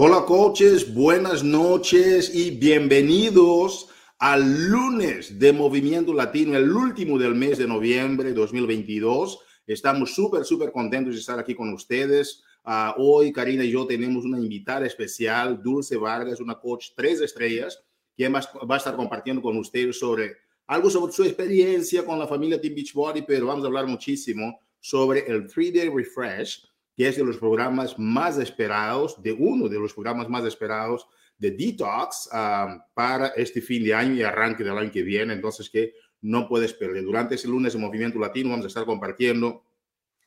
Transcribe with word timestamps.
Hola 0.00 0.24
coaches, 0.26 0.94
buenas 0.94 1.42
noches 1.42 2.32
y 2.32 2.52
bienvenidos 2.52 3.88
al 4.20 4.68
lunes 4.68 5.40
de 5.40 5.52
Movimiento 5.52 6.14
Latino, 6.14 6.56
el 6.56 6.70
último 6.70 7.18
del 7.18 7.34
mes 7.34 7.58
de 7.58 7.66
noviembre 7.66 8.28
de 8.28 8.34
2022. 8.34 9.40
Estamos 9.66 10.14
súper, 10.14 10.44
súper 10.44 10.70
contentos 10.70 11.14
de 11.14 11.18
estar 11.18 11.40
aquí 11.40 11.52
con 11.52 11.72
ustedes. 11.72 12.44
Uh, 12.64 12.92
hoy 12.96 13.32
Karina 13.32 13.64
y 13.64 13.72
yo 13.72 13.88
tenemos 13.88 14.24
una 14.24 14.38
invitada 14.38 14.86
especial, 14.86 15.60
Dulce 15.60 15.96
Vargas, 15.96 16.38
una 16.38 16.60
coach 16.60 16.90
tres 16.94 17.20
estrellas, 17.20 17.82
quien 18.14 18.32
va 18.32 18.74
a 18.74 18.78
estar 18.78 18.94
compartiendo 18.94 19.42
con 19.42 19.58
ustedes 19.58 19.98
sobre 19.98 20.36
algo 20.68 20.90
sobre 20.90 21.12
su 21.12 21.24
experiencia 21.24 22.04
con 22.04 22.20
la 22.20 22.28
familia 22.28 22.60
Team 22.60 22.76
Beachbody, 22.76 23.22
pero 23.22 23.46
vamos 23.46 23.64
a 23.64 23.66
hablar 23.66 23.88
muchísimo 23.88 24.60
sobre 24.78 25.26
el 25.26 25.48
3-Day 25.48 25.88
Refresh, 25.88 26.67
que 26.98 27.06
es 27.06 27.16
de 27.16 27.24
los 27.24 27.36
programas 27.36 27.96
más 27.96 28.38
esperados, 28.38 29.22
de 29.22 29.32
uno 29.32 29.68
de 29.68 29.78
los 29.78 29.94
programas 29.94 30.28
más 30.28 30.44
esperados 30.44 31.06
de 31.38 31.52
Detox 31.52 32.28
um, 32.32 32.80
para 32.92 33.28
este 33.36 33.60
fin 33.60 33.84
de 33.84 33.94
año 33.94 34.14
y 34.14 34.22
arranque 34.24 34.64
del 34.64 34.76
año 34.76 34.90
que 34.90 35.02
viene. 35.02 35.32
Entonces, 35.32 35.70
que 35.70 35.94
no 36.22 36.48
puedes 36.48 36.74
perder. 36.74 37.04
Durante 37.04 37.36
ese 37.36 37.46
lunes 37.46 37.74
de 37.74 37.78
Movimiento 37.78 38.18
Latino 38.18 38.50
vamos 38.50 38.64
a 38.64 38.66
estar 38.66 38.84
compartiendo 38.84 39.62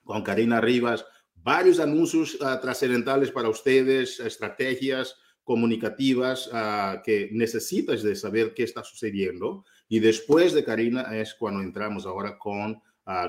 con 0.06 0.24
Karina 0.24 0.62
Rivas 0.62 1.06
varios 1.36 1.78
anuncios 1.82 2.36
uh, 2.36 2.62
trascendentales 2.62 3.32
para 3.32 3.50
ustedes, 3.50 4.22
estrategias 4.22 5.18
comunicativas 5.44 6.48
uh, 6.54 7.02
que 7.04 7.28
necesitas 7.34 8.02
de 8.02 8.16
saber 8.16 8.54
qué 8.54 8.64
está 8.64 8.82
sucediendo. 8.82 9.66
Y 9.90 10.00
después 10.00 10.54
de 10.54 10.64
Karina 10.64 11.18
es 11.18 11.34
cuando 11.34 11.62
entramos 11.62 12.06
ahora 12.06 12.38
con 12.38 12.82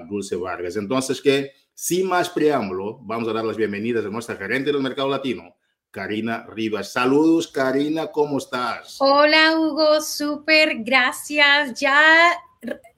Dulce 0.09 0.37
Vargas. 0.37 0.77
Entonces, 0.77 1.21
que 1.21 1.51
sin 1.83 2.07
más 2.07 2.31
preámbulo, 2.31 3.01
vamos 3.03 3.29
a 3.29 3.33
dar 3.33 3.45
las 3.45 3.57
bienvenidas 3.57 4.05
a 4.05 4.09
nuestra 4.09 4.37
gerente 4.37 4.71
del 4.71 4.81
mercado 4.81 5.09
latino, 5.09 5.57
Karina 5.91 6.47
Rivas. 6.49 6.93
Saludos, 6.93 7.49
Karina, 7.49 8.07
¿cómo 8.07 8.39
estás? 8.39 8.99
Hola, 9.01 9.59
Hugo, 9.59 10.01
súper, 10.01 10.85
gracias. 10.85 11.81
Ya 11.81 12.39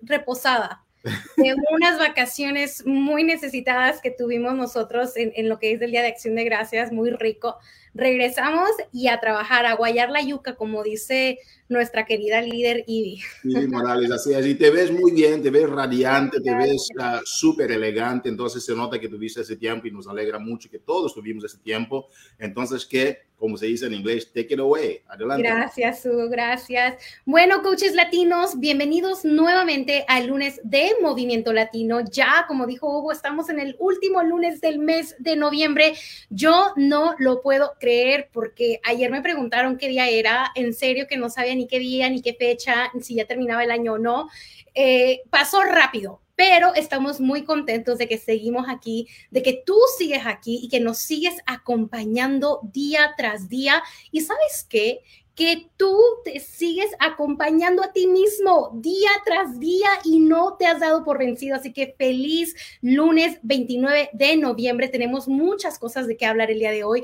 reposada 0.02 0.84
de 1.02 1.54
unas 1.70 1.98
vacaciones 1.98 2.84
muy 2.84 3.24
necesitadas 3.24 4.02
que 4.02 4.10
tuvimos 4.10 4.54
nosotros 4.54 5.16
en, 5.16 5.32
en, 5.34 5.48
lo 5.48 5.58
que 5.58 5.72
es 5.72 5.80
el 5.80 5.90
Día 5.90 6.02
de 6.02 6.08
Acción 6.08 6.34
de 6.34 6.44
Gracias, 6.44 6.92
muy 6.92 7.10
rico. 7.10 7.56
Regresamos 7.94 8.70
y 8.92 9.08
a 9.08 9.20
trabajar, 9.20 9.66
a 9.66 9.74
guayar 9.74 10.10
la 10.10 10.20
yuca, 10.20 10.56
como 10.56 10.82
dice 10.82 11.38
nuestra 11.68 12.04
querida 12.04 12.42
líder 12.42 12.84
Ivy. 12.86 13.20
Ivy 13.44 13.68
Morales, 13.68 14.10
así 14.10 14.32
es. 14.34 14.46
Y 14.46 14.54
te 14.54 14.70
ves 14.70 14.90
muy 14.90 15.12
bien, 15.12 15.42
te 15.42 15.50
ves 15.50 15.68
radiante, 15.68 16.40
te 16.40 16.54
ves 16.54 16.88
uh, 16.98 17.20
súper 17.24 17.72
elegante. 17.72 18.28
Entonces 18.28 18.64
se 18.64 18.74
nota 18.74 18.98
que 18.98 19.08
tuviste 19.08 19.40
ese 19.40 19.56
tiempo 19.56 19.86
y 19.86 19.90
nos 19.90 20.08
alegra 20.08 20.38
mucho 20.38 20.68
que 20.70 20.78
todos 20.78 21.14
tuvimos 21.14 21.44
ese 21.44 21.58
tiempo. 21.58 22.08
Entonces, 22.38 22.84
que, 22.84 23.18
como 23.38 23.56
se 23.56 23.66
dice 23.66 23.86
en 23.86 23.94
inglés, 23.94 24.30
take 24.32 24.54
it 24.54 24.60
away. 24.60 25.00
Adelante. 25.08 25.42
Gracias, 25.42 26.04
Hugo, 26.04 26.28
gracias. 26.28 26.96
Bueno, 27.24 27.62
coaches 27.62 27.94
latinos, 27.94 28.58
bienvenidos 28.58 29.24
nuevamente 29.24 30.04
al 30.08 30.26
lunes 30.26 30.60
de 30.64 30.90
Movimiento 31.00 31.52
Latino. 31.52 32.00
Ya, 32.10 32.44
como 32.46 32.66
dijo 32.66 32.98
Hugo, 32.98 33.12
estamos 33.12 33.48
en 33.48 33.58
el 33.58 33.76
último 33.78 34.22
lunes 34.22 34.60
del 34.60 34.78
mes 34.78 35.16
de 35.18 35.36
noviembre. 35.36 35.94
Yo 36.28 36.72
no 36.76 37.14
lo 37.18 37.40
puedo 37.42 37.72
creer 37.84 38.30
porque 38.32 38.80
ayer 38.82 39.10
me 39.10 39.20
preguntaron 39.20 39.76
qué 39.76 39.88
día 39.88 40.08
era. 40.08 40.50
En 40.54 40.72
serio 40.72 41.06
que 41.06 41.18
no 41.18 41.28
sabía 41.28 41.54
ni 41.54 41.66
qué 41.66 41.78
día, 41.78 42.08
ni 42.08 42.22
qué 42.22 42.32
fecha, 42.32 42.90
si 43.00 43.16
ya 43.16 43.26
terminaba 43.26 43.62
el 43.62 43.70
año 43.70 43.94
o 43.94 43.98
no. 43.98 44.28
Eh, 44.74 45.20
pasó 45.30 45.62
rápido, 45.62 46.22
pero 46.34 46.74
estamos 46.74 47.20
muy 47.20 47.44
contentos 47.44 47.98
de 47.98 48.08
que 48.08 48.16
seguimos 48.16 48.66
aquí, 48.68 49.06
de 49.30 49.42
que 49.42 49.62
tú 49.66 49.76
sigues 49.98 50.22
aquí 50.24 50.60
y 50.62 50.68
que 50.68 50.80
nos 50.80 50.98
sigues 50.98 51.34
acompañando 51.46 52.60
día 52.72 53.12
tras 53.18 53.50
día. 53.50 53.82
Y 54.10 54.22
sabes 54.22 54.66
qué? 54.68 55.00
Que 55.34 55.68
tú 55.76 55.98
te 56.24 56.40
sigues 56.40 56.90
acompañando 57.00 57.82
a 57.82 57.92
ti 57.92 58.06
mismo 58.06 58.70
día 58.74 59.10
tras 59.26 59.60
día 59.60 59.88
y 60.04 60.20
no 60.20 60.56
te 60.56 60.66
has 60.66 60.80
dado 60.80 61.04
por 61.04 61.18
vencido. 61.18 61.56
Así 61.56 61.72
que 61.72 61.94
feliz 61.98 62.56
lunes 62.80 63.38
29 63.42 64.10
de 64.14 64.36
noviembre. 64.38 64.88
Tenemos 64.88 65.28
muchas 65.28 65.78
cosas 65.78 66.06
de 66.06 66.16
qué 66.16 66.24
hablar 66.24 66.50
el 66.50 66.60
día 66.60 66.70
de 66.70 66.84
hoy. 66.84 67.02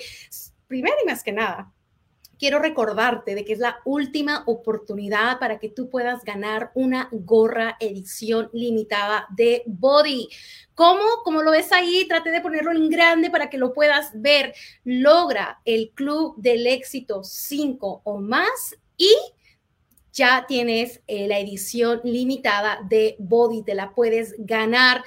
Primero 0.70 0.94
y 1.02 1.06
más 1.08 1.24
que 1.24 1.32
nada, 1.32 1.72
quiero 2.38 2.60
recordarte 2.60 3.34
de 3.34 3.44
que 3.44 3.54
es 3.54 3.58
la 3.58 3.80
última 3.84 4.44
oportunidad 4.46 5.40
para 5.40 5.58
que 5.58 5.68
tú 5.68 5.90
puedas 5.90 6.22
ganar 6.22 6.70
una 6.76 7.08
gorra 7.10 7.76
edición 7.80 8.50
limitada 8.52 9.26
de 9.36 9.64
Body. 9.66 10.28
Como 10.76 11.42
lo 11.42 11.50
ves 11.50 11.72
ahí, 11.72 12.06
trate 12.06 12.30
de 12.30 12.40
ponerlo 12.40 12.70
en 12.70 12.88
grande 12.88 13.30
para 13.30 13.50
que 13.50 13.58
lo 13.58 13.72
puedas 13.72 14.12
ver. 14.14 14.54
Logra 14.84 15.60
el 15.64 15.90
Club 15.92 16.36
del 16.36 16.64
Éxito 16.68 17.24
5 17.24 18.02
o 18.04 18.20
más 18.20 18.76
y 18.96 19.12
ya 20.12 20.44
tienes 20.46 21.00
eh, 21.08 21.26
la 21.26 21.40
edición 21.40 22.00
limitada 22.04 22.78
de 22.88 23.16
Body, 23.18 23.64
te 23.64 23.74
la 23.74 23.92
puedes 23.92 24.36
ganar. 24.38 25.02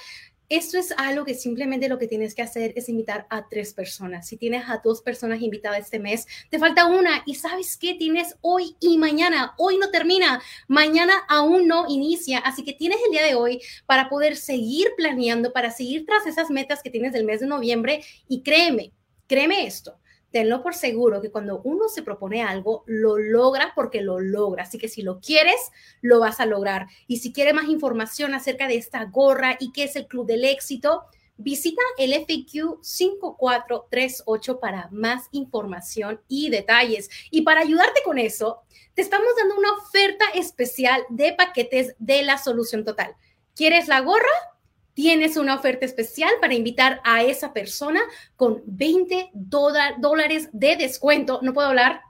Esto 0.53 0.77
es 0.77 0.93
algo 0.97 1.25
que 1.25 1.33
simplemente 1.33 1.89
lo 1.89 1.97
que 1.97 2.05
tienes 2.05 2.35
que 2.35 2.43
hacer 2.43 2.73
es 2.75 2.87
invitar 2.87 3.25
a 3.31 3.49
tres 3.49 3.73
personas. 3.73 4.27
Si 4.27 4.37
tienes 4.37 4.69
a 4.69 4.79
dos 4.83 5.01
personas 5.01 5.41
invitadas 5.41 5.79
este 5.79 5.97
mes, 5.97 6.27
te 6.51 6.59
falta 6.59 6.85
una 6.85 7.23
y 7.25 7.33
sabes 7.33 7.75
qué 7.75 7.95
tienes 7.95 8.35
hoy 8.41 8.75
y 8.79 8.99
mañana. 8.99 9.55
Hoy 9.57 9.79
no 9.79 9.89
termina, 9.89 10.43
mañana 10.67 11.13
aún 11.27 11.67
no 11.67 11.85
inicia, 11.89 12.37
así 12.37 12.63
que 12.63 12.73
tienes 12.73 12.99
el 13.03 13.13
día 13.13 13.25
de 13.25 13.33
hoy 13.33 13.63
para 13.87 14.09
poder 14.09 14.35
seguir 14.35 14.89
planeando, 14.95 15.51
para 15.53 15.71
seguir 15.71 16.05
tras 16.05 16.27
esas 16.27 16.51
metas 16.51 16.83
que 16.83 16.91
tienes 16.91 17.13
del 17.13 17.25
mes 17.25 17.39
de 17.39 17.47
noviembre 17.47 18.03
y 18.27 18.43
créeme, 18.43 18.91
créeme 19.25 19.65
esto 19.65 19.97
tenlo 20.33 20.63
por 20.63 20.73
seguro 20.73 21.21
que 21.21 21.31
cuando 21.31 21.61
uno 21.63 21.87
se 21.87 22.01
propone 22.01 22.41
algo, 22.41 22.83
lo 22.87 23.19
logra 23.19 23.71
porque 23.75 24.01
lo 24.01 24.19
logra. 24.19 24.63
Así 24.63 24.79
que 24.79 24.89
si 24.89 25.03
lo 25.03 25.21
quieres, 25.21 25.71
lo 26.01 26.19
vas 26.19 26.39
a 26.39 26.47
lograr. 26.47 26.87
Y 27.07 27.17
si 27.17 27.31
quieres 27.31 27.53
más 27.53 27.69
información 27.69 28.33
acerca 28.33 28.67
de 28.67 28.75
esta 28.75 29.05
gorra 29.05 29.55
y 29.59 29.71
qué 29.71 29.83
es 29.83 29.95
el 29.95 30.07
Club 30.07 30.25
del 30.25 30.43
Éxito, 30.43 31.03
visita 31.37 31.81
el 31.99 32.13
FAQ 32.13 32.79
5438 32.81 34.59
para 34.59 34.89
más 34.91 35.27
información 35.31 36.19
y 36.27 36.49
detalles. 36.49 37.11
Y 37.29 37.43
para 37.43 37.61
ayudarte 37.61 38.01
con 38.03 38.17
eso, 38.17 38.63
te 38.95 39.03
estamos 39.03 39.29
dando 39.37 39.55
una 39.55 39.71
oferta 39.73 40.25
especial 40.33 41.03
de 41.09 41.33
paquetes 41.33 41.95
de 41.99 42.23
la 42.23 42.39
solución 42.39 42.83
total. 42.83 43.15
¿Quieres 43.55 43.87
la 43.87 44.01
gorra? 44.01 44.52
Tienes 44.93 45.37
una 45.37 45.55
oferta 45.55 45.85
especial 45.85 46.31
para 46.39 46.53
invitar 46.53 47.01
a 47.03 47.23
esa 47.23 47.53
persona 47.53 48.01
con 48.35 48.61
20 48.65 49.31
dólares 49.33 50.49
de 50.51 50.75
descuento. 50.75 51.39
No 51.41 51.53
puedo 51.53 51.67
hablar. 51.67 52.01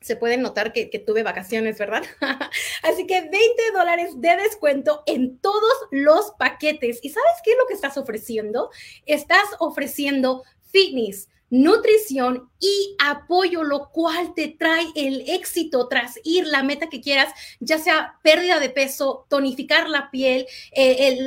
Se 0.00 0.16
pueden 0.16 0.42
notar 0.42 0.72
que, 0.72 0.86
tuve 1.04 1.22
vacaciones, 1.22 1.78
¿verdad? 1.78 2.04
Así 2.82 3.06
que 3.06 3.22
20 3.22 3.38
dólares 3.74 4.12
de 4.16 4.36
descuento 4.36 5.02
en 5.06 5.38
todos 5.38 5.72
los 5.90 6.32
paquetes. 6.38 7.00
¿Y 7.02 7.10
sabes 7.10 7.32
qué 7.44 7.52
es 7.52 7.58
lo 7.58 7.66
que 7.66 7.74
estás 7.74 7.96
ofreciendo? 7.96 8.70
Estás 9.04 9.46
ofreciendo 9.58 10.44
fitness, 10.70 11.28
nutrición 11.50 12.50
y 12.58 12.96
apoyo, 12.98 13.62
lo 13.62 13.90
cual 13.90 14.34
te 14.34 14.48
trae 14.48 14.86
el 14.94 15.28
éxito 15.28 15.88
tras 15.88 16.18
ir 16.24 16.46
la 16.46 16.62
meta 16.62 16.88
que 16.88 17.00
quieras, 17.00 17.32
ya 17.60 17.78
sea 17.78 18.18
pérdida 18.22 18.58
de 18.58 18.70
peso, 18.70 19.26
tonificar 19.28 19.88
la 19.88 20.10
piel, 20.10 20.46
eh, 20.72 21.18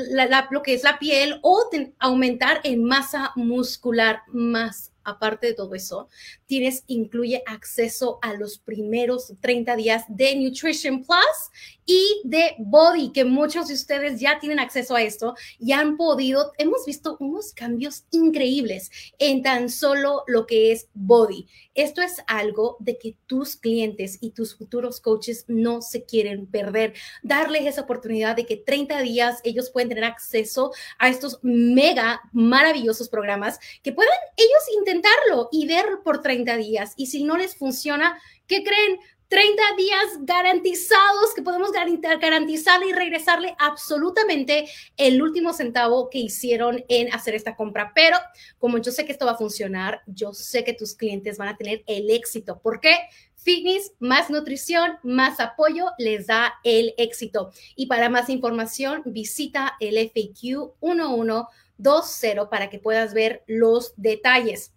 lo 0.52 0.62
que 0.62 0.74
es 0.74 0.84
la 0.84 1.00
piel 1.00 1.40
o 1.42 1.70
aumentar 2.00 2.62
en 2.64 2.84
masa 2.84 3.32
muscular 3.36 4.24
más 4.28 4.92
aparte 5.04 5.48
de 5.48 5.54
todo 5.54 5.74
eso, 5.76 6.08
tienes, 6.50 6.84
incluye 6.88 7.44
acceso 7.46 8.18
a 8.24 8.34
los 8.34 8.58
primeros 8.58 9.32
30 9.40 9.76
días 9.76 10.04
de 10.08 10.36
Nutrition 10.36 11.06
Plus 11.06 11.52
y 11.86 12.22
de 12.24 12.56
Body, 12.58 13.12
que 13.12 13.24
muchos 13.24 13.68
de 13.68 13.76
ustedes 13.76 14.20
ya 14.20 14.40
tienen 14.40 14.60
acceso 14.60 14.96
a 14.96 15.02
esto 15.04 15.36
y 15.60 15.74
han 15.74 15.96
podido, 15.96 16.52
hemos 16.58 16.86
visto 16.86 17.18
unos 17.20 17.54
cambios 17.54 18.06
increíbles 18.12 18.92
en 19.20 19.44
tan 19.44 19.70
solo 19.70 20.24
lo 20.28 20.48
que 20.48 20.72
es 20.72 20.88
Body. 20.94 21.48
Esto 21.76 22.02
es 22.02 22.18
algo 22.28 22.78
de 22.80 22.98
que 22.98 23.16
tus 23.28 23.56
clientes 23.56 24.18
y 24.20 24.32
tus 24.32 24.56
futuros 24.56 25.00
coaches 25.00 25.46
no 25.48 25.82
se 25.82 26.04
quieren 26.04 26.48
perder. 26.48 26.94
Darles 27.22 27.68
esa 27.68 27.82
oportunidad 27.82 28.36
de 28.36 28.46
que 28.46 28.58
30 28.58 29.02
días 29.02 29.40
ellos 29.44 29.70
pueden 29.70 29.90
tener 29.90 30.04
acceso 30.04 30.72
a 30.98 31.10
estos 31.10 31.40
mega 31.44 32.22
maravillosos 32.34 33.08
programas 33.08 33.60
que 33.84 33.94
puedan 33.94 34.14
ellos 34.36 34.80
intentarlo 34.80 35.50
y 35.52 35.68
ver 35.68 35.86
por 36.04 36.22
30 36.22 36.39
días. 36.46 36.94
Y 36.98 37.08
si 37.08 37.24
no 37.24 37.38
les 37.38 37.56
funciona, 37.56 38.20
¿qué 38.48 38.64
creen? 38.64 39.00
30 39.30 39.62
días 39.78 40.06
garantizados 40.22 41.36
que 41.36 41.44
podemos 41.44 41.72
garantizarle 41.72 42.88
y 42.88 42.94
regresarle 42.94 43.56
absolutamente 43.60 44.68
el 44.98 45.22
último 45.22 45.54
centavo 45.54 46.10
que 46.10 46.18
hicieron 46.18 46.84
en 46.90 47.14
hacer 47.14 47.36
esta 47.36 47.56
compra. 47.56 47.92
Pero 47.94 48.18
como 48.58 48.80
yo 48.80 48.92
sé 48.92 49.06
que 49.06 49.12
esto 49.12 49.28
va 49.28 49.34
a 49.34 49.38
funcionar, 49.38 50.02
yo 50.08 50.34
sé 50.34 50.64
que 50.64 50.74
tus 50.74 50.96
clientes 50.96 51.38
van 51.38 51.50
a 51.50 51.58
tener 51.58 51.84
el 51.86 52.10
éxito. 52.10 52.60
¿Por 52.60 52.82
qué? 52.82 52.96
Fitness, 53.36 53.94
más 54.00 54.32
nutrición, 54.32 54.98
más 55.04 55.40
apoyo 55.40 55.92
les 56.00 56.26
da 56.26 56.56
el 56.64 56.96
éxito. 56.98 57.52
Y 57.76 57.86
para 57.86 58.10
más 58.10 58.30
información, 58.30 59.04
visita 59.06 59.76
el 59.80 59.96
FAQ 59.98 60.74
1120 60.82 62.48
para 62.50 62.70
que 62.72 62.80
puedas 62.80 63.14
ver 63.14 63.44
los 63.46 63.94
detalles. 63.96 64.74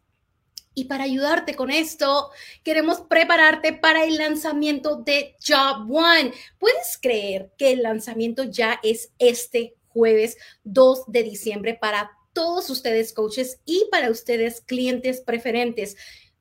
Y 0.74 0.84
para 0.84 1.04
ayudarte 1.04 1.54
con 1.54 1.70
esto, 1.70 2.30
queremos 2.62 3.00
prepararte 3.00 3.74
para 3.74 4.04
el 4.04 4.16
lanzamiento 4.16 4.96
de 4.96 5.36
Job 5.46 5.90
One. 5.90 6.32
¿Puedes 6.58 6.98
creer 7.00 7.52
que 7.58 7.72
el 7.72 7.82
lanzamiento 7.82 8.44
ya 8.44 8.80
es 8.82 9.10
este 9.18 9.76
jueves 9.88 10.38
2 10.64 11.04
de 11.08 11.22
diciembre 11.24 11.78
para 11.78 12.12
todos 12.32 12.70
ustedes 12.70 13.12
coaches 13.12 13.60
y 13.66 13.86
para 13.90 14.10
ustedes 14.10 14.62
clientes 14.62 15.20
preferentes? 15.20 15.96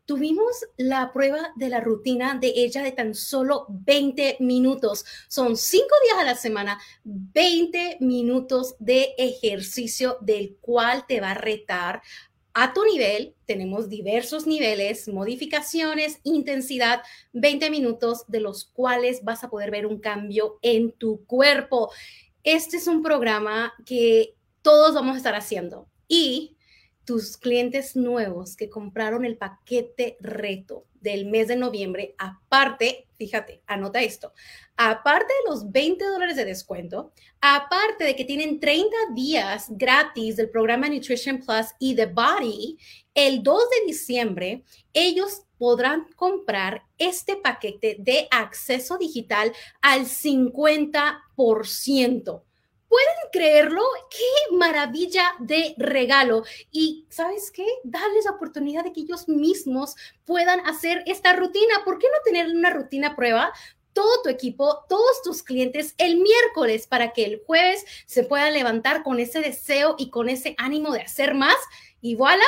Tuvimos 0.06 0.66
la 0.78 1.14
prueba 1.14 1.54
de 1.56 1.70
la 1.70 1.80
rutina 1.80 2.38
de 2.40 2.54
ella 2.56 2.84
de 2.84 2.92
tan 2.92 3.14
solo 3.14 3.66
20 3.70 4.38
minutos. 4.40 5.06
Son 5.28 5.56
cinco 5.56 5.94
días 6.04 6.20
a 6.20 6.26
la 6.26 6.36
semana, 6.36 6.82
20 7.04 7.98
minutos 8.00 8.76
de 8.80 9.14
ejercicio 9.18 10.18
del 10.22 10.58
cual 10.60 11.06
te 11.08 11.22
va 11.22 11.32
a 11.32 11.36
retar 11.36 12.02
a 12.54 12.74
tu 12.74 12.84
nivel, 12.84 13.36
tenemos 13.46 13.90
diversos 13.90 14.46
niveles, 14.46 15.08
modificaciones, 15.08 16.20
intensidad, 16.24 17.02
20 17.34 17.70
minutos 17.70 18.26
de 18.28 18.42
los 18.42 18.66
cuales 18.66 19.24
vas 19.24 19.44
a 19.44 19.50
poder 19.50 19.72
ver 19.72 19.86
un 19.86 20.00
cambio 20.00 20.60
en 20.62 20.92
tu 20.92 21.26
cuerpo. 21.26 21.92
Este 22.44 22.78
es 22.78 22.88
un 22.88 23.02
programa 23.02 23.74
que 23.86 24.36
todos 24.62 24.94
vamos 24.94 25.16
a 25.16 25.18
estar 25.18 25.36
haciendo 25.36 25.88
y 26.08 26.58
tus 27.12 27.36
clientes 27.36 27.98
nuevos 27.98 28.56
que 28.56 28.70
compraron 28.70 29.26
el 29.26 29.36
paquete 29.36 30.16
reto 30.22 30.86
del 31.02 31.26
mes 31.26 31.50
de 31.50 31.58
noviembre, 31.58 32.16
aparte, 32.18 33.10
fíjate, 33.18 33.62
anota 33.68 34.02
esto, 34.02 34.32
aparte 34.78 35.34
de 35.44 35.50
los 35.50 35.70
20 35.70 36.06
dólares 36.06 36.38
de 36.38 36.46
descuento, 36.46 37.12
aparte 37.42 38.06
de 38.06 38.16
que 38.16 38.24
tienen 38.24 38.62
30 38.62 38.96
días 39.14 39.66
gratis 39.72 40.38
del 40.38 40.50
programa 40.50 40.88
Nutrition 40.88 41.40
Plus 41.40 41.68
y 41.80 41.98
The 41.98 42.06
Body, 42.06 42.78
el 43.14 43.44
2 43.44 43.62
de 43.70 43.88
diciembre 43.88 44.64
ellos 44.94 45.42
podrán 45.58 46.08
comprar 46.16 46.84
este 46.98 47.36
paquete 47.36 47.98
de 48.00 48.30
acceso 48.32 48.98
digital 48.98 49.52
al 49.82 50.06
50%. 50.06 52.42
¿Pueden 52.92 53.32
creerlo? 53.32 53.82
¡Qué 54.10 54.58
maravilla 54.58 55.24
de 55.40 55.76
regalo! 55.78 56.44
Y 56.74 57.06
¿sabes 57.08 57.50
qué? 57.50 57.66
Darles 57.86 58.26
la 58.26 58.32
oportunidad 58.32 58.84
de 58.84 58.92
que 58.92 59.00
ellos 59.00 59.30
mismos 59.30 59.96
puedan 60.26 60.60
hacer 60.68 61.02
esta 61.06 61.32
rutina. 61.32 61.86
¿Por 61.86 62.00
qué 62.00 62.08
no 62.08 62.22
tener 62.26 62.54
una 62.54 62.70
rutina 62.70 63.16
prueba? 63.16 63.54
todo 63.94 64.22
tu 64.24 64.30
equipo, 64.30 64.86
todos 64.88 65.22
tus 65.22 65.44
clientes 65.44 65.96
el 65.98 66.18
miércoles 66.18 66.88
para 66.88 67.12
que 67.12 67.26
el 67.26 67.42
jueves 67.46 67.86
se 68.06 68.24
puedan 68.24 68.54
levantar 68.54 69.04
con 69.04 69.20
ese 69.20 69.42
deseo 69.42 69.96
y 69.98 70.10
con 70.10 70.30
ese 70.30 70.56
ánimo 70.58 70.92
de 70.92 71.02
hacer 71.02 71.34
más. 71.34 71.58
Y 72.00 72.16
voilà, 72.16 72.46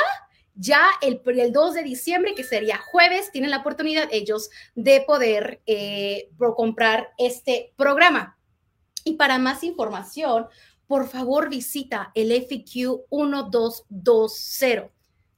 ya 0.54 0.88
el, 1.02 1.20
el 1.24 1.52
2 1.52 1.74
de 1.74 1.82
diciembre, 1.82 2.34
que 2.34 2.44
sería 2.44 2.78
jueves, 2.78 3.30
tienen 3.30 3.50
la 3.50 3.58
oportunidad 3.58 4.08
ellos 4.10 4.50
de 4.74 5.02
poder 5.02 5.60
eh, 5.66 6.30
comprar 6.56 7.12
este 7.18 7.72
programa. 7.76 8.33
Y 9.04 9.12
para 9.14 9.38
más 9.38 9.62
información, 9.62 10.46
por 10.86 11.08
favor 11.08 11.48
visita 11.48 12.10
el 12.14 12.32
FQ 12.32 13.06
1220. 13.10 14.90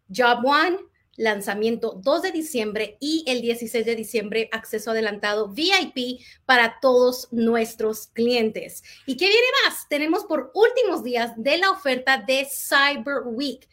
Job 0.08 0.44
One, 0.44 0.78
lanzamiento 1.16 1.98
2 2.02 2.22
de 2.22 2.32
diciembre 2.32 2.96
y 3.00 3.24
el 3.26 3.40
16 3.40 3.84
de 3.84 3.96
diciembre, 3.96 4.48
acceso 4.52 4.90
adelantado 4.90 5.48
VIP 5.48 6.20
para 6.44 6.78
todos 6.80 7.28
nuestros 7.32 8.08
clientes. 8.08 8.84
¿Y 9.06 9.16
qué 9.16 9.26
viene 9.26 9.46
más? 9.64 9.88
Tenemos 9.88 10.24
por 10.24 10.52
últimos 10.54 11.02
días 11.02 11.32
de 11.36 11.58
la 11.58 11.70
oferta 11.70 12.18
de 12.18 12.46
Cyber 12.50 13.22
Week 13.24 13.68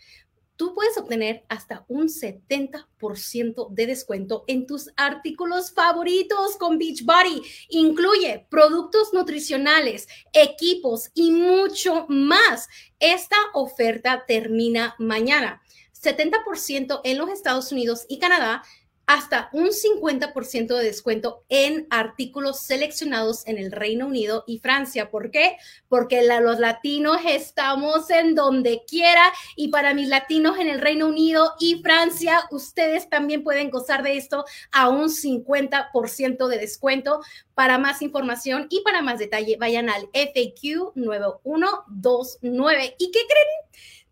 tú 0.63 0.73
puedes 0.73 0.97
obtener 0.97 1.43
hasta 1.49 1.83
un 1.89 2.07
70% 2.07 3.69
de 3.71 3.85
descuento 3.85 4.45
en 4.47 4.65
tus 4.65 4.89
artículos 4.95 5.73
favoritos 5.73 6.55
con 6.55 6.77
Beachbody. 6.77 7.41
Incluye 7.67 8.47
productos 8.49 9.13
nutricionales, 9.13 10.07
equipos 10.31 11.11
y 11.13 11.31
mucho 11.31 12.05
más. 12.07 12.69
Esta 12.97 13.35
oferta 13.53 14.23
termina 14.25 14.95
mañana. 14.99 15.61
70% 16.01 17.01
en 17.03 17.17
los 17.17 17.29
Estados 17.29 17.73
Unidos 17.73 18.05
y 18.07 18.19
Canadá 18.19 18.63
hasta 19.05 19.49
un 19.51 19.69
50% 19.69 20.77
de 20.77 20.83
descuento 20.83 21.43
en 21.49 21.87
artículos 21.89 22.61
seleccionados 22.61 23.45
en 23.47 23.57
el 23.57 23.71
Reino 23.71 24.05
Unido 24.07 24.43
y 24.47 24.59
Francia. 24.59 25.09
¿Por 25.09 25.31
qué? 25.31 25.57
Porque 25.89 26.23
los 26.41 26.59
latinos 26.59 27.17
estamos 27.27 28.09
en 28.09 28.35
donde 28.35 28.83
quiera 28.87 29.31
y 29.55 29.69
para 29.69 29.93
mis 29.93 30.07
latinos 30.07 30.57
en 30.57 30.69
el 30.69 30.81
Reino 30.81 31.07
Unido 31.07 31.53
y 31.59 31.81
Francia, 31.81 32.43
ustedes 32.51 33.09
también 33.09 33.43
pueden 33.43 33.69
gozar 33.69 34.03
de 34.03 34.17
esto 34.17 34.45
a 34.71 34.89
un 34.89 35.09
50% 35.09 36.47
de 36.47 36.57
descuento. 36.57 37.21
Para 37.53 37.77
más 37.77 38.01
información 38.01 38.65
y 38.69 38.81
para 38.81 39.03
más 39.03 39.19
detalle, 39.19 39.57
vayan 39.59 39.89
al 39.89 40.09
FAQ 40.13 40.95
9129. 40.95 42.95
¿Y 42.97 43.11
qué 43.11 43.19
creen? 43.27 43.47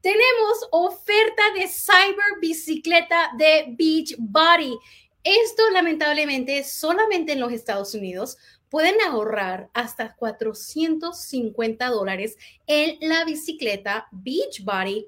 Tenemos 0.01 0.67
oferta 0.71 1.43
de 1.55 1.67
cyber 1.67 2.39
bicicleta 2.39 3.31
de 3.37 3.73
Beach 3.77 4.15
Body. 4.17 4.77
Esto 5.23 5.69
lamentablemente 5.71 6.63
solamente 6.63 7.33
en 7.33 7.39
los 7.39 7.51
Estados 7.51 7.93
Unidos 7.93 8.37
pueden 8.69 8.99
ahorrar 9.01 9.69
hasta 9.73 10.15
450 10.15 11.89
dólares 11.89 12.37
en 12.67 12.97
la 13.07 13.25
bicicleta 13.25 14.07
Beach 14.11 14.63
Body 14.63 15.07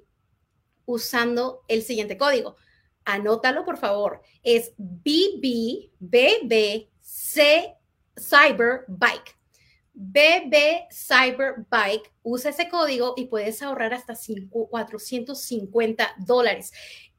usando 0.85 1.63
el 1.67 1.81
siguiente 1.81 2.17
código. 2.17 2.55
Anótalo, 3.05 3.65
por 3.65 3.77
favor. 3.77 4.21
Es 4.43 4.73
BBBBC 4.77 6.03
Cyber 8.15 8.85
Bike. 8.87 9.37
BB 9.93 10.87
Cyber 10.91 11.65
Bike, 11.69 12.11
usa 12.23 12.51
ese 12.51 12.69
código 12.69 13.13
y 13.15 13.25
puedes 13.25 13.61
ahorrar 13.61 13.93
hasta 13.93 14.15
450 14.15 16.15
dólares. 16.17 16.71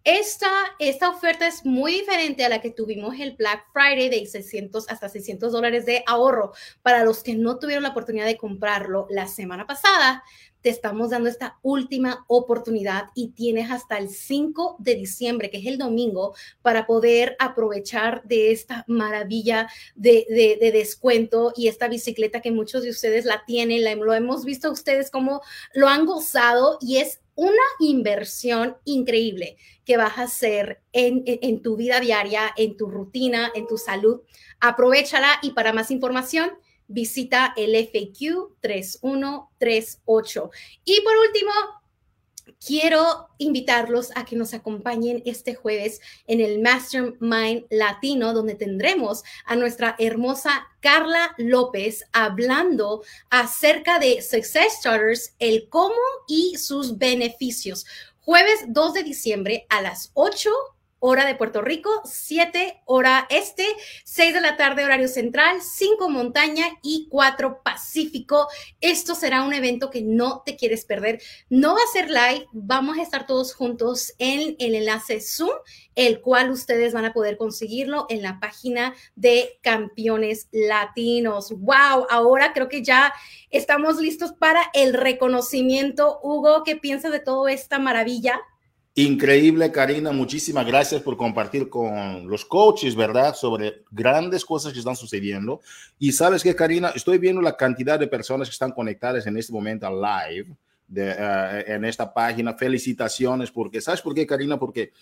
Esta, 0.04 0.50
esta 0.78 1.08
oferta 1.08 1.46
es 1.46 1.64
muy 1.64 1.92
diferente 1.92 2.44
a 2.44 2.50
la 2.50 2.60
que 2.60 2.70
tuvimos 2.70 3.18
el 3.18 3.36
Black 3.36 3.64
Friday 3.72 4.10
de 4.10 4.26
600 4.26 4.90
hasta 4.90 5.08
600 5.08 5.50
dólares 5.50 5.86
de 5.86 6.04
ahorro. 6.06 6.52
Para 6.82 7.04
los 7.04 7.22
que 7.22 7.34
no 7.34 7.58
tuvieron 7.58 7.84
la 7.84 7.90
oportunidad 7.90 8.26
de 8.26 8.36
comprarlo 8.36 9.06
la 9.08 9.28
semana 9.28 9.66
pasada, 9.66 10.22
te 10.64 10.70
estamos 10.70 11.10
dando 11.10 11.28
esta 11.28 11.58
última 11.60 12.24
oportunidad 12.26 13.10
y 13.14 13.32
tienes 13.32 13.70
hasta 13.70 13.98
el 13.98 14.08
5 14.08 14.76
de 14.78 14.94
diciembre, 14.94 15.50
que 15.50 15.58
es 15.58 15.66
el 15.66 15.76
domingo, 15.76 16.34
para 16.62 16.86
poder 16.86 17.36
aprovechar 17.38 18.22
de 18.24 18.50
esta 18.50 18.82
maravilla 18.88 19.68
de, 19.94 20.24
descuento 20.72 21.52
y 21.54 21.68
esta 21.68 21.86
bicicleta 21.88 22.40
que 22.40 22.50
muchos 22.50 22.82
de 22.82 22.88
ustedes 22.88 23.26
la 23.26 23.44
tienen, 23.44 23.84
la, 23.84 23.94
lo 23.94 24.14
hemos 24.14 24.46
visto 24.46 24.70
ustedes 24.70 25.10
como 25.10 25.42
lo 25.74 25.86
han 25.86 26.06
gozado 26.06 26.78
y 26.80 26.96
es 26.96 27.20
una 27.34 27.52
inversión 27.78 28.78
increíble 28.86 29.58
que 29.84 29.98
vas 29.98 30.16
a 30.16 30.22
hacer 30.22 30.80
en, 30.94 31.24
en, 31.26 31.60
tu 31.60 31.76
vida 31.76 32.00
diaria, 32.00 32.54
en 32.56 32.78
tu 32.78 32.88
rutina, 32.88 33.52
en 33.54 33.66
tu 33.66 33.76
salud. 33.76 34.22
Aprovechala 34.60 35.40
y 35.42 35.50
para 35.50 35.74
más 35.74 35.90
información, 35.90 36.52
visita 36.88 37.52
el 37.56 37.74
FAQ 37.74 38.56
3138. 38.60 40.50
Y 40.84 41.00
por 41.00 41.16
último, 41.16 41.52
quiero 42.64 43.28
invitarlos 43.38 44.10
a 44.14 44.24
que 44.24 44.36
nos 44.36 44.54
acompañen 44.54 45.22
este 45.24 45.54
jueves 45.54 46.00
en 46.26 46.40
el 46.40 46.60
Mastermind 46.60 47.66
Latino, 47.70 48.32
donde 48.32 48.54
tendremos 48.54 49.22
a 49.44 49.56
nuestra 49.56 49.96
hermosa 49.98 50.66
Carla 50.80 51.34
López 51.38 52.04
hablando 52.12 53.02
acerca 53.30 53.98
de 53.98 54.22
Success 54.22 54.78
Starters, 54.78 55.34
el 55.38 55.68
cómo 55.68 55.94
y 56.28 56.56
sus 56.56 56.98
beneficios. 56.98 57.86
Jueves 58.20 58.60
2 58.68 58.94
de 58.94 59.02
diciembre 59.02 59.66
a 59.68 59.82
las 59.82 60.10
8 60.14 60.50
hora 61.06 61.26
de 61.26 61.34
Puerto 61.34 61.60
Rico, 61.60 61.90
7 62.06 62.80
hora 62.86 63.26
este, 63.28 63.66
6 64.04 64.32
de 64.32 64.40
la 64.40 64.56
tarde 64.56 64.86
horario 64.86 65.06
central, 65.06 65.58
5 65.60 66.08
montaña 66.08 66.64
y 66.82 67.08
4 67.10 67.60
pacífico. 67.62 68.48
Esto 68.80 69.14
será 69.14 69.42
un 69.42 69.52
evento 69.52 69.90
que 69.90 70.00
no 70.00 70.42
te 70.46 70.56
quieres 70.56 70.86
perder. 70.86 71.20
No 71.50 71.74
va 71.74 71.80
a 71.82 71.92
ser 71.92 72.08
live, 72.08 72.46
vamos 72.52 72.96
a 72.96 73.02
estar 73.02 73.26
todos 73.26 73.52
juntos 73.52 74.14
en 74.18 74.56
el 74.58 74.74
enlace 74.74 75.20
Zoom, 75.20 75.50
el 75.94 76.22
cual 76.22 76.50
ustedes 76.50 76.94
van 76.94 77.04
a 77.04 77.12
poder 77.12 77.36
conseguirlo 77.36 78.06
en 78.08 78.22
la 78.22 78.40
página 78.40 78.94
de 79.14 79.58
Campeones 79.60 80.48
Latinos. 80.52 81.50
¡Wow! 81.50 82.06
Ahora 82.08 82.54
creo 82.54 82.70
que 82.70 82.82
ya 82.82 83.12
estamos 83.50 83.98
listos 83.98 84.32
para 84.32 84.62
el 84.72 84.94
reconocimiento. 84.94 86.18
Hugo, 86.22 86.64
¿qué 86.64 86.76
piensas 86.76 87.12
de 87.12 87.20
toda 87.20 87.52
esta 87.52 87.78
maravilla? 87.78 88.40
Increíble, 88.96 89.72
Karina. 89.72 90.12
Muchísimas 90.12 90.64
gracias 90.64 91.02
por 91.02 91.16
compartir 91.16 91.68
con 91.68 92.28
los 92.28 92.44
coaches, 92.44 92.94
¿verdad? 92.94 93.34
Sobre 93.34 93.82
grandes 93.90 94.44
cosas 94.44 94.72
que 94.72 94.78
están 94.78 94.94
sucediendo. 94.94 95.60
Y 95.98 96.12
sabes 96.12 96.44
que, 96.44 96.54
Karina, 96.54 96.90
estoy 96.94 97.18
viendo 97.18 97.42
la 97.42 97.56
cantidad 97.56 97.98
de 97.98 98.06
personas 98.06 98.48
que 98.48 98.52
están 98.52 98.70
conectadas 98.70 99.26
en 99.26 99.36
este 99.36 99.52
momento 99.52 99.88
live 99.90 100.56
eh, 100.94 101.64
en 101.66 101.84
esta 101.84 102.14
página. 102.14 102.54
Felicitaciones, 102.54 103.50
porque, 103.50 103.80
¿sabes 103.80 104.00
por 104.00 104.14
qué, 104.14 104.24
Karina? 104.28 104.60
Porque 104.60 104.92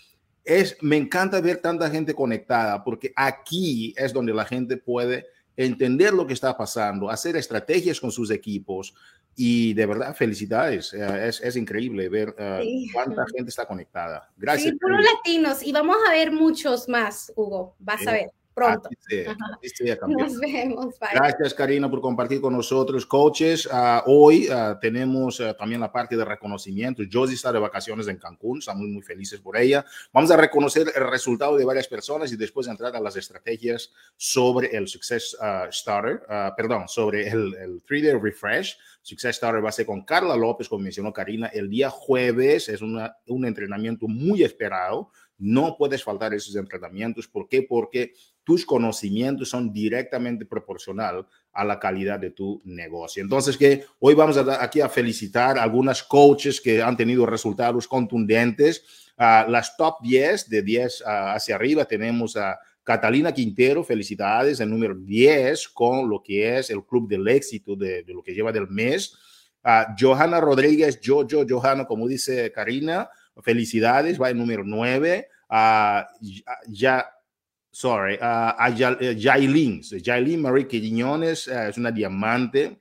es, 0.42 0.76
me 0.80 0.96
encanta 0.96 1.40
ver 1.42 1.58
tanta 1.58 1.90
gente 1.90 2.14
conectada 2.14 2.82
porque 2.82 3.12
aquí 3.14 3.94
es 3.96 4.12
donde 4.12 4.32
la 4.32 4.44
gente 4.44 4.76
puede 4.76 5.26
entender 5.56 6.12
lo 6.12 6.26
que 6.26 6.32
está 6.32 6.56
pasando, 6.56 7.11
hacer 7.11 7.37
estrategias 7.37 8.00
con 8.00 8.11
sus 8.11 8.30
equipos 8.30 8.94
y 9.36 9.74
de 9.74 9.86
verdad 9.86 10.14
felicidades. 10.14 10.92
Es, 10.92 11.40
es, 11.40 11.56
increíble 11.56 12.08
ver 12.08 12.30
uh, 12.30 12.92
cuánta 12.92 13.24
gente 13.34 13.50
está 13.50 13.66
conectada. 13.66 14.30
Gracias. 14.36 14.72
Sí, 14.72 14.78
puros 14.78 15.00
latinos 15.02 15.62
y 15.62 15.72
vamos 15.72 15.96
a 16.08 16.12
ver 16.12 16.32
muchos 16.32 16.88
más, 16.88 17.32
Hugo. 17.34 17.74
Vas 17.78 18.06
a 18.06 18.12
ver 18.12 18.30
pronto. 18.54 18.88
Nos 20.09 20.38
vemos. 20.38 20.94
Gracias, 21.12 21.54
Karina, 21.54 21.90
por 21.90 22.00
compartir 22.00 22.40
con 22.40 22.54
nosotros. 22.54 23.06
Coaches, 23.06 23.66
uh, 23.66 24.02
hoy 24.06 24.49
uh, 24.49 24.78
tenemos 24.80 25.40
uh, 25.40 25.54
también 25.54 25.80
la 25.80 25.90
parte 25.90 26.16
de 26.16 26.25
reconocimiento. 26.25 27.02
Josie 27.11 27.35
está 27.35 27.52
de 27.52 27.59
vacaciones 27.59 28.09
en 28.09 28.16
Cancún, 28.16 28.59
estamos 28.59 28.87
muy 28.87 29.02
felices 29.02 29.40
por 29.40 29.56
ella. 29.56 29.85
Vamos 30.12 30.30
a 30.30 30.37
reconocer 30.37 30.87
el 30.94 31.11
resultado 31.11 31.56
de 31.56 31.64
varias 31.64 31.88
personas 31.88 32.32
y 32.32 32.37
después 32.37 32.66
entrar 32.66 32.94
a 32.94 33.00
las 33.00 33.16
estrategias 33.16 33.92
sobre 34.16 34.76
el 34.76 34.88
Success 34.88 35.37
Starter, 35.71 36.23
perdón, 36.56 36.88
sobre 36.88 37.28
el, 37.28 37.54
el 37.54 37.82
3-Day 37.85 38.18
Refresh. 38.21 38.76
Success 39.02 39.37
Starter 39.37 39.64
va 39.64 39.71
a 39.71 39.73
ser 39.73 39.87
con 39.87 40.04
Carla 40.04 40.37
López, 40.37 40.68
como 40.68 40.85
mencionó 40.85 41.12
Karina, 41.12 41.49
el 41.49 41.68
día 41.68 41.90
jueves. 41.90 42.68
Es 42.68 42.82
una, 42.82 43.16
un 43.26 43.44
entrenamiento 43.44 44.06
muy 44.06 44.44
esperado. 44.44 45.11
No 45.42 45.75
puedes 45.76 46.04
faltar 46.04 46.32
esos 46.32 46.54
entrenamientos. 46.54 47.26
¿Por 47.26 47.49
qué? 47.49 47.62
Porque 47.62 48.12
tus 48.44 48.64
conocimientos 48.64 49.49
son 49.49 49.72
directamente 49.72 50.46
proporcional 50.46 51.26
a 51.52 51.64
la 51.64 51.80
calidad 51.80 52.20
de 52.20 52.30
tu 52.30 52.62
negocio. 52.64 53.25
Entonces, 53.25 53.56
que 53.56 53.84
hoy 53.99 54.14
vamos 54.14 54.37
a, 54.37 54.62
aquí 54.62 54.80
a 54.80 54.88
felicitar 54.88 55.58
a 55.58 55.64
algunas 55.64 56.04
coaches 56.04 56.61
que 56.61 56.80
han 56.80 56.96
tenido 56.96 57.26
resultados 57.26 57.88
contundentes. 57.88 58.84
Uh, 59.18 59.50
las 59.50 59.76
top 59.76 59.96
10, 60.02 60.49
de 60.49 60.62
10 60.62 61.00
uh, 61.00 61.04
hacia 61.34 61.56
arriba, 61.56 61.87
tenemos 61.87 62.37
a 62.37 62.61
Catalina 62.84 63.32
Quintero, 63.32 63.82
felicidades, 63.82 64.61
el 64.61 64.70
número 64.70 64.94
10 64.94 65.70
con 65.70 66.08
lo 66.08 66.22
que 66.22 66.56
es 66.56 66.70
el 66.70 66.84
Club 66.84 67.08
del 67.08 67.26
Éxito 67.26 67.75
de, 67.75 68.04
de 68.04 68.14
lo 68.14 68.22
que 68.22 68.32
lleva 68.32 68.52
del 68.52 68.68
mes. 68.68 69.12
Uh, 69.64 69.92
Johanna 69.99 70.40
Rodríguez, 70.40 71.00
yo, 71.00 71.26
yo, 71.26 71.44
Johanna, 71.49 71.84
como 71.84 72.06
dice 72.06 72.52
Karina, 72.52 73.08
felicidades, 73.40 74.20
va 74.20 74.30
el 74.30 74.38
número 74.38 74.64
9. 74.64 75.28
ya 76.68 77.06
sorry, 77.72 78.16
uh, 78.16 78.54
a 78.58 78.70
Jailin, 78.70 79.82
Jailin 79.82 80.42
Marie 80.42 80.68
Quiñones 80.68 81.48
uh, 81.48 81.68
es 81.68 81.78
una 81.78 81.90
diamante. 81.90 82.78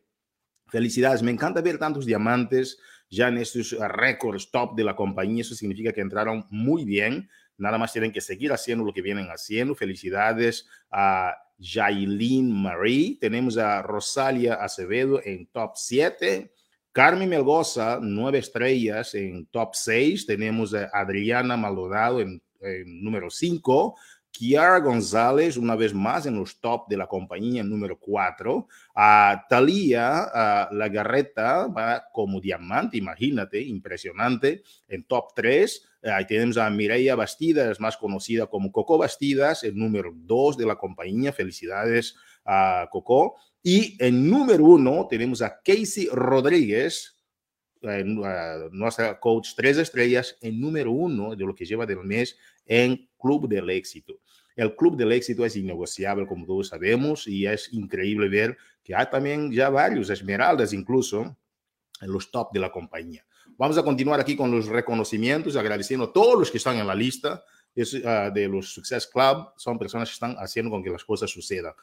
Felicidades, 0.68 1.24
me 1.24 1.32
encanta 1.32 1.62
ver 1.62 1.78
tantos 1.78 2.06
diamantes 2.06 2.78
ya 3.10 3.30
en 3.30 3.38
estos 3.38 3.74
uh, 3.74 3.88
récords 3.88 4.52
top 4.52 4.76
de 4.76 4.84
la 4.84 4.96
compañía. 4.96 5.42
Eso 5.42 5.56
significa 5.56 5.94
que 5.94 6.02
entraron 6.02 6.46
muy 6.50 6.84
bien. 6.86 7.30
Nada 7.58 7.78
más 7.78 7.94
tienen 7.94 8.12
que 8.12 8.22
seguir 8.22 8.52
haciendo 8.52 8.84
lo 8.84 8.94
que 8.94 9.02
vienen 9.02 9.28
haciendo. 9.28 9.76
Felicidades 9.76 10.68
a 10.92 11.36
Jailin 11.60 12.52
Marie. 12.52 13.18
Tenemos 13.20 13.58
a 13.58 13.82
Rosalia 13.82 14.56
Acevedo 14.56 15.22
en 15.24 15.48
top 15.48 15.72
7. 15.76 16.54
Carmen 16.92 17.30
Melgoza, 17.30 18.00
nueve 18.02 18.40
estrellas 18.40 19.16
en 19.16 19.46
top 19.46 19.76
6. 19.76 20.26
Tenemos 20.26 20.74
a 20.74 20.90
Adriana 20.92 21.56
Maldonado 21.56 22.20
en, 22.20 22.42
número 22.86 23.30
5. 23.30 23.96
Kiara 24.30 24.80
González, 24.80 25.58
una 25.58 25.76
vez 25.76 25.94
más 25.94 26.26
en 26.26 26.38
los 26.38 26.60
top 26.60 26.88
de 26.88 26.98
la 26.98 27.08
compañía 27.08 27.64
número 27.64 27.98
4. 27.98 28.68
A 28.96 29.46
Talía 29.50 30.68
Lagarreta 30.72 31.68
va 31.68 32.04
como 32.12 32.40
diamante, 32.40 32.98
imagínate, 32.98 33.62
impresionante, 33.62 34.64
en 34.88 35.04
top 35.04 35.34
3. 35.36 35.90
Ahí 36.04 36.26
tenemos 36.28 36.58
a 36.58 36.70
Mireia 36.70 37.16
Bastidas, 37.16 37.80
más 37.80 37.96
conocida 37.96 38.48
como 38.48 38.72
Coco 38.72 38.98
Bastidas, 38.98 39.64
el 39.64 39.78
número 39.78 40.12
2 40.14 40.58
de 40.58 40.66
la 40.66 40.76
compañía. 40.76 41.32
Felicidades 41.32 42.16
a 42.46 42.88
Coco. 42.90 43.36
Y 43.64 43.96
en 44.04 44.30
número 44.30 44.64
1 44.64 45.08
tenemos 45.10 45.42
a 45.42 45.62
Casey 45.62 46.08
Rodríguez, 46.12 47.18
nuestra 47.82 49.20
coach 49.20 49.50
tres 49.56 49.78
estrellas, 49.78 50.38
en 50.42 50.60
número 50.60 50.92
uno 50.92 51.36
de 51.36 51.46
lo 51.46 51.54
que 51.54 51.66
lleva 51.66 51.86
del 51.86 52.04
mes 52.04 52.38
en 52.66 53.10
Club 53.20 53.48
del 53.48 53.70
Éxito. 53.70 54.20
El 54.56 54.76
Club 54.76 54.98
del 54.98 55.12
Éxito 55.12 55.46
es 55.46 55.56
innegociable, 55.56 56.28
como 56.28 56.46
todos 56.46 56.70
sabemos, 56.70 57.28
y 57.28 57.46
es 57.46 57.72
increíble 57.74 58.30
ver 58.30 58.58
que 58.84 58.96
hay 58.96 59.08
también 59.10 59.52
ya 59.52 59.70
varios 59.70 60.10
esmeraldas 60.10 60.74
incluso 60.74 61.38
en 62.02 62.12
los 62.12 62.32
top 62.32 62.52
de 62.52 62.60
la 62.60 62.72
compañía. 62.72 63.26
Vamos 63.58 63.78
a 63.78 63.84
continuar 63.84 64.20
aquí 64.20 64.36
con 64.36 64.52
los 64.52 64.68
reconocimientos, 64.68 65.56
agradeciendo 65.56 66.06
a 66.06 66.14
todos 66.14 66.40
los 66.40 66.52
que 66.52 66.58
están 66.58 66.78
en 66.78 66.88
la 66.88 66.96
lista 66.96 67.44
uh, 67.76 68.34
de 68.34 68.48
los 68.48 68.74
Success 68.74 69.08
Club. 69.08 69.50
Son 69.56 69.78
personas 69.78 70.10
que 70.10 70.14
están 70.14 70.36
haciendo 70.40 70.72
con 70.72 70.84
que 70.84 70.90
las 70.90 71.04
cosas 71.04 71.30
sucedan. 71.30 71.74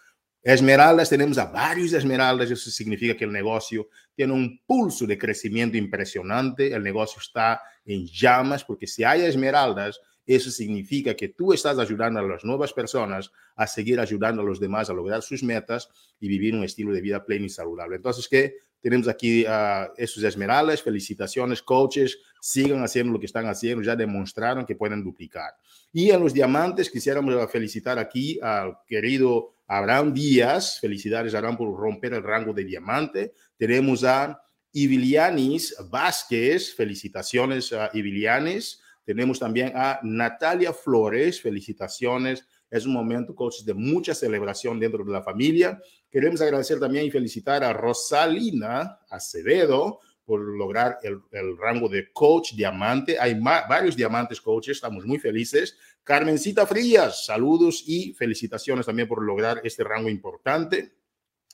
Esmeraldas, 0.42 1.10
tenemos 1.10 1.36
a 1.38 1.46
varios 1.46 1.92
esmeraldas, 1.92 2.50
eso 2.50 2.70
significa 2.70 3.16
que 3.16 3.24
el 3.24 3.32
negocio 3.32 3.88
tiene 4.14 4.32
un 4.32 4.60
pulso 4.64 5.06
de 5.06 5.18
crecimiento 5.18 5.76
impresionante, 5.76 6.72
el 6.72 6.82
negocio 6.82 7.20
está 7.20 7.60
en 7.84 8.06
llamas, 8.06 8.64
porque 8.64 8.86
si 8.86 9.02
hay 9.02 9.22
esmeraldas, 9.22 10.00
eso 10.24 10.50
significa 10.50 11.14
que 11.14 11.28
tú 11.30 11.52
estás 11.52 11.78
ayudando 11.78 12.20
a 12.20 12.22
las 12.22 12.44
nuevas 12.44 12.72
personas 12.72 13.32
a 13.56 13.66
seguir 13.66 13.98
ayudando 13.98 14.42
a 14.42 14.44
los 14.44 14.60
demás 14.60 14.90
a 14.90 14.92
lograr 14.92 15.22
sus 15.22 15.42
metas 15.42 15.88
y 16.20 16.28
vivir 16.28 16.54
un 16.54 16.64
estilo 16.64 16.92
de 16.92 17.00
vida 17.00 17.24
pleno 17.24 17.46
y 17.46 17.48
saludable. 17.48 17.96
Entonces, 17.96 18.28
¿qué? 18.28 18.56
Tenemos 18.80 19.08
aquí 19.08 19.44
a 19.46 19.90
esos 19.96 20.22
esmeraldas, 20.22 20.82
felicitaciones, 20.82 21.62
coaches, 21.62 22.18
sigan 22.40 22.82
haciendo 22.82 23.12
lo 23.12 23.20
que 23.20 23.26
están 23.26 23.46
haciendo, 23.46 23.82
ya 23.82 23.96
demostraron 23.96 24.64
que 24.64 24.76
pueden 24.76 25.02
duplicar. 25.02 25.52
Y 25.92 26.10
en 26.10 26.20
los 26.20 26.32
diamantes, 26.32 26.90
quisiéramos 26.90 27.50
felicitar 27.50 27.98
aquí 27.98 28.38
al 28.40 28.78
querido 28.86 29.54
Abraham 29.66 30.14
Díaz, 30.14 30.78
felicidades 30.80 31.34
Abraham 31.34 31.56
por 31.56 31.76
romper 31.76 32.14
el 32.14 32.22
rango 32.22 32.52
de 32.52 32.64
diamante. 32.64 33.34
Tenemos 33.56 34.04
a 34.04 34.40
Ivilianis 34.72 35.76
Vázquez, 35.90 36.74
felicitaciones 36.74 37.72
a 37.72 37.90
Ivilianis. 37.92 38.80
Tenemos 39.04 39.38
también 39.38 39.72
a 39.74 39.98
Natalia 40.02 40.72
Flores, 40.72 41.40
felicitaciones. 41.40 42.46
Es 42.70 42.84
un 42.84 42.92
momento, 42.92 43.34
coaches, 43.34 43.64
de 43.64 43.74
mucha 43.74 44.14
celebración 44.14 44.78
dentro 44.78 45.04
de 45.04 45.12
la 45.12 45.22
familia. 45.22 45.80
Queremos 46.10 46.40
agradecer 46.40 46.80
también 46.80 47.04
y 47.04 47.10
felicitar 47.10 47.62
a 47.62 47.72
Rosalina 47.72 48.98
Acevedo 49.10 50.00
por 50.24 50.40
lograr 50.40 50.98
el, 51.02 51.56
rango 51.56 51.88
de 51.88 52.12
coach 52.12 52.52
diamante. 52.52 53.18
Hay 53.18 53.38
varios 53.40 53.96
diamantes 53.96 54.40
coaches, 54.40 54.76
estamos 54.76 55.06
muy 55.06 55.18
felices. 55.18 55.76
Carmencita 56.04 56.66
Frías, 56.66 57.24
saludos 57.24 57.82
y 57.86 58.12
felicitaciones 58.12 58.84
también 58.84 59.08
por 59.08 59.22
lograr 59.22 59.60
este 59.64 59.84
rango 59.84 60.10
importante. 60.10 60.92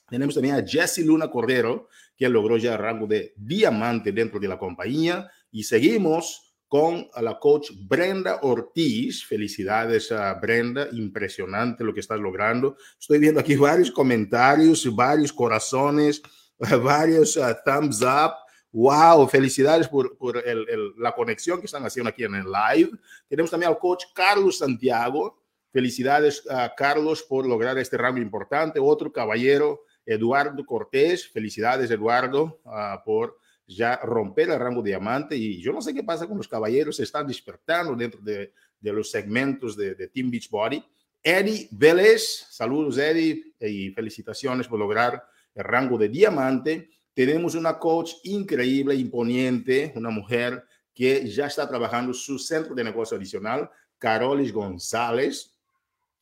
Tenemos 0.09 0.35
también 0.35 0.57
a 0.57 0.67
Jessie 0.67 1.05
Luna 1.05 1.31
Cordero, 1.31 1.89
que 2.17 2.29
logró 2.29 2.57
ya 2.57 2.73
el 2.73 2.79
rango 2.79 3.07
de 3.07 3.33
diamante 3.37 4.13
dentro 4.13 4.39
de 4.39 4.49
la 4.49 4.59
compañía. 4.59 5.31
Y 5.51 5.63
seguimos 5.63 6.44
con 6.69 7.09
la 7.21 7.39
coach 7.39 7.71
Brenda 7.87 8.41
Ortiz. 8.43 9.25
Felicidades 9.25 10.11
a 10.13 10.35
Brenda, 10.35 10.89
impresionante 10.93 11.85
lo 11.85 11.95
que 11.95 12.01
estás 12.01 12.19
logrando. 12.19 12.77
Estoy 12.99 13.19
viendo 13.19 13.41
aquí 13.41 13.57
varios 13.57 13.91
comentarios, 13.91 14.95
varios 14.95 15.33
corazones, 15.33 16.23
varios 16.83 17.37
uh, 17.37 17.55
thumbs 17.65 18.03
up. 18.03 18.33
Wow, 18.73 19.29
felicidades 19.29 19.87
por, 19.87 20.17
por 20.19 20.37
el, 20.37 20.67
la 20.99 21.13
conexión 21.15 21.61
que 21.61 21.67
están 21.67 21.85
haciendo 21.85 22.11
aquí 22.11 22.25
en 22.25 22.35
el 22.35 22.47
live. 22.51 22.91
Tenemos 23.29 23.51
también 23.51 23.71
al 23.71 23.79
coach 23.79 24.07
Carlos 24.13 24.59
Santiago. 24.59 25.41
Felicidades 25.71 26.43
a 26.51 26.75
Carlos 26.75 27.23
por 27.23 27.47
lograr 27.47 27.79
este 27.79 27.97
rango 27.97 28.19
importante. 28.19 28.81
Otro 28.81 29.13
caballero, 29.13 29.85
Eduardo 30.05 30.65
Cortés. 30.67 31.29
Felicidades, 31.29 31.89
Eduardo, 31.91 32.61
uh, 32.65 33.05
por 33.05 33.39
ya 33.67 33.97
romper 33.97 34.51
el 34.51 34.59
rango 34.59 34.83
diamante 34.83 35.37
y 35.37 35.61
yo 35.61 35.73
no 35.73 35.81
sé 35.81 35.95
qué 35.95 36.03
pasa 36.03 36.27
con 36.27 36.37
los 36.37 36.49
caballeros, 36.49 36.97
se 36.97 37.05
están 37.05 37.27
despertando 37.27 37.95
dentro 37.95 38.21
de, 38.21 38.53
de 38.79 38.93
los 38.93 39.11
segmentos 39.11 39.77
de, 39.77 39.95
de 39.95 40.09
Team 40.09 40.31
Beachbody. 40.31 40.85
Eddie 41.23 41.69
Vélez, 41.71 42.47
saludos 42.51 42.99
Eddie 42.99 43.55
y 43.59 43.91
felicitaciones 43.91 44.69
por 44.69 44.79
lograr 44.79 45.25
el 45.55 45.65
rango 45.65 45.97
de 45.97 46.09
diamante. 46.11 46.91
Tenemos 47.15 47.55
una 47.55 47.79
coach 47.79 48.13
increíble, 48.25 48.95
imponiente, 48.95 49.93
una 49.97 50.11
mujer 50.11 50.65
que 50.93 51.27
ya 51.27 51.47
está 51.47 51.67
trabajando 51.67 52.13
su 52.13 52.39
centro 52.39 52.75
de 52.75 52.85
negocio 52.85 53.17
adicional, 53.17 53.71
Carolis 53.99 54.53
González. 54.53 55.51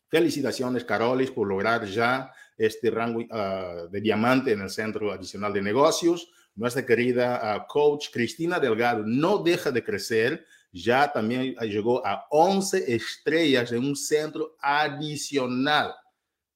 Felicitaciones, 0.09 0.85
Carolis, 0.85 1.31
por 1.31 1.49
lograr 1.49 1.85
ya 1.87 2.31
este 2.57 2.91
rango 2.91 3.21
uh, 3.21 3.89
de 3.91 4.01
diamante 4.01 4.53
en 4.53 4.61
el 4.61 4.71
centro 4.71 5.11
adicional 5.11 5.53
de 5.53 5.63
negocios 5.63 6.31
nuestra 6.55 6.85
querida 6.85 7.57
uh, 7.57 7.67
coach 7.67 8.09
Cristina 8.13 8.59
Delgado 8.59 9.03
no 9.07 9.39
deja 9.39 9.71
de 9.71 9.83
crecer, 9.83 10.45
ya 10.73 11.11
también 11.13 11.55
llegó 11.57 12.07
a 12.07 12.27
11 12.31 12.95
estrellas 12.95 13.73
en 13.73 13.85
un 13.85 13.97
centro 13.97 14.57
adicional 14.61 15.95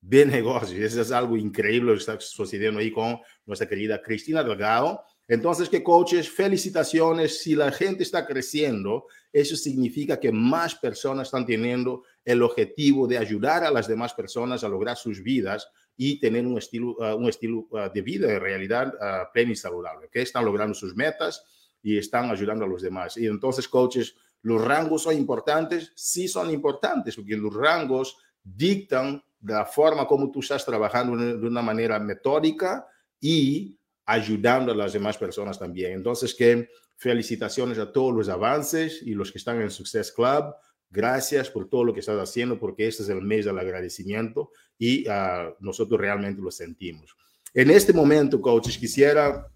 de 0.00 0.24
negocios. 0.24 0.80
Eso 0.80 1.02
es 1.02 1.10
algo 1.10 1.36
increíble 1.36 1.90
lo 1.90 1.94
que 1.94 2.00
está 2.00 2.20
sucediendo 2.20 2.80
ahí 2.80 2.92
con 2.92 3.18
nuestra 3.44 3.68
querida 3.68 4.00
Cristina 4.00 4.42
Delgado. 4.42 5.02
Entonces, 5.28 5.68
que 5.68 5.82
coaches, 5.82 6.30
felicitaciones. 6.30 7.42
Si 7.42 7.54
la 7.54 7.72
gente 7.72 8.04
está 8.04 8.26
creciendo, 8.26 9.06
eso 9.32 9.56
significa 9.56 10.20
que 10.20 10.30
más 10.30 10.74
personas 10.76 11.28
están 11.28 11.44
teniendo 11.44 12.04
el 12.26 12.42
objetivo 12.42 13.06
de 13.06 13.16
ayudar 13.16 13.64
a 13.64 13.70
las 13.70 13.86
demás 13.86 14.12
personas 14.12 14.64
a 14.64 14.68
lograr 14.68 14.96
sus 14.96 15.22
vidas 15.22 15.68
y 15.96 16.18
tener 16.18 16.44
un 16.44 16.58
estilo, 16.58 16.96
ah, 17.00 17.14
un 17.14 17.28
estilo 17.28 17.68
ah, 17.74 17.88
de 17.88 18.02
vida 18.02 18.30
en 18.30 18.40
realidad 18.40 18.92
uh, 18.94 19.32
pleno 19.32 19.52
y 19.52 19.56
saludable, 19.56 20.08
que 20.10 20.22
están 20.22 20.44
logrando 20.44 20.74
sus 20.74 20.94
metas 20.94 21.44
y 21.80 21.96
están 21.96 22.28
ayudando 22.30 22.64
a 22.64 22.68
los 22.68 22.82
demás. 22.82 23.16
Y 23.16 23.26
entonces, 23.26 23.68
coaches, 23.68 24.16
¿los 24.42 24.62
rangos 24.62 25.04
son 25.04 25.16
importantes? 25.16 25.92
Sí 25.94 26.26
son 26.26 26.50
importantes, 26.50 27.14
porque 27.14 27.36
los 27.36 27.54
rangos 27.54 28.16
dictan 28.42 29.22
la 29.42 29.64
forma 29.64 30.04
como 30.06 30.30
tú 30.32 30.40
estás 30.40 30.66
trabajando 30.66 31.16
de 31.16 31.46
una 31.46 31.62
manera 31.62 32.00
metódica 32.00 32.88
y 33.20 33.78
ayudando 34.04 34.72
a 34.72 34.74
las 34.74 34.92
demás 34.92 35.16
personas 35.16 35.58
también. 35.58 35.92
Entonces, 35.92 36.34
que 36.34 36.68
felicitaciones 36.96 37.78
a 37.78 37.92
todos 37.92 38.12
los 38.12 38.28
avances 38.28 39.00
y 39.02 39.14
los 39.14 39.30
que 39.30 39.38
están 39.38 39.60
en 39.60 39.70
Success 39.70 40.10
Club. 40.10 40.54
Gracias 40.96 41.50
por 41.50 41.68
todo 41.68 41.84
lo 41.84 41.92
que 41.92 42.00
estás 42.00 42.18
haciendo, 42.18 42.58
porque 42.58 42.88
este 42.88 43.02
es 43.02 43.10
el 43.10 43.20
mes 43.20 43.44
del 43.44 43.58
agradecimiento 43.58 44.50
y 44.78 45.06
uh, 45.06 45.54
nosotros 45.60 46.00
realmente 46.00 46.40
lo 46.40 46.50
sentimos. 46.50 47.14
En 47.52 47.70
este 47.70 47.92
momento, 47.92 48.40
coaches, 48.40 48.78
quisiera 48.78 49.46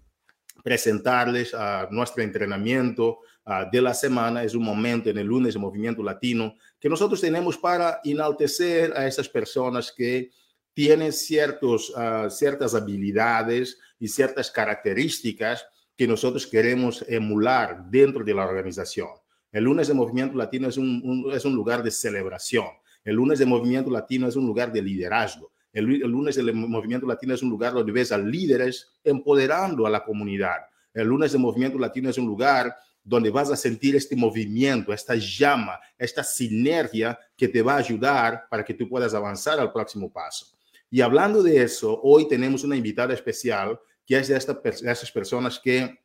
presentarles 0.63 1.55
a 1.55 1.87
nuestro 1.89 2.21
entrenamiento 2.21 3.21
uh, 3.47 3.67
de 3.71 3.81
la 3.81 3.95
semana. 3.95 4.43
Es 4.43 4.53
un 4.53 4.63
momento 4.63 5.09
en 5.09 5.17
el 5.17 5.25
lunes 5.25 5.55
de 5.55 5.59
Movimiento 5.59 6.03
Latino 6.03 6.53
que 6.79 6.89
nosotros 6.89 7.19
tenemos 7.19 7.57
para 7.57 8.01
enaltecer 8.03 8.93
a 8.95 9.07
esas 9.07 9.27
personas 9.27 9.91
que 9.91 10.29
tienen 10.75 11.11
ciertos, 11.11 11.89
uh, 11.89 12.29
ciertas 12.29 12.75
habilidades 12.75 13.79
y 13.97 14.07
ciertas 14.07 14.51
características 14.51 15.65
que 15.97 16.05
nosotros 16.05 16.45
queremos 16.45 17.03
emular 17.07 17.89
dentro 17.89 18.23
de 18.23 18.35
la 18.35 18.45
organización. 18.45 19.09
El 19.51 19.65
lunes 19.65 19.87
de 19.87 19.93
Movimiento 19.93 20.37
Latino 20.37 20.69
es 20.69 20.77
un, 20.77 21.29
es 21.33 21.43
un 21.45 21.55
lugar 21.55 21.83
de 21.83 21.91
celebración. 21.91 22.67
El 23.03 23.15
lunes 23.15 23.39
de 23.39 23.45
Movimiento 23.45 23.89
Latino 23.89 24.27
es 24.27 24.35
un 24.35 24.45
lugar 24.45 24.71
de 24.71 24.81
liderazgo. 24.81 25.51
El, 25.73 25.85
lunes 25.85 26.35
del 26.35 26.53
Movimiento 26.53 27.07
Latino 27.07 27.33
es 27.33 27.41
un 27.41 27.49
lugar 27.49 27.73
donde 27.73 27.91
ves 27.91 28.11
a 28.11 28.17
líderes 28.17 28.91
empoderando 29.03 29.85
a 29.85 29.89
la 29.89 30.03
comunidad. 30.03 30.57
El 30.93 31.07
lunes 31.07 31.31
de 31.31 31.37
Movimiento 31.37 31.79
Latino 31.79 32.09
es 32.09 32.17
un 32.17 32.27
lugar 32.27 32.75
donde 33.03 33.29
vas 33.29 33.49
a 33.49 33.55
sentir 33.55 33.95
este 33.95 34.15
movimiento, 34.15 34.93
esta 34.93 35.15
llama, 35.15 35.79
esta 35.97 36.23
sinergia 36.23 37.17
que 37.35 37.47
te 37.47 37.61
va 37.61 37.75
a 37.75 37.77
ayudar 37.77 38.47
para 38.49 38.63
que 38.63 38.73
tú 38.73 38.87
puedas 38.87 39.13
avanzar 39.13 39.59
al 39.59 39.71
próximo 39.71 40.11
paso. 40.11 40.47
Y 40.89 41.01
hablando 41.01 41.41
de 41.41 41.63
eso, 41.63 41.99
hoy 42.03 42.27
tenemos 42.27 42.63
una 42.63 42.75
invitada 42.75 43.13
especial 43.13 43.79
que 44.05 44.17
es 44.17 44.27
de, 44.27 44.37
esta, 44.37 44.53
de 44.53 44.91
esas 44.91 45.09
personas 45.09 45.57
que 45.57 46.00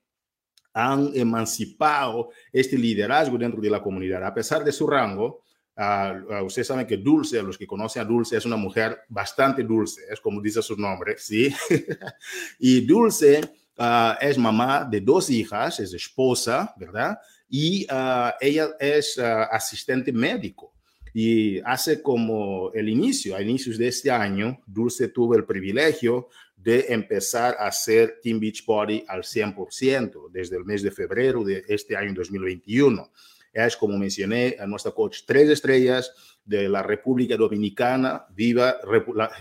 han 0.79 1.11
emancipado 1.15 2.29
este 2.53 2.77
liderazgo 2.77 3.39
dentro 3.39 3.63
de 3.63 3.71
la 3.71 3.81
comunidad. 3.81 4.23
A 4.23 4.35
pesar 4.35 4.63
de 4.63 4.71
su 4.71 4.87
rango, 4.87 5.41
uh, 5.75 6.35
uh, 6.35 6.45
ustedes 6.45 6.67
saben 6.67 6.87
que 6.87 6.99
Dulce, 6.99 7.43
los 7.43 7.57
que 7.57 7.67
conocen 7.67 8.03
a 8.03 8.05
Dulce, 8.05 8.37
es 8.37 8.45
una 8.45 8.57
mujer 8.57 8.99
bastante 9.09 9.63
dulce, 9.63 10.03
es 10.11 10.21
como 10.21 10.43
dice 10.43 10.61
su 10.61 10.77
nombre, 10.77 11.17
¿sí? 11.17 11.51
y 12.59 12.83
Dulce 12.83 13.41
uh, 13.79 14.17
es 14.21 14.37
mamá 14.37 14.85
de 14.85 15.01
dos 15.01 15.31
hijas, 15.31 15.81
es 15.81 15.95
esposa, 15.95 16.75
¿verdad? 16.77 17.19
Y 17.49 17.87
ella 18.41 18.69
es 18.79 19.19
asistente 19.19 20.13
médico. 20.13 20.75
Y 21.15 21.61
hace 21.61 22.03
como 22.03 22.71
el 22.75 22.91
inicio, 22.91 23.35
a 23.35 23.41
inicios 23.41 23.79
de 23.79 23.89
este 23.89 24.11
año, 24.11 24.61
Dulce 24.67 25.09
tuvo 25.09 25.37
el 25.37 25.47
privilegio 25.47 26.29
de 26.67 26.87
empezar 26.89 27.57
a 27.61 27.69
hacer 27.69 28.19
Team 28.21 28.41
Beachbody 28.41 29.05
al 29.07 29.23
100% 29.23 30.33
desde 30.33 30.57
el 30.57 30.65
mes 30.65 30.83
de 30.83 30.91
febrero 30.91 31.45
de 31.45 31.65
este 31.69 31.97
año 31.97 32.13
2021. 32.13 33.09
Es, 33.53 33.77
como 33.77 33.97
mencioné, 33.97 34.57
a 34.59 34.67
nuestra 34.67 34.91
coach 34.91 35.21
tres 35.25 35.49
estrellas 35.49 36.11
de 36.45 36.69
la 36.69 36.83
República 36.83 37.37
Dominicana, 37.37 38.27
viva, 38.35 38.79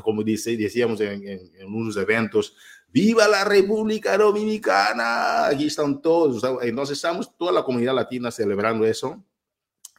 como 0.03 0.22
dice, 0.22 0.55
decíamos 0.55 1.01
en, 1.01 1.27
en 1.27 1.65
unos 1.65 1.98
eventos, 1.98 2.55
viva 2.89 3.27
la 3.27 3.44
República 3.44 4.16
Dominicana, 4.20 5.48
aquí 5.48 5.66
están 5.66 6.03
todos, 6.03 6.44
entonces 6.61 6.96
estamos 6.96 7.35
toda 7.35 7.51
la 7.51 7.64
comunidad 7.64 7.96
latina 7.96 8.29
celebrando 8.29 8.85
eso 8.85 9.25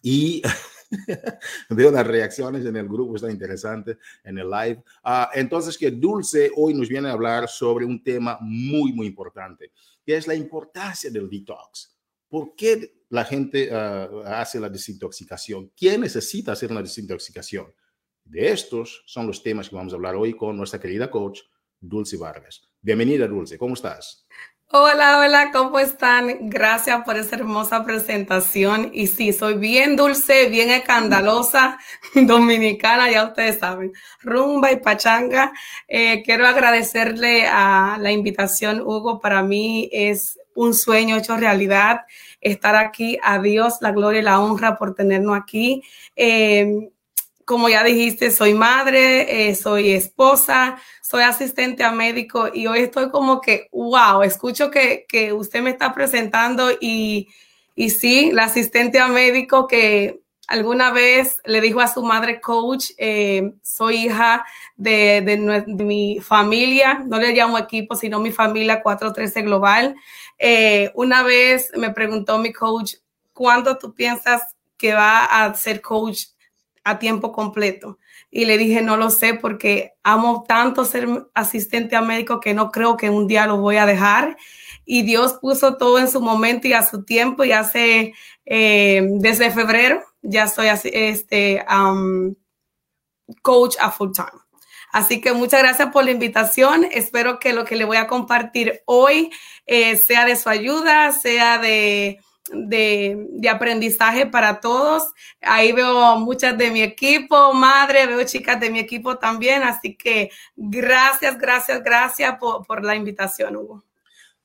y 0.00 0.42
Veo 1.70 1.90
las 1.90 2.06
reacciones 2.06 2.64
en 2.64 2.76
el 2.76 2.88
grupo, 2.88 3.16
está 3.16 3.30
interesante 3.30 3.98
en 4.24 4.38
el 4.38 4.50
live. 4.50 4.82
Uh, 5.04 5.26
entonces, 5.34 5.76
que 5.76 5.90
Dulce 5.90 6.50
hoy 6.56 6.74
nos 6.74 6.88
viene 6.88 7.08
a 7.08 7.12
hablar 7.12 7.48
sobre 7.48 7.84
un 7.84 8.02
tema 8.02 8.38
muy, 8.40 8.92
muy 8.92 9.06
importante, 9.06 9.72
que 10.04 10.16
es 10.16 10.26
la 10.26 10.34
importancia 10.34 11.10
del 11.10 11.28
detox. 11.28 11.96
¿Por 12.28 12.54
qué 12.54 13.02
la 13.08 13.24
gente 13.24 13.70
uh, 13.70 14.20
hace 14.26 14.58
la 14.58 14.68
desintoxicación? 14.68 15.72
¿Quién 15.76 16.00
necesita 16.00 16.52
hacer 16.52 16.70
una 16.70 16.82
desintoxicación? 16.82 17.72
De 18.24 18.50
estos 18.50 19.04
son 19.06 19.26
los 19.26 19.42
temas 19.42 19.68
que 19.68 19.76
vamos 19.76 19.92
a 19.92 19.96
hablar 19.96 20.16
hoy 20.16 20.34
con 20.34 20.56
nuestra 20.56 20.80
querida 20.80 21.10
coach, 21.10 21.40
Dulce 21.80 22.16
Vargas. 22.16 22.68
Bienvenida, 22.80 23.28
Dulce. 23.28 23.56
¿Cómo 23.56 23.74
estás? 23.74 24.26
Hola, 24.72 25.20
hola, 25.20 25.52
¿cómo 25.52 25.78
están? 25.78 26.50
Gracias 26.50 27.04
por 27.04 27.16
esa 27.16 27.36
hermosa 27.36 27.84
presentación. 27.84 28.90
Y 28.92 29.06
sí, 29.06 29.32
soy 29.32 29.54
bien 29.54 29.94
dulce, 29.94 30.48
bien 30.48 30.70
escandalosa, 30.70 31.78
dominicana, 32.14 33.08
ya 33.08 33.26
ustedes 33.26 33.60
saben, 33.60 33.92
rumba 34.20 34.72
y 34.72 34.80
pachanga. 34.80 35.52
Eh, 35.86 36.22
quiero 36.24 36.48
agradecerle 36.48 37.46
a 37.46 37.96
la 38.00 38.10
invitación, 38.10 38.80
Hugo. 38.80 39.20
Para 39.20 39.40
mí 39.44 39.88
es 39.92 40.36
un 40.56 40.74
sueño 40.74 41.16
hecho 41.16 41.36
realidad 41.36 42.00
estar 42.40 42.74
aquí. 42.74 43.18
A 43.22 43.38
Dios 43.38 43.76
la 43.80 43.92
gloria 43.92 44.20
y 44.20 44.24
la 44.24 44.40
honra 44.40 44.76
por 44.76 44.96
tenernos 44.96 45.38
aquí. 45.38 45.84
Eh, 46.16 46.90
como 47.46 47.68
ya 47.68 47.84
dijiste, 47.84 48.32
soy 48.32 48.54
madre, 48.54 49.48
eh, 49.48 49.54
soy 49.54 49.92
esposa, 49.92 50.78
soy 51.00 51.22
asistente 51.22 51.84
a 51.84 51.92
médico 51.92 52.48
y 52.52 52.66
hoy 52.66 52.80
estoy 52.80 53.08
como 53.10 53.40
que, 53.40 53.68
wow, 53.70 54.22
escucho 54.22 54.68
que, 54.68 55.06
que 55.08 55.32
usted 55.32 55.62
me 55.62 55.70
está 55.70 55.94
presentando 55.94 56.72
y, 56.80 57.28
y 57.76 57.90
sí, 57.90 58.32
la 58.32 58.44
asistente 58.44 58.98
a 58.98 59.06
médico 59.06 59.68
que 59.68 60.22
alguna 60.48 60.90
vez 60.90 61.40
le 61.44 61.60
dijo 61.60 61.80
a 61.80 61.86
su 61.86 62.02
madre 62.02 62.40
coach, 62.40 62.90
eh, 62.98 63.52
soy 63.62 64.06
hija 64.06 64.44
de, 64.76 65.20
de, 65.20 65.84
mi 65.84 66.18
familia, 66.20 67.04
no 67.06 67.16
le 67.20 67.32
llamo 67.32 67.58
equipo, 67.58 67.94
sino 67.94 68.18
mi 68.18 68.32
familia 68.32 68.82
413 68.82 69.42
Global. 69.42 69.94
Eh, 70.36 70.90
una 70.96 71.22
vez 71.22 71.70
me 71.76 71.90
preguntó 71.90 72.38
mi 72.38 72.52
coach, 72.52 72.94
¿cuánto 73.32 73.78
tú 73.78 73.94
piensas 73.94 74.42
que 74.76 74.94
va 74.94 75.24
a 75.26 75.54
ser 75.54 75.80
coach 75.80 76.24
a 76.86 77.00
tiempo 77.00 77.32
completo. 77.32 77.98
Y 78.30 78.44
le 78.44 78.56
dije, 78.58 78.80
no 78.80 78.96
lo 78.96 79.10
sé 79.10 79.34
porque 79.34 79.94
amo 80.04 80.44
tanto 80.46 80.84
ser 80.84 81.08
asistente 81.34 81.96
a 81.96 82.00
médico 82.00 82.38
que 82.38 82.54
no 82.54 82.70
creo 82.70 82.96
que 82.96 83.10
un 83.10 83.26
día 83.26 83.46
lo 83.48 83.56
voy 83.56 83.76
a 83.76 83.86
dejar. 83.86 84.36
Y 84.84 85.02
Dios 85.02 85.34
puso 85.34 85.76
todo 85.76 85.98
en 85.98 86.08
su 86.08 86.20
momento 86.20 86.68
y 86.68 86.74
a 86.74 86.84
su 86.84 87.04
tiempo 87.04 87.44
y 87.44 87.50
hace, 87.50 88.14
eh, 88.44 89.04
desde 89.14 89.50
febrero, 89.50 90.00
ya 90.22 90.46
soy 90.46 90.68
este, 90.68 91.64
um, 91.68 92.36
coach 93.42 93.74
a 93.80 93.90
full 93.90 94.12
time. 94.12 94.40
Así 94.92 95.20
que 95.20 95.32
muchas 95.32 95.62
gracias 95.62 95.90
por 95.90 96.04
la 96.04 96.12
invitación. 96.12 96.86
Espero 96.92 97.40
que 97.40 97.52
lo 97.52 97.64
que 97.64 97.74
le 97.74 97.84
voy 97.84 97.96
a 97.96 98.06
compartir 98.06 98.82
hoy 98.86 99.32
eh, 99.66 99.96
sea 99.96 100.24
de 100.24 100.36
su 100.36 100.48
ayuda, 100.48 101.10
sea 101.10 101.58
de 101.58 102.20
de, 102.52 103.26
de, 103.30 103.48
aprendizaje 103.48 104.26
para 104.26 104.60
todos. 104.60 105.12
Ahí 105.40 105.72
veo 105.72 106.18
muchas 106.18 106.56
de 106.56 106.70
mi 106.70 106.82
equipo, 106.82 107.52
madre, 107.52 108.06
veo 108.06 108.24
chicas 108.24 108.58
de 108.60 108.70
mi 108.70 108.78
equipo 108.78 109.18
también. 109.18 109.62
Así 109.62 109.94
que 109.94 110.30
gracias, 110.56 111.38
gracias, 111.38 111.82
gracias 111.82 112.38
por, 112.38 112.66
por 112.66 112.84
la 112.84 112.94
invitación, 112.94 113.56
Hugo. 113.56 113.82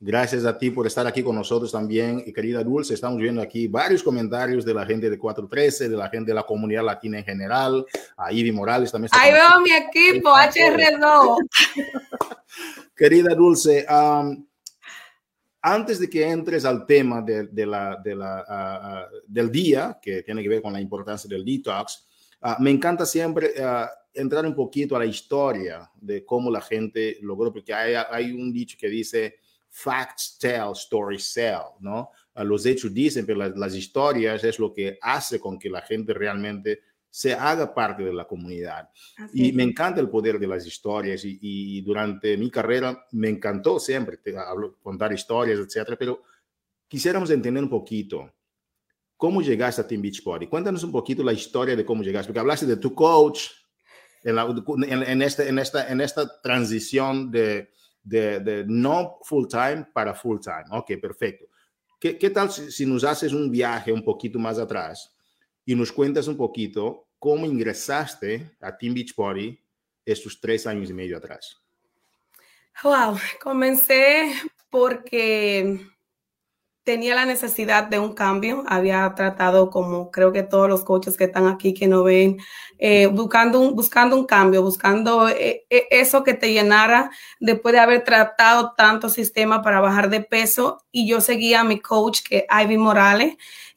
Gracias 0.04 0.44
a 0.44 0.58
ti 0.58 0.68
por 0.68 0.84
estar 0.84 1.06
aquí 1.06 1.22
con 1.22 1.36
nosotros 1.36 1.70
también, 1.70 2.24
y 2.26 2.32
querida 2.32 2.64
Dulce. 2.64 2.92
Estamos 2.92 3.18
viendo 3.18 3.40
aquí 3.40 3.68
varios 3.68 4.02
comentarios 4.02 4.64
de 4.64 4.74
la 4.74 4.84
gente 4.84 5.08
de 5.08 5.16
413, 5.16 5.88
de 5.88 5.96
la 5.96 6.08
gente 6.08 6.32
de 6.32 6.34
la 6.34 6.42
comunidad 6.42 6.82
latina 6.82 7.18
en 7.18 7.24
general. 7.24 7.86
A 8.16 8.32
Ivy 8.32 8.50
Morales 8.50 8.90
también. 8.90 9.06
Está 9.06 9.20
Ahí 9.20 9.32
veo 9.32 9.60
mi 9.60 9.70
equipo, 9.70 10.30
HR2. 10.30 11.36
querida 12.96 13.32
Dulce, 13.36 13.86
um, 13.88 14.44
antes 15.62 16.00
de 16.00 16.10
que 16.10 16.28
entres 16.28 16.64
al 16.64 16.84
tema 16.84 17.22
de, 17.22 17.46
de 17.46 17.64
la, 17.64 17.96
de 18.02 18.16
la, 18.16 18.44
uh, 18.48 19.16
uh, 19.16 19.20
del 19.26 19.50
día, 19.50 19.98
que 20.02 20.22
tiene 20.24 20.42
que 20.42 20.48
ver 20.48 20.60
con 20.60 20.72
la 20.72 20.80
importancia 20.80 21.28
del 21.28 21.44
detox, 21.44 22.04
uh, 22.42 22.60
me 22.60 22.70
encanta 22.70 23.06
siempre 23.06 23.54
entrar 24.12 24.44
un 24.44 24.56
poquito 24.56 24.96
a 24.96 24.98
la 24.98 25.06
historia 25.06 25.88
de 25.94 26.24
cómo 26.24 26.50
la 26.50 26.60
gente 26.60 27.16
logró, 27.22 27.52
porque 27.52 27.72
hay, 27.72 27.94
hay 28.10 28.32
un 28.32 28.52
dicho 28.52 28.76
que 28.78 28.88
dice, 28.88 29.36
facts 29.70 30.36
tell, 30.38 30.72
stories 30.74 31.24
sell, 31.24 31.78
¿no? 31.80 32.10
los 32.34 32.66
hechos 32.66 32.92
dicen, 32.92 33.24
pero 33.24 33.38
las, 33.38 33.56
las, 33.56 33.74
historias 33.74 34.42
es 34.42 34.58
lo 34.58 34.72
que 34.72 34.98
hace 35.00 35.38
con 35.38 35.58
que 35.58 35.70
la 35.70 35.82
gente 35.82 36.12
realmente 36.12 36.80
se 37.12 37.34
haga 37.34 37.74
parte 37.74 38.02
de 38.02 38.12
la 38.12 38.24
comunidad. 38.24 38.88
y 39.34 39.52
me 39.52 39.62
encanta 39.62 40.00
el 40.00 40.08
poder 40.08 40.38
de 40.38 40.46
las 40.46 40.66
historias 40.66 41.20
y, 41.24 41.82
durante 41.82 42.38
mi 42.38 42.50
carrera 42.50 43.06
me 43.12 43.28
encantó 43.28 43.78
siempre 43.78 44.16
te 44.16 44.36
hablo, 44.36 44.78
contar 44.80 45.12
historias, 45.12 45.58
etcétera, 45.58 45.98
pero 45.98 46.22
quisiéramos 46.88 47.30
entender 47.30 47.62
un 47.62 47.68
poquito 47.68 48.32
cómo 49.14 49.42
llegaste 49.42 49.82
a 49.82 49.86
Team 49.86 50.00
Beachbody. 50.00 50.46
Cuéntanos 50.46 50.82
un 50.84 50.90
poquito 50.90 51.22
la 51.22 51.34
historia 51.34 51.76
de 51.76 51.84
cómo 51.84 52.02
llegaste, 52.02 52.28
porque 52.28 52.40
hablaste 52.40 52.64
de 52.64 52.78
tu 52.78 52.94
coach 52.94 53.42
en, 54.24 54.38
en, 54.38 55.20
este, 55.20 55.50
en, 55.50 55.58
esta, 55.58 55.92
en 55.92 56.00
esta 56.00 56.40
transición 56.40 57.30
de, 57.30 57.68
de, 58.02 58.64
no 58.66 59.18
full 59.22 59.46
time 59.48 59.86
para 59.92 60.14
full 60.14 60.38
time. 60.40 60.64
Ok, 60.70 60.92
perfecto. 60.98 61.44
¿Qué, 62.00 62.16
qué 62.16 62.30
tal 62.30 62.50
si, 62.50 62.72
si 62.72 62.86
nos 62.86 63.04
haces 63.04 63.34
un 63.34 63.50
viaje 63.50 63.92
un 63.92 64.02
poquito 64.02 64.38
más 64.38 64.58
atrás? 64.58 65.14
Y 65.64 65.74
nos 65.74 65.92
cuentas 65.92 66.28
un 66.28 66.36
poquito 66.36 67.08
cómo 67.18 67.46
ingresaste 67.46 68.56
a 68.60 68.76
Team 68.76 68.94
Beachbody 68.94 69.58
estos 70.04 70.40
tres 70.40 70.66
años 70.66 70.90
y 70.90 70.94
medio 70.94 71.16
atrás. 71.16 71.62
Wow, 72.82 73.16
comencé 73.40 74.32
porque 74.70 75.78
tenía 76.84 77.14
la 77.14 77.24
necesidad 77.24 77.84
de 77.84 77.98
un 77.98 78.12
cambio. 78.14 78.64
Había 78.66 79.12
tratado, 79.14 79.70
como 79.70 80.10
creo 80.10 80.32
que 80.32 80.42
todos 80.42 80.68
los 80.68 80.82
coaches 80.84 81.16
que 81.16 81.24
están 81.24 81.46
aquí 81.46 81.74
que 81.74 81.86
no 81.86 82.02
ven, 82.02 82.38
eh, 82.78 83.06
buscando, 83.06 83.60
un, 83.60 83.76
buscando 83.76 84.16
un 84.16 84.26
cambio, 84.26 84.62
buscando 84.62 85.28
eh, 85.28 85.64
eh, 85.70 85.86
eso 85.90 86.24
que 86.24 86.34
te 86.34 86.52
llenara 86.52 87.10
después 87.38 87.72
de 87.72 87.80
haber 87.80 88.02
tratado 88.02 88.74
tanto 88.76 89.08
sistema 89.08 89.62
para 89.62 89.80
bajar 89.80 90.10
de 90.10 90.22
peso. 90.22 90.82
Y 90.90 91.06
yo 91.06 91.20
seguía 91.20 91.60
a 91.60 91.64
mi 91.64 91.78
coach, 91.78 92.22
que 92.22 92.46
Ivy 92.50 92.78
Morales, 92.78 93.36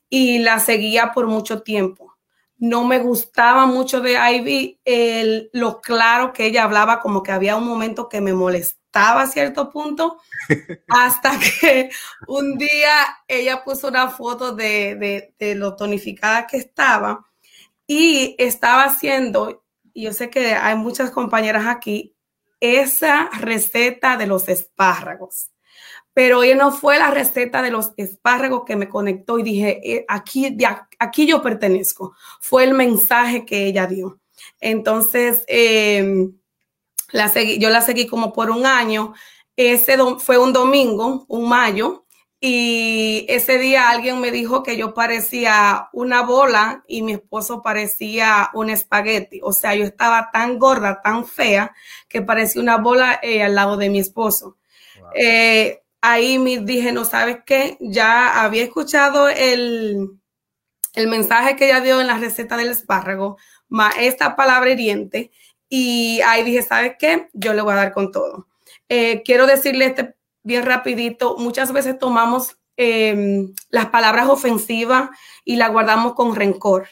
y 0.10 0.40
la 0.40 0.60
seguía 0.60 1.12
por 1.14 1.28
mucho 1.28 1.62
tiempo. 1.62 2.16
No 2.58 2.86
me 2.86 3.00
gustaba 3.00 3.66
mucho 3.66 4.00
de 4.00 4.14
Ivy 4.14 4.80
el, 4.86 5.50
lo 5.54 5.82
claro 5.82 6.32
que 6.32 6.46
ella 6.46 6.64
hablaba, 6.64 7.00
como 7.00 7.22
que 7.22 7.32
había 7.32 7.58
un 7.58 7.68
momento 7.68 8.08
que 8.08 8.22
me 8.22 8.34
molestaba 8.34 9.24
a 9.24 9.28
cierto 9.28 9.70
punto, 9.70 10.18
hasta 10.88 11.38
que 11.38 11.90
un 12.28 12.58
día 12.58 13.18
ella 13.28 13.64
puso 13.64 13.90
una 13.90 14.10
foto 14.10 14.54
de, 14.56 15.34
de, 15.38 15.56
lo 15.56 15.76
tonificada 15.76 16.48
que 16.48 16.58
estaba 16.58 17.26
y 17.86 18.36
estaba 18.38 18.86
haciendo, 18.86 19.66
y 19.94 20.04
yo 20.04 20.14
sé 20.14 20.30
que 20.30 20.54
hay 20.54 20.78
muchas 20.78 21.12
compañeras 21.12 21.66
aquí, 21.68 22.16
esa 22.62 23.30
receta 23.38 24.16
de 24.16 24.28
los 24.28 24.48
espárragos 24.48 25.52
pero 26.14 26.44
ella 26.44 26.56
no 26.56 26.72
fue 26.72 26.98
la 26.98 27.12
receta 27.12 27.62
de 27.62 27.72
los 27.72 27.92
espárragos 27.98 28.64
que 28.66 28.76
me 28.76 28.90
conectó 28.90 29.38
y 29.40 29.44
dije, 29.44 29.82
eh, 29.84 30.06
aquí, 30.08 30.58
aquí 31.00 31.28
yo 31.28 31.42
pertenezco. 31.42 32.16
Fue 32.40 32.64
el 32.64 32.74
mensaje 32.74 33.46
que 33.46 33.66
ella 33.66 33.86
dio. 33.88 34.20
Entonces, 34.60 35.44
em, 35.48 36.34
la 37.12 37.30
seguí, 37.30 37.60
yo 37.60 37.70
la 37.70 37.82
seguí 37.82 38.08
como 38.08 38.34
por 38.34 38.50
un 38.50 38.66
año. 38.66 39.14
Ese 39.58 39.98
fue 40.20 40.38
un 40.38 40.54
domingo, 40.54 41.26
un 41.28 41.50
mayo, 41.50 42.06
y 42.48 43.26
ese 43.28 43.58
día 43.58 43.90
alguien 43.90 44.20
me 44.22 44.30
dijo 44.30 44.62
que 44.62 44.78
yo 44.78 44.94
parecía 44.94 45.90
una 45.94 46.22
bola 46.22 46.84
y 46.88 47.02
mi 47.02 47.14
esposo 47.14 47.64
parecía 47.64 48.52
un 48.54 48.70
espagueti. 48.70 49.40
O 49.42 49.52
sea, 49.52 49.74
yo 49.74 49.84
estaba 49.84 50.30
tan 50.32 50.60
gorda, 50.60 51.02
tan 51.02 51.26
fea, 51.26 51.74
que 52.08 52.22
parecía 52.22 52.62
una 52.62 52.78
bola 52.78 53.20
eh, 53.24 53.42
al 53.42 53.56
lado 53.56 53.78
de 53.78 53.90
mi 53.90 54.00
esposo. 54.00 54.58
Eh, 55.16 55.82
ahí 56.02 56.38
me 56.38 56.60
dije, 56.60 56.92
no 56.92 57.06
sabes 57.06 57.38
qué, 57.46 57.78
ya 57.80 58.44
había 58.44 58.64
escuchado 58.64 59.30
el, 59.30 60.10
el 60.94 61.08
mensaje 61.08 61.56
que 61.56 61.66
ella 61.66 61.82
dio 61.82 62.02
en 62.02 62.08
la 62.08 62.18
receta 62.18 62.58
del 62.58 62.70
espárrago, 62.70 63.38
más 63.70 63.96
esta 63.98 64.36
palabra 64.36 64.70
hiriente, 64.70 65.32
y 65.70 66.22
ahí 66.22 66.44
dije, 66.44 66.62
¿sabes 66.62 66.94
qué? 67.00 67.30
Yo 67.34 67.54
le 67.54 67.62
voy 67.62 67.74
a 67.74 67.78
dar 67.78 67.94
con 67.94 68.12
todo. 68.12 68.48
Eh, 68.90 69.24
quiero 69.24 69.48
decirle 69.48 69.86
este 69.86 70.16
bien 70.44 70.64
rapidito, 70.64 71.38
muchas 71.38 71.72
veces 71.72 71.98
tomamos 71.98 72.58
em, 72.78 73.54
las 73.70 73.88
palabras 73.88 74.28
ofensivas 74.28 75.10
y 75.44 75.56
las 75.56 75.72
guardamos 75.72 76.14
con 76.14 76.36
rencor. 76.36 76.88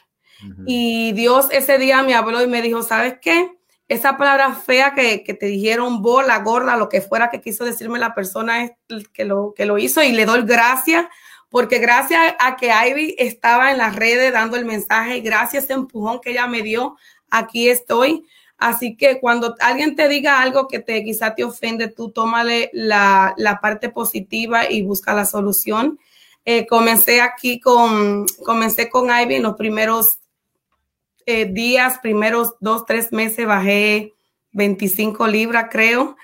Y 0.65 1.13
Dios 1.13 1.47
ese 1.51 1.77
día 1.77 2.03
me 2.03 2.15
habló 2.15 2.43
y 2.43 2.47
me 2.47 2.61
dijo, 2.61 2.83
¿sabes 2.83 3.15
qué? 3.21 3.49
Esa 3.87 4.17
palabra 4.17 4.53
fea 4.53 4.93
que, 4.93 5.19
te 5.19 5.45
dijeron 5.45 6.01
bola, 6.01 6.39
gorda, 6.39 6.77
lo 6.77 6.89
que 6.89 7.01
fuera 7.01 7.29
que 7.29 7.41
quiso 7.41 7.65
decirme 7.65 7.99
la 7.99 8.15
persona 8.15 8.71
que 9.13 9.25
lo, 9.25 9.53
que 9.53 9.65
lo 9.65 9.77
hizo 9.77 10.01
y 10.01 10.11
le 10.11 10.25
doy 10.25 10.43
gracias 10.43 11.05
porque 11.53 11.77
gracias 11.77 12.33
a 12.39 12.55
que 12.55 12.71
Ivy 12.71 13.15
estaba 13.19 13.69
en 13.69 13.77
las 13.77 13.95
redes 13.95 14.33
dando 14.33 14.57
el 14.57 14.65
mensaje 14.65 15.19
gracias 15.19 15.61
a 15.61 15.65
ese 15.65 15.73
empujón 15.73 16.19
que 16.19 16.31
ella 16.31 16.47
me 16.47 16.63
dio, 16.63 16.97
aquí 17.29 17.69
estoy. 17.69 18.25
Así 18.57 18.97
que 18.97 19.19
cuando 19.19 19.53
alguien 19.59 19.95
te 19.95 20.07
diga 20.07 20.41
algo 20.41 20.67
que 20.67 20.79
te 20.79 21.03
quizá 21.03 21.35
te 21.35 21.43
ofende, 21.43 21.89
tú 21.89 22.09
tómale 22.09 22.71
la, 22.73 23.35
parte 23.61 23.89
positiva 23.89 24.67
y 24.67 24.81
busca 24.81 25.13
la 25.13 25.25
solución. 25.25 25.99
Eh, 26.43 26.65
comencé 26.65 27.21
aquí 27.21 27.59
con, 27.59 28.25
comencé 28.43 28.89
con 28.89 29.11
Ivy 29.11 29.35
en 29.35 29.43
los 29.43 29.55
primeros 29.55 30.21
eh, 31.25 31.45
días, 31.45 31.99
primeros 31.99 32.55
dos, 32.59 32.85
tres 32.85 33.11
meses, 33.11 33.45
bajé 33.45 34.13
25 34.51 35.27
libras, 35.27 35.67
creo. 35.71 36.15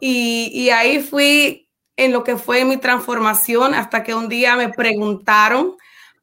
y, 0.00 0.70
ahí 0.70 1.00
fui 1.02 1.68
en 1.96 2.12
lo 2.12 2.24
que 2.24 2.36
fue 2.36 2.64
mi 2.64 2.76
transformación 2.76 3.74
hasta 3.74 4.02
que 4.02 4.14
un 4.14 4.28
día 4.28 4.56
me 4.56 4.68
preguntaron 4.68 5.76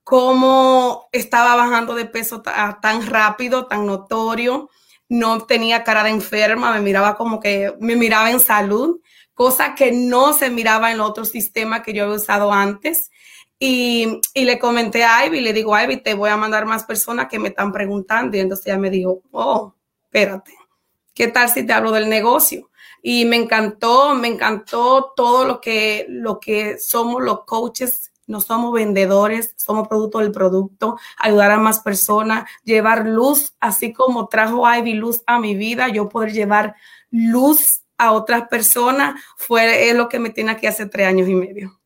cómo 0.04 1.08
estaba 1.12 1.56
bajando 1.56 1.96
de 1.96 2.06
peso 2.06 2.42
tan 2.42 3.06
rápido, 3.08 3.68
tan 3.68 3.86
notorio. 3.86 4.70
No 5.10 5.46
tenía 5.46 5.84
cara 5.84 6.04
de 6.04 6.10
enferma, 6.10 6.74
me 6.74 6.82
miraba 6.82 7.16
como 7.16 7.40
que 7.40 7.74
me 7.80 7.96
miraba 7.96 8.32
en 8.32 8.40
salud, 8.40 9.00
cosa 9.34 9.76
que 9.76 9.92
no 9.92 10.34
se 10.34 10.50
miraba 10.50 10.92
en 10.92 11.00
otro 11.00 11.26
sistema 11.26 11.84
que 11.84 11.94
yo 11.94 12.04
había 12.04 12.16
usado 12.16 12.52
antes. 12.52 13.12
Y, 13.66 14.20
le 14.36 14.60
comenté 14.60 15.06
a 15.06 15.26
Ivy, 15.26 15.40
le 15.40 15.54
digo, 15.54 15.74
Ivy, 15.80 16.04
te 16.04 16.16
voy 16.16 16.30
a 16.30 16.36
mandar 16.36 16.66
más 16.66 16.84
personas 16.84 17.30
que 17.30 17.40
me 17.40 17.48
están 17.48 17.72
preguntando. 17.72 18.36
Y 18.36 18.42
entonces 18.42 18.68
ella 18.68 18.78
me 18.78 18.90
dijo, 18.90 19.22
oh, 19.32 19.74
espérate, 20.04 20.54
¿qué 21.14 21.30
tal 21.30 21.48
si 21.48 21.66
te 21.66 21.72
hablo 21.72 21.92
del 21.92 22.10
negocio? 22.10 22.70
Y 23.02 23.24
me 23.24 23.38
encantó, 23.38 24.16
me 24.16 24.28
encantó 24.28 25.14
todo 25.16 25.46
lo 25.46 25.62
que, 25.62 26.06
lo 26.10 26.42
que 26.42 26.78
somos 26.78 27.24
los 27.24 27.46
coaches. 27.46 28.12
No 28.28 28.42
somos 28.42 28.74
vendedores, 28.74 29.54
somos 29.56 29.88
producto 29.88 30.20
del 30.20 30.34
producto, 30.34 30.98
ayudar 31.18 31.52
a 31.52 31.58
más 31.58 31.80
personas, 31.80 32.50
llevar 32.66 33.08
luz, 33.08 33.54
así 33.62 33.94
como 33.94 34.28
trajo 34.28 34.70
Ivy 34.70 34.96
luz 34.96 35.24
a 35.26 35.40
mi 35.40 35.56
vida, 35.56 35.88
yo 35.88 36.10
poder 36.10 36.34
llevar 36.34 36.76
luz 37.12 37.84
a 37.98 38.12
otras 38.12 38.50
personas, 38.50 39.22
fue 39.38 39.94
lo 39.94 40.10
que 40.10 40.20
me 40.20 40.32
tiene 40.32 40.52
aquí 40.52 40.68
hace 40.68 40.86
tres 40.86 41.08
años 41.08 41.30
y 41.30 41.36
medio. 41.36 41.83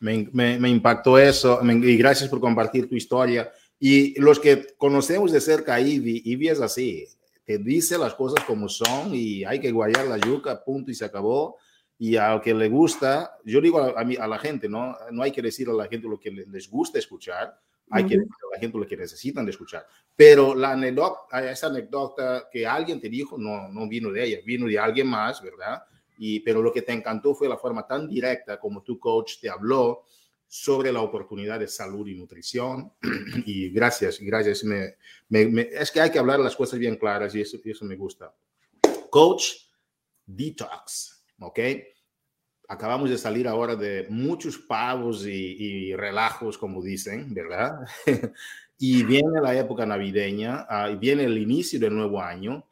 Me, 0.00 0.68
impactó 0.68 1.18
eso 1.18 1.60
y 1.62 1.96
gracias 1.96 2.28
por 2.28 2.40
compartir 2.40 2.88
tu 2.88 2.96
historia. 2.96 3.50
Y 3.78 4.18
los 4.20 4.40
que 4.40 4.74
conocemos 4.76 5.30
de 5.30 5.40
cerca 5.40 5.74
a 5.74 5.80
Ivy, 5.80 6.22
Ivy 6.24 6.48
es 6.48 6.60
así, 6.60 7.06
te 7.44 7.58
dice 7.58 7.98
las 7.98 8.14
cosas 8.14 8.44
como 8.44 8.68
son 8.68 9.14
y 9.14 9.44
hay 9.44 9.60
que 9.60 9.72
guayar 9.72 10.06
la 10.06 10.18
yuca, 10.18 10.62
punto 10.62 10.90
y 10.90 10.94
se 10.94 11.04
acabó. 11.04 11.56
Y 11.98 12.16
al 12.16 12.40
que 12.40 12.54
le 12.54 12.68
gusta, 12.68 13.36
yo 13.44 13.60
digo 13.60 13.78
a, 13.80 14.00
a, 14.00 14.26
la 14.26 14.38
gente, 14.38 14.68
¿no? 14.68 14.96
No 15.10 15.22
hay 15.22 15.32
que 15.32 15.42
decir 15.42 15.68
a 15.68 15.72
la 15.72 15.86
gente 15.86 16.08
lo 16.08 16.18
que 16.18 16.30
les 16.30 16.70
gusta 16.70 16.98
escuchar, 16.98 17.58
hay 17.90 18.04
que 18.04 18.16
decir 18.16 18.32
a 18.50 18.54
la 18.54 18.60
gente 18.60 18.78
lo 18.78 18.86
que 18.86 18.96
necesitan 18.96 19.44
de 19.44 19.50
escuchar. 19.50 19.86
Pero 20.16 20.54
la 20.54 20.72
anécdota, 20.72 21.50
esa 21.50 21.66
anécdota 21.66 22.48
que 22.50 22.66
alguien 22.66 23.00
te 23.00 23.08
dijo, 23.08 23.36
no, 23.36 23.68
no 23.68 23.88
vino 23.88 24.10
de 24.12 24.24
ella, 24.24 24.38
vino 24.46 24.66
de 24.66 24.78
alguien 24.78 25.08
más, 25.08 25.42
¿verdad? 25.42 25.82
Pero 26.44 26.60
lo 26.60 26.72
que 26.72 26.82
te 26.82 26.92
encantó 26.92 27.34
fue 27.34 27.48
la 27.48 27.56
forma 27.56 27.86
tan 27.86 28.06
directa 28.06 28.60
como 28.60 28.82
tu 28.82 28.98
coach 28.98 29.40
te 29.40 29.48
habló 29.48 30.04
sobre 30.46 30.92
la 30.92 31.00
oportunidad 31.00 31.60
de 31.60 31.68
salud 31.68 32.06
y 32.08 32.14
nutrición. 32.14 32.92
Y 33.46 33.70
gracias, 33.70 34.18
gracias. 34.20 34.64
Me, 34.64 34.96
es 35.72 35.90
que 35.90 36.00
hay 36.00 36.10
que 36.10 36.18
hablar 36.18 36.40
las 36.40 36.56
cosas 36.56 36.78
bien 36.78 36.96
claras 36.96 37.34
y 37.34 37.40
eso, 37.40 37.56
eso 37.64 37.84
me 37.84 37.96
gusta. 37.96 38.34
Coach 39.08 39.52
Detox, 40.26 41.24
¿ok? 41.38 41.58
Acabamos 42.68 43.10
de 43.10 43.18
salir 43.18 43.48
ahora 43.48 43.76
de 43.76 44.06
muchos 44.10 44.58
pavos 44.58 45.24
y, 45.26 45.94
relajos, 45.94 46.58
como 46.58 46.82
dicen, 46.82 47.32
¿verdad? 47.32 47.80
y 48.78 49.02
viene 49.04 49.40
la 49.40 49.56
época 49.58 49.86
navideña, 49.86 50.66
uh, 50.68 50.92
y 50.92 50.96
viene 50.96 51.24
el 51.24 51.38
inicio 51.38 51.78
del 51.80 51.94
nuevo 51.94 52.20
año 52.20 52.64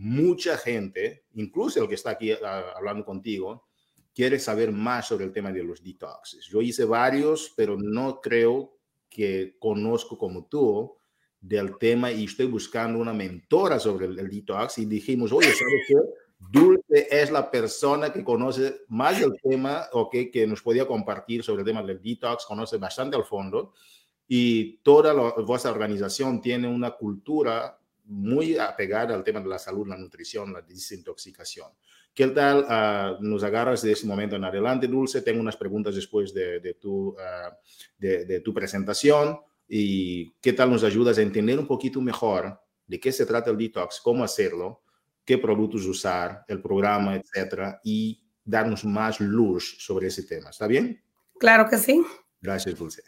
mucha 0.00 0.56
gente, 0.56 1.24
incluso 1.34 1.82
el 1.82 1.88
que 1.88 1.94
está 1.94 2.10
aquí 2.10 2.32
ah, 2.32 2.72
hablando 2.74 3.04
contigo, 3.04 3.66
quiere 4.14 4.38
saber 4.38 4.72
más 4.72 5.08
sobre 5.08 5.26
el 5.26 5.32
tema 5.32 5.52
de 5.52 5.62
los 5.62 5.84
detoxes. 5.84 6.46
Yo 6.46 6.62
hice 6.62 6.86
varios, 6.86 7.52
pero 7.54 7.76
no 7.76 8.18
creo 8.20 8.78
que 9.10 9.56
conozco 9.58 10.16
como 10.16 10.46
tú 10.46 10.96
del 11.38 11.76
tema 11.76 12.10
y 12.10 12.24
estoy 12.24 12.46
buscando 12.46 12.98
una 12.98 13.12
mentora 13.12 13.78
sobre 13.78 14.06
el, 14.06 14.30
detox 14.30 14.78
y 14.78 14.86
dijimos, 14.86 15.32
oye, 15.32 15.52
¿sabes 15.52 15.84
qué? 15.86 15.94
Dulce 16.50 17.06
es 17.10 17.30
la 17.30 17.50
persona 17.50 18.10
que 18.10 18.24
conoce 18.24 18.80
más 18.88 19.20
del 19.20 19.38
tema 19.42 19.86
o 19.92 20.08
que, 20.08 20.30
que 20.30 20.46
nos 20.46 20.62
podía 20.62 20.86
compartir 20.86 21.42
sobre 21.42 21.60
el 21.60 21.66
tema 21.66 21.82
del 21.82 22.00
detox, 22.00 22.46
conoce 22.46 22.78
bastante 22.78 23.16
al 23.16 23.24
fondo 23.24 23.74
y 24.26 24.78
toda 24.78 25.12
vuestra 25.42 25.72
organización 25.72 26.40
tiene 26.40 26.68
una 26.68 26.92
cultura 26.92 27.79
muy 28.10 28.58
apegada 28.58 29.14
al 29.14 29.22
tema 29.22 29.40
de 29.40 29.48
la 29.48 29.58
salud, 29.58 29.86
la 29.86 29.96
nutrición, 29.96 30.52
la 30.52 30.62
desintoxicación. 30.62 31.68
¿Qué 32.12 32.26
tal 32.28 32.64
uh, 32.64 33.24
nos 33.24 33.44
agarras 33.44 33.82
de 33.82 33.92
ese 33.92 34.06
momento 34.06 34.34
en 34.34 34.44
adelante, 34.44 34.88
Dulce? 34.88 35.22
Tengo 35.22 35.40
unas 35.40 35.56
preguntas 35.56 35.94
después 35.94 36.34
de, 36.34 36.58
de 36.58 36.74
tu, 36.74 37.10
uh, 37.10 37.16
de, 37.96 38.24
de, 38.24 38.40
tu 38.40 38.52
presentación 38.52 39.38
y 39.68 40.32
qué 40.40 40.52
tal 40.52 40.70
nos 40.70 40.82
ayudas 40.82 41.18
a 41.18 41.22
entender 41.22 41.58
un 41.58 41.68
poquito 41.68 42.00
mejor 42.00 42.60
de 42.84 42.98
qué 42.98 43.12
se 43.12 43.24
trata 43.24 43.50
el 43.50 43.56
detox, 43.56 44.00
cómo 44.00 44.24
hacerlo, 44.24 44.82
qué 45.24 45.38
productos 45.38 45.86
usar, 45.86 46.44
el 46.48 46.60
programa, 46.60 47.14
etcétera, 47.14 47.80
y 47.84 48.20
darnos 48.44 48.84
más 48.84 49.20
luz 49.20 49.76
sobre 49.78 50.08
ese 50.08 50.24
tema. 50.24 50.50
¿Está 50.50 50.66
bien? 50.66 51.00
Claro 51.38 51.68
que 51.70 51.78
sí. 51.78 52.04
Gracias, 52.40 52.76
Dulce. 52.76 53.04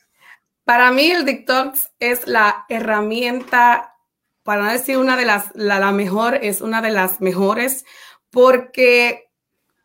Para 0.63 0.93
mí 0.93 1.11
el 1.11 1.25
detox 1.25 1.91
es 1.99 2.29
la 2.29 2.65
herramienta, 2.69 3.92
para 4.43 4.63
no 4.63 4.73
decir 4.73 4.99
una 4.99 5.17
de 5.17 5.25
las, 5.25 5.51
la, 5.55 5.93
mejor, 5.93 6.39
es 6.43 6.61
una 6.61 6.83
de 6.83 6.91
las 6.91 7.21
mejores 7.21 7.85
porque 8.31 9.31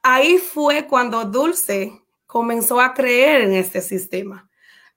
ahí 0.03 0.37
fue 0.37 0.87
cuando 0.87 1.25
Dulce 1.25 2.01
comenzó 2.25 2.79
a 2.79 2.93
creer 2.93 3.41
en 3.41 3.53
este 3.53 3.81
sistema. 3.81 4.49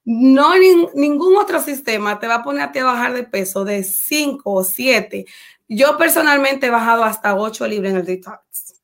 No 0.04 0.54
ningún 0.94 1.36
otro 1.36 1.60
sistema 1.60 2.18
te 2.18 2.26
va 2.26 2.36
a 2.36 2.42
poner 2.42 2.62
a, 2.62 2.72
ti 2.72 2.78
a 2.78 2.84
bajar 2.84 3.12
de 3.12 3.24
peso 3.24 3.64
de 3.64 3.84
5 3.84 4.42
o 4.50 4.64
7. 4.64 5.26
Yo 5.68 5.96
personalmente 5.98 6.66
he 6.66 6.70
bajado 6.70 7.04
hasta 7.04 7.36
8 7.36 7.66
libras 7.66 7.92
en 7.92 7.98
el 7.98 8.06
detox. 8.06 8.80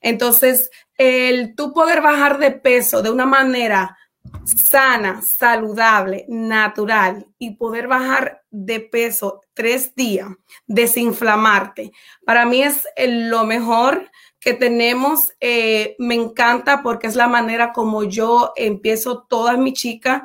Entonces, 0.00 0.70
el 0.98 1.54
tú 1.54 1.72
poder 1.72 2.02
bajar 2.02 2.38
de 2.38 2.50
peso 2.50 3.02
de 3.02 3.10
una 3.10 3.26
manera 3.26 3.96
sana, 4.44 5.22
saludable, 5.22 6.24
natural 6.28 7.26
y 7.38 7.56
poder 7.56 7.88
bajar 7.88 8.42
de 8.50 8.80
peso 8.80 9.40
tres 9.54 9.94
días, 9.94 10.28
desinflamarte, 10.66 11.92
para 12.24 12.46
mí 12.46 12.62
es 12.62 12.84
lo 12.96 13.44
mejor 13.44 14.10
que 14.46 14.54
tenemos. 14.54 15.32
Eh, 15.40 15.96
me 15.98 16.14
encanta 16.14 16.80
porque 16.80 17.08
es 17.08 17.16
la 17.16 17.26
manera 17.26 17.72
como 17.72 18.04
yo 18.04 18.52
empiezo 18.54 19.24
todas 19.28 19.58
mis 19.58 19.74
chicas. 19.74 20.22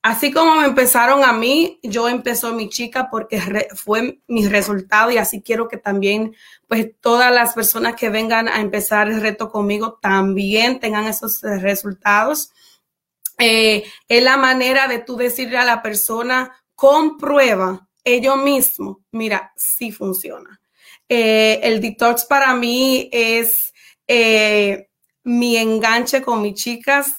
Así 0.00 0.32
como 0.32 0.54
me 0.54 0.64
empezaron 0.64 1.22
a 1.22 1.34
mí, 1.34 1.78
yo 1.82 2.08
empezó 2.08 2.54
mi 2.54 2.70
chica 2.70 3.10
porque 3.10 3.42
fue 3.74 4.20
mi 4.26 4.48
resultado 4.48 5.10
y 5.10 5.18
así 5.18 5.42
quiero 5.42 5.68
que 5.68 5.76
también, 5.76 6.34
pues 6.66 6.92
todas 7.00 7.30
las 7.30 7.52
personas 7.52 7.94
que 7.94 8.08
vengan 8.08 8.48
a 8.48 8.62
empezar 8.62 9.08
el 9.08 9.20
reto 9.20 9.50
conmigo 9.50 9.98
también 10.00 10.80
tengan 10.80 11.06
esos 11.06 11.42
resultados. 11.42 12.52
Eh, 13.38 13.84
es 14.08 14.22
la 14.22 14.36
manera 14.36 14.88
de 14.88 14.98
tú 14.98 15.16
decirle 15.16 15.58
a 15.58 15.64
la 15.64 15.80
persona, 15.80 16.52
comprueba 16.74 17.88
ello 18.02 18.36
mismo, 18.36 19.04
mira, 19.12 19.52
sí 19.56 19.92
funciona. 19.92 20.60
Eh, 21.08 21.60
el 21.62 21.80
detox 21.80 22.24
para 22.24 22.54
mí 22.54 23.08
es 23.12 23.72
eh, 24.06 24.88
mi 25.24 25.56
enganche 25.56 26.22
con 26.22 26.42
mis 26.42 26.54
chicas. 26.54 27.14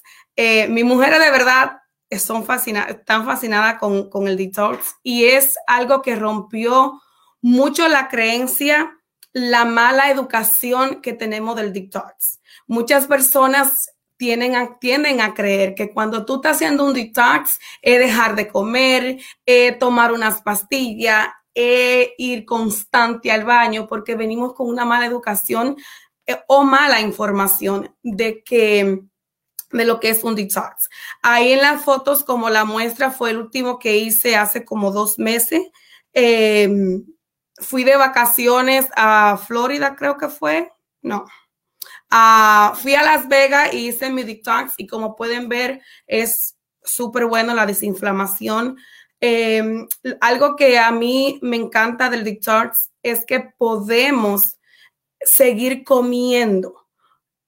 mis 0.68 0.84
mujeres 0.84 1.20
de 1.20 1.30
verdad 1.30 1.78
son 2.18 2.44
fascinadas, 2.44 2.90
están 2.90 3.24
fascinadas 3.24 3.78
con, 3.78 4.08
con 4.10 4.26
el 4.26 4.36
detox 4.36 4.96
y 5.02 5.26
es 5.26 5.54
algo 5.66 6.02
que 6.02 6.16
rompió 6.16 7.00
mucho 7.42 7.88
la 7.88 8.08
creencia, 8.08 8.98
la 9.32 9.64
mala 9.64 10.10
educación 10.10 11.02
que 11.02 11.12
tenemos 11.12 11.56
del 11.56 11.72
detox. 11.72 12.40
Muchas 12.66 13.06
personas 13.06 13.90
tienden 14.20 14.54
a, 14.54 14.78
tienden 14.78 15.22
a 15.22 15.32
creer 15.32 15.74
que 15.74 15.90
cuando 15.94 16.26
tú 16.26 16.34
estás 16.34 16.56
haciendo 16.56 16.84
un 16.84 16.92
detox 16.92 17.58
es 17.80 17.98
dejar 17.98 18.36
de 18.36 18.48
comer, 18.48 19.18
es 19.46 19.78
tomar 19.78 20.12
unas 20.12 20.42
pastillas, 20.42 21.28
es 21.54 22.10
ir 22.18 22.44
constante 22.44 23.32
al 23.32 23.46
baño, 23.46 23.86
porque 23.88 24.16
venimos 24.16 24.52
con 24.52 24.68
una 24.68 24.84
mala 24.84 25.06
educación 25.06 25.74
eh, 26.26 26.36
o 26.48 26.64
mala 26.64 27.00
información 27.00 27.96
de 28.02 28.42
que 28.44 29.00
de 29.72 29.84
lo 29.86 29.98
que 30.00 30.10
es 30.10 30.22
un 30.22 30.34
detox. 30.34 30.90
Ahí 31.22 31.52
en 31.52 31.62
las 31.62 31.82
fotos, 31.82 32.22
como 32.22 32.50
la 32.50 32.66
muestra 32.66 33.10
fue 33.10 33.30
el 33.30 33.38
último 33.38 33.78
que 33.78 33.96
hice 33.96 34.36
hace 34.36 34.66
como 34.66 34.90
dos 34.90 35.18
meses. 35.18 35.62
Em, 36.12 37.06
fui 37.56 37.84
de 37.84 37.96
vacaciones 37.96 38.86
a 38.96 39.38
Florida, 39.38 39.96
creo 39.96 40.18
que 40.18 40.28
fue. 40.28 40.70
No, 41.00 41.24
Uh, 42.12 42.74
fui 42.74 42.94
a 42.94 43.02
Las 43.02 43.28
Vegas 43.28 43.72
y 43.72 43.88
hice 43.88 44.10
mi 44.10 44.24
detox 44.24 44.74
y 44.76 44.88
como 44.88 45.14
pueden 45.14 45.48
ver 45.48 45.80
es 46.08 46.56
súper 46.82 47.26
bueno 47.26 47.54
la 47.54 47.66
desinflamación. 47.66 48.76
Eh, 49.20 49.86
algo 50.20 50.56
que 50.56 50.78
a 50.78 50.90
mí 50.90 51.38
me 51.42 51.56
encanta 51.56 52.08
del 52.10 52.24
detox 52.24 52.90
es 53.02 53.24
que 53.24 53.40
podemos 53.56 54.58
seguir 55.20 55.84
comiendo. 55.84 56.86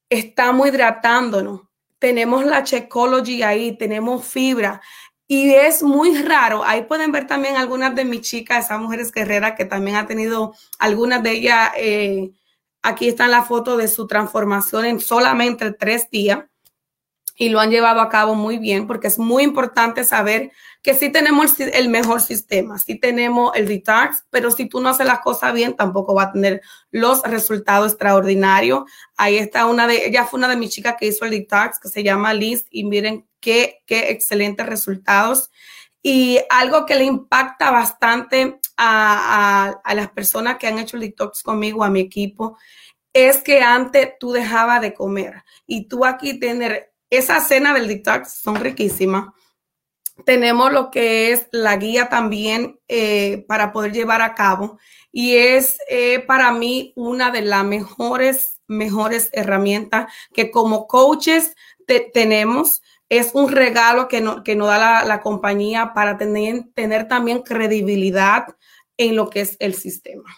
Estamos 0.09 0.69
hidratándonos. 0.69 1.63
Tenemos 1.99 2.45
la 2.45 2.63
Checology 2.63 3.43
ahí, 3.43 3.77
tenemos 3.77 4.25
fibra. 4.25 4.81
Y 5.27 5.55
es 5.55 5.83
muy 5.83 6.21
raro. 6.23 6.63
Ahí 6.65 6.83
pueden 6.83 7.11
ver 7.11 7.27
también 7.27 7.57
algunas 7.57 7.95
de 7.95 8.05
mis 8.05 8.21
chicas, 8.21 8.67
esas 8.67 8.81
mujeres 8.81 9.11
guerreras 9.11 9.55
que 9.57 9.65
también 9.65 9.97
ha 9.97 10.07
tenido 10.07 10.55
algunas 10.79 11.23
de 11.23 11.31
ellas. 11.31 11.71
Eh, 11.77 12.33
Aquí 12.83 13.09
está 13.09 13.29
la 13.29 13.43
foto 13.43 13.77
de 13.77 13.89
su 13.89 14.07
transformación 14.07 14.85
en 14.85 15.01
solamente 15.01 15.73
tres 15.73 16.11
días 16.11 16.41
y 17.37 17.49
lo 17.49 17.61
han 17.61 17.71
llevado 17.71 18.01
a 18.01 18.09
cabo 18.09 18.35
muy 18.35 18.59
bien 18.59 18.87
porque 18.87 19.07
es 19.07 19.19
muy 19.19 19.43
importante 19.43 20.05
saber 20.05 20.53
que 20.83 20.95
sí 20.95 21.11
tenemos 21.11 21.59
el 21.61 21.89
mejor 21.89 22.21
sistema, 22.21 22.79
sí 22.79 22.99
tenemos 22.99 23.53
el 23.55 23.69
detox, 23.69 24.25
pero 24.31 24.51
si 24.51 24.69
tú 24.69 24.81
no 24.81 24.89
haces 24.89 25.07
las 25.07 25.21
cosas 25.21 25.55
bien, 25.55 25.77
tampoco 25.77 26.15
va 26.15 26.25
a 26.25 26.33
tener 26.33 26.61
los 26.91 27.23
resultados 27.23 27.93
extraordinarios. 27.93 28.83
Ahí 29.17 29.39
está 29.39 29.67
una 29.67 29.87
de, 29.87 30.07
ella 30.07 30.25
fue 30.25 30.39
una 30.39 30.49
de 30.49 30.57
mis 30.57 30.71
chicas 30.71 30.97
que 30.99 31.07
hizo 31.07 31.25
el 31.25 31.31
detox, 31.31 31.79
que 31.79 31.89
se 31.89 32.03
llama 32.03 32.35
Liz, 32.35 32.67
y 32.69 32.85
miren 32.85 33.27
qué, 33.39 33.83
qué 33.87 34.11
excelentes 34.11 34.67
resultados. 34.67 35.51
Y 36.03 36.41
algo 36.51 36.85
que 36.85 36.97
le 36.97 37.05
impacta 37.05 37.71
bastante 37.71 38.59
a, 38.83 39.95
las 39.95 40.11
personas 40.11 40.57
que 40.59 40.67
han 40.67 40.79
hecho 40.79 40.99
detox 40.99 41.43
conmigo, 41.43 41.85
a 41.85 41.91
mi 41.91 42.01
equipo, 42.01 42.59
es 43.13 43.43
que 43.43 43.61
antes 43.61 44.13
tú 44.19 44.33
dejabas 44.33 44.81
de 44.81 44.95
comer 44.95 45.45
y 45.67 45.87
tú 45.87 46.05
aquí 46.05 46.39
tener 46.39 46.93
esa 47.11 47.41
cena 47.41 47.75
del 47.75 47.89
detox 47.89 48.41
son 48.41 48.57
riquísimas. 48.57 49.29
Tenemos 50.25 50.73
lo 50.73 50.91
que 50.91 51.33
es 51.33 51.49
la 51.53 51.77
guía 51.77 52.09
también 52.09 52.79
eh, 52.89 53.45
para 53.49 53.73
poder 53.73 53.93
llevar 53.93 54.23
a 54.23 54.35
cabo 54.35 54.79
y 55.11 55.37
es 55.37 55.79
eh, 55.89 56.21
para 56.21 56.53
mí 56.53 56.93
una 56.97 57.31
de 57.31 57.43
las 57.43 57.65
mejores, 57.65 58.61
mejores 58.67 59.31
herramientas 59.33 60.13
que 60.33 60.51
como 60.51 60.87
coaches 60.87 61.55
tenemos 62.13 62.83
es 63.09 63.33
un 63.35 63.51
regalo 63.51 64.09
que, 64.09 64.23
no, 64.23 64.43
que 64.43 64.57
nos 64.57 64.69
da 64.69 65.05
la, 65.05 65.21
compañía 65.21 65.93
para 65.93 66.17
tener, 66.17 66.65
tener 66.75 67.09
también 67.09 67.43
credibilidad 67.43 68.47
en 68.97 69.17
lo 69.17 69.31
que 69.31 69.41
es 69.41 69.57
el 69.59 69.75
sistema. 69.75 70.29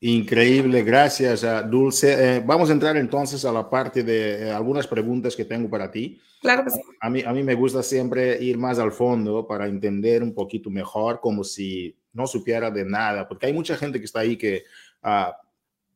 Increíble, 0.00 0.82
gracias, 0.82 1.46
Dulce. 1.70 2.36
Eh, 2.36 2.42
vamos 2.44 2.68
a 2.68 2.74
entrar 2.74 2.94
entonces 2.98 3.42
a 3.46 3.52
la 3.52 3.70
parte 3.70 4.02
de 4.02 4.48
eh, 4.48 4.50
algunas 4.50 4.86
preguntas 4.86 5.34
que 5.34 5.46
tengo 5.46 5.70
para 5.70 5.90
ti. 5.90 6.20
Claro 6.42 6.62
que 6.62 6.70
sí. 6.70 6.80
A 7.00 7.08
mí, 7.08 7.22
a 7.22 7.32
mí 7.32 7.42
me 7.42 7.54
gusta 7.54 7.82
siempre 7.82 8.36
ir 8.42 8.58
más 8.58 8.78
al 8.78 8.92
fondo 8.92 9.46
para 9.46 9.66
entender 9.66 10.22
un 10.22 10.34
poquito 10.34 10.68
mejor, 10.68 11.20
como 11.20 11.42
si 11.42 11.96
no 12.12 12.26
supiera 12.26 12.70
de 12.70 12.84
nada, 12.84 13.26
porque 13.26 13.46
hay 13.46 13.54
mucha 13.54 13.76
gente 13.76 13.98
que 13.98 14.04
está 14.04 14.20
ahí 14.20 14.36
que 14.36 14.64
ah, 15.02 15.34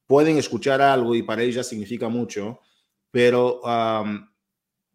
pueden 0.07 0.39
escuchar 0.39 0.81
algo 0.81 1.15
y 1.15 1.23
para 1.23 1.43
ellos 1.43 1.67
significa 1.67 2.09
mucho, 2.09 2.61
pero 3.11 3.61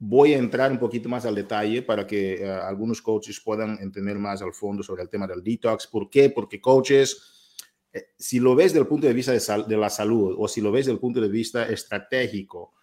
voy 0.06 0.34
a 0.34 0.38
entrar 0.38 0.70
un 0.70 0.80
poquito 0.80 1.08
más 1.08 1.26
al 1.26 1.34
detalle 1.34 1.82
para 1.82 2.06
que 2.06 2.34
eh, 2.34 2.52
algunos 2.52 3.02
coaches 3.02 3.40
puedan 3.40 3.80
entender 3.80 4.20
más 4.20 4.42
al 4.42 4.52
fondo 4.52 4.84
sobre 4.84 5.02
el 5.02 5.10
tema 5.10 5.26
del 5.26 5.42
detox. 5.42 5.88
¿Por 5.88 6.10
qué? 6.10 6.30
Porque 6.30 6.60
coaches, 6.60 7.56
eh, 7.94 8.08
si 8.18 8.42
lo 8.42 8.54
ves 8.54 8.74
desde 8.74 8.82
el 8.82 8.88
punto 8.88 9.08
de 9.08 9.14
vista 9.14 9.32
de, 9.32 9.78
la 9.78 9.90
salud 9.90 10.36
o 10.38 10.50
si 10.50 10.60
lo 10.60 10.74
ves 10.74 10.88
desde 10.88 10.96
el 10.96 11.00
punto 11.00 11.22
de 11.22 11.30
vista 11.30 11.70
estratégico 11.70 12.74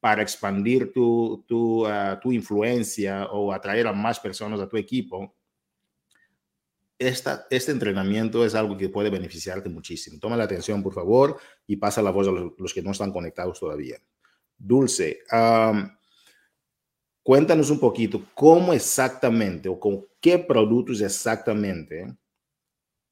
para 0.00 0.22
expandir 0.22 0.90
tu, 0.90 1.44
tu, 1.46 1.86
uh, 1.86 2.18
tu 2.18 2.32
influencia 2.32 3.26
o 3.26 3.52
atraer 3.52 3.86
a 3.86 3.92
más 3.92 4.18
personas 4.18 4.58
a 4.58 4.66
tu 4.66 4.78
equipo, 4.78 5.36
esta, 6.98 7.46
este 7.50 7.72
entrenamiento 7.72 8.42
es 8.42 8.54
algo 8.54 8.78
que 8.78 8.88
puede 8.88 9.10
beneficiarte 9.10 9.68
muchísimo. 9.68 10.18
Toma 10.18 10.38
la 10.38 10.44
atención, 10.44 10.82
por 10.82 10.94
favor, 10.94 11.38
y 11.66 11.76
pasa 11.76 12.00
la 12.00 12.10
voz 12.10 12.26
a 12.28 12.30
los, 12.30 12.72
que 12.72 12.80
no 12.80 12.92
están 12.92 13.12
conectados 13.12 13.60
todavía. 13.60 13.98
Dulce, 14.56 15.20
cuéntanos 17.22 17.70
un 17.70 17.78
poquito 17.78 18.22
cómo 18.34 18.72
exactamente 18.72 19.68
o 19.68 19.78
con 19.78 20.06
qué 20.20 20.38
productos 20.38 21.00
exactamente 21.00 22.14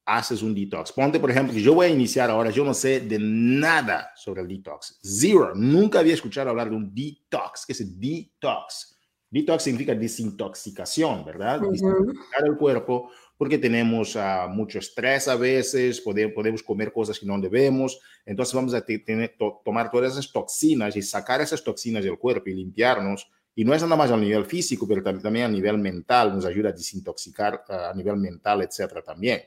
haces 0.05 0.41
un 0.41 0.55
detox. 0.55 0.91
Ponte, 0.91 1.19
por 1.19 1.29
ejemplo, 1.29 1.53
que 1.53 1.61
yo 1.61 1.75
voy 1.75 1.87
a 1.87 1.89
iniciar 1.89 2.29
ahora, 2.29 2.49
yo 2.49 2.65
no 2.65 2.73
sé 2.73 3.01
de 3.01 3.19
nada 3.19 4.11
sobre 4.15 4.41
el 4.41 4.47
detox. 4.47 4.99
Zero. 5.03 5.53
Nunca 5.55 5.99
había 5.99 6.15
escuchado 6.15 6.49
hablar 6.49 6.69
de 6.69 6.75
un 6.75 6.93
detox. 6.93 7.65
¿Qué 7.65 7.73
es 7.73 7.99
detox? 7.99 8.97
Detox 9.29 9.63
significa 9.63 9.93
desintoxicación, 9.93 11.23
¿verdad? 11.23 11.61
Desintoxicar 11.61 12.47
el 12.47 12.57
cuerpo 12.57 13.11
porque 13.39 13.57
tenemos 13.57 14.17
uh, 14.17 14.49
mucho 14.49 14.79
estrés 14.79 15.29
a 15.29 15.37
veces, 15.37 16.01
podemos, 16.01 16.33
podemos 16.33 16.61
comer 16.61 16.91
cosas 16.91 17.17
que 17.17 17.25
no 17.25 17.39
debemos, 17.39 17.97
entonces 18.25 18.53
vamos 18.53 18.73
a 18.73 18.81
tener, 18.81 19.33
to, 19.39 19.61
tomar 19.63 19.89
todas 19.89 20.11
esas 20.11 20.29
toxinas 20.29 20.93
y 20.97 21.01
sacar 21.01 21.39
esas 21.39 21.63
toxinas 21.63 22.03
del 22.03 22.19
cuerpo 22.19 22.49
y 22.49 22.55
limpiarnos. 22.55 23.31
Y 23.55 23.65
no 23.65 23.73
es 23.73 23.81
nada 23.81 23.95
más 23.95 24.11
a 24.11 24.17
nivel 24.17 24.45
físico, 24.45 24.87
pero 24.87 25.03
también 25.19 25.45
a 25.45 25.49
nivel 25.49 25.77
mental, 25.77 26.33
nos 26.33 26.45
ayuda 26.45 26.69
a 26.69 26.73
desintoxicar 26.73 27.65
uh, 27.67 27.73
a 27.91 27.93
nivel 27.93 28.17
mental, 28.17 28.61
etcétera, 28.61 29.01
también. 29.01 29.41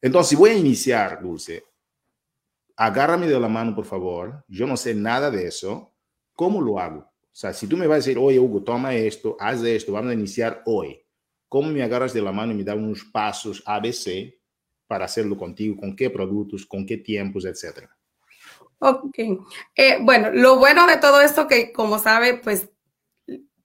Entonces, 0.00 0.38
voy 0.38 0.50
a 0.50 0.54
iniciar, 0.54 1.22
Dulce. 1.22 1.62
Agárrame 2.76 3.26
de 3.26 3.38
la 3.38 3.48
mano, 3.48 3.74
por 3.74 3.84
favor. 3.84 4.44
Yo 4.48 4.66
no 4.66 4.76
sé 4.76 4.94
nada 4.94 5.30
de 5.30 5.46
eso. 5.46 5.92
¿Cómo 6.34 6.60
lo 6.60 6.80
hago? 6.80 7.00
O 7.00 7.36
sea, 7.40 7.52
si 7.52 7.66
tú 7.66 7.76
me 7.76 7.86
vas 7.86 7.96
a 7.96 7.98
decir, 7.98 8.18
oye, 8.18 8.38
Hugo, 8.40 8.62
toma 8.62 8.94
esto, 8.94 9.36
haz 9.38 9.62
esto, 9.62 9.92
vamos 9.92 10.10
a 10.10 10.14
iniciar 10.14 10.62
hoy. 10.64 11.00
¿Cómo 11.48 11.70
me 11.70 11.82
agarras 11.82 12.14
de 12.14 12.22
la 12.22 12.32
mano 12.32 12.52
y 12.52 12.56
me 12.56 12.64
das 12.64 12.76
unos 12.76 13.04
pasos 13.04 13.62
ABC 13.66 14.34
para 14.86 15.04
hacerlo 15.04 15.36
contigo? 15.36 15.76
¿Con 15.76 15.94
qué 15.94 16.08
productos? 16.10 16.64
¿Con 16.64 16.86
qué 16.86 16.96
tiempos? 16.96 17.44
Etcétera. 17.44 17.94
Ok. 18.78 19.18
Eh, 19.76 19.98
bueno, 20.00 20.30
lo 20.32 20.58
bueno 20.58 20.86
de 20.86 20.96
todo 20.96 21.20
esto 21.20 21.46
que, 21.46 21.72
como 21.72 21.98
sabe, 21.98 22.40
pues 22.42 22.69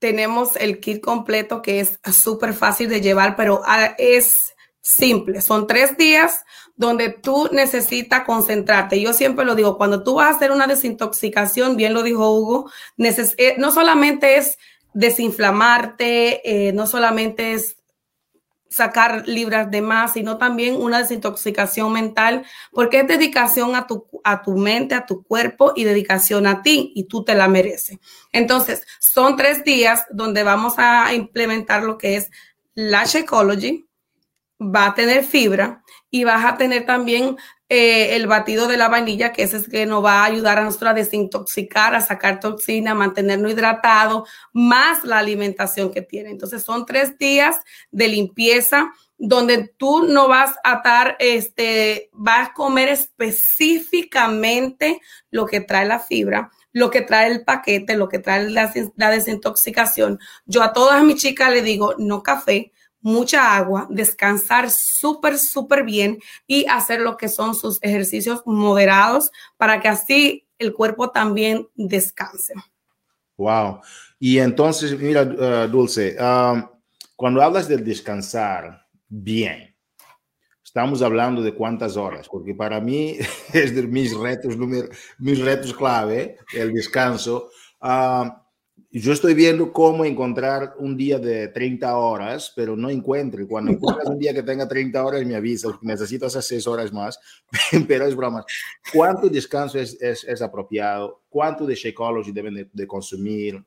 tenemos 0.06 0.54
el 0.54 0.78
kit 0.78 1.00
completo 1.00 1.62
que 1.62 1.80
es 1.80 1.98
súper 2.12 2.54
fácil 2.54 2.88
de 2.88 3.00
llevar, 3.00 3.34
pero 3.34 3.62
ah, 3.66 3.96
es 3.98 4.54
simple. 4.80 5.42
Son 5.42 5.66
tres 5.66 5.96
días 5.96 6.44
donde 6.76 7.08
tú 7.08 7.48
necesitas 7.50 8.22
concentrarte. 8.22 9.00
Yo 9.00 9.12
siempre 9.12 9.44
lo 9.44 9.56
digo, 9.56 9.76
cuando 9.76 10.04
tú 10.04 10.14
vas 10.14 10.28
a 10.28 10.36
hacer 10.36 10.52
una 10.52 10.68
desintoxicación, 10.68 11.76
bien 11.76 11.92
lo 11.92 12.04
dijo 12.04 12.30
Hugo, 12.30 12.70
eh, 12.98 13.56
no 13.58 13.72
solamente 13.72 14.36
es 14.36 14.58
desinflamarte, 14.94 16.68
eh, 16.68 16.72
no 16.72 16.86
solamente 16.86 17.54
es 17.54 17.75
sacar 18.76 19.26
libras 19.26 19.70
de 19.70 19.80
más, 19.80 20.12
sino 20.12 20.36
también 20.36 20.76
una 20.76 20.98
desintoxicación 20.98 21.92
mental, 21.92 22.44
porque 22.72 23.00
es 23.00 23.08
dedicación 23.08 23.74
a 23.74 23.86
tu, 23.86 24.06
a 24.22 24.42
tu 24.42 24.56
mente, 24.56 24.94
a 24.94 25.06
tu 25.06 25.22
cuerpo 25.22 25.72
y 25.74 25.84
dedicación 25.84 26.46
a 26.46 26.62
ti, 26.62 26.92
y 26.94 27.04
tú 27.04 27.24
te 27.24 27.34
la 27.34 27.48
mereces. 27.48 27.98
Entonces, 28.32 28.86
son 28.98 29.36
tres 29.36 29.64
días 29.64 30.04
donde 30.10 30.42
vamos 30.42 30.74
a 30.76 31.14
implementar 31.14 31.82
lo 31.82 31.96
que 31.96 32.16
es 32.16 32.30
la 32.74 33.04
Shakeology, 33.04 33.85
va 34.60 34.86
a 34.86 34.94
tener 34.94 35.24
fibra 35.24 35.82
y 36.10 36.24
vas 36.24 36.44
a 36.44 36.56
tener 36.56 36.86
también 36.86 37.36
eh, 37.68 38.14
el 38.14 38.28
batido 38.28 38.68
de 38.68 38.76
la 38.76 38.88
vainilla, 38.88 39.32
que 39.32 39.42
ese 39.42 39.56
es 39.56 39.68
que 39.68 39.86
nos 39.86 40.04
va 40.04 40.20
a 40.20 40.26
ayudar 40.26 40.58
a 40.58 40.64
nosotros 40.64 40.92
a 40.92 40.94
desintoxicar, 40.94 41.96
a 41.96 42.00
sacar 42.00 42.38
toxina, 42.38 42.92
a 42.92 42.94
mantenernos 42.94 43.50
hidratados, 43.52 44.28
más 44.52 45.02
la 45.04 45.18
alimentación 45.18 45.92
que 45.92 46.02
tiene. 46.02 46.30
Entonces 46.30 46.62
son 46.62 46.86
tres 46.86 47.18
días 47.18 47.56
de 47.90 48.06
limpieza 48.08 48.92
donde 49.18 49.74
tú 49.76 50.04
no 50.04 50.28
vas 50.28 50.54
a 50.62 50.74
estar, 50.74 51.16
este, 51.18 52.08
vas 52.12 52.50
a 52.50 52.52
comer 52.52 52.88
específicamente 52.88 55.00
lo 55.30 55.46
que 55.46 55.60
trae 55.60 55.86
la 55.86 55.98
fibra, 55.98 56.52
lo 56.72 56.90
que 56.90 57.00
trae 57.00 57.32
el 57.32 57.42
paquete, 57.44 57.96
lo 57.96 58.08
que 58.08 58.20
trae 58.20 58.48
la, 58.50 58.72
la 58.96 59.10
desintoxicación. 59.10 60.20
Yo 60.44 60.62
a 60.62 60.72
todas 60.72 61.02
mis 61.02 61.16
chicas 61.16 61.50
le 61.50 61.62
digo, 61.62 61.96
no 61.98 62.22
café, 62.22 62.70
mucha 63.06 63.56
agua, 63.56 63.86
descansar 63.88 64.68
súper, 64.68 65.38
súper 65.38 65.84
bien 65.84 66.18
y 66.44 66.66
hacer 66.66 67.00
lo 67.00 67.16
que 67.16 67.28
son 67.28 67.54
sus 67.54 67.78
ejercicios 67.80 68.42
moderados 68.46 69.30
para 69.56 69.80
que 69.80 69.86
así 69.86 70.48
el 70.58 70.72
cuerpo 70.72 71.10
también 71.10 71.68
descanse. 71.76 72.54
Wow. 73.36 73.80
Y 74.18 74.38
entonces, 74.38 74.98
mira, 74.98 75.22
uh, 75.22 75.68
Dulce, 75.68 76.16
cuando 77.14 77.42
hablas 77.42 77.68
del 77.68 77.84
descansar 77.84 78.88
bien, 79.08 79.72
estamos 80.64 81.00
hablando 81.00 81.42
de 81.42 81.54
cuántas 81.54 81.96
horas, 81.96 82.28
porque 82.28 82.56
para 82.56 82.80
mí 82.80 83.18
es 83.52 83.72
de 83.72 83.82
mis 83.84 84.16
retos, 84.16 84.56
mis 85.18 85.38
retos 85.38 85.72
clave, 85.72 86.38
el 86.52 86.72
descanso. 86.72 87.50
Yo 88.90 89.12
estoy 89.12 89.34
viendo 89.34 89.72
cómo 89.72 90.04
encontrar 90.04 90.74
un 90.78 90.96
día 90.96 91.18
de 91.18 91.48
30 91.48 91.96
horas, 91.96 92.52
pero 92.54 92.76
no 92.76 92.88
encuentro. 92.88 93.46
Cuando 93.46 93.72
encuentras 93.72 94.08
un 94.08 94.18
día 94.18 94.32
que 94.32 94.42
tenga 94.42 94.66
30 94.66 95.04
horas, 95.04 95.24
me 95.24 95.34
avisas, 95.34 95.72
necesito 95.82 96.26
esas 96.26 96.46
6 96.46 96.66
horas 96.66 96.92
más, 96.92 97.18
pero 97.88 98.06
es 98.06 98.14
broma. 98.14 98.44
¿Cuánto 98.92 99.28
descanso 99.28 99.78
es, 99.78 100.00
es, 100.00 100.24
es 100.24 100.42
apropiado? 100.42 101.22
¿Cuánto 101.28 101.66
de 101.66 101.74
Shakeology 101.74 102.32
deben 102.32 102.54
de, 102.54 102.68
de, 102.72 102.86
consumir? 102.86 103.62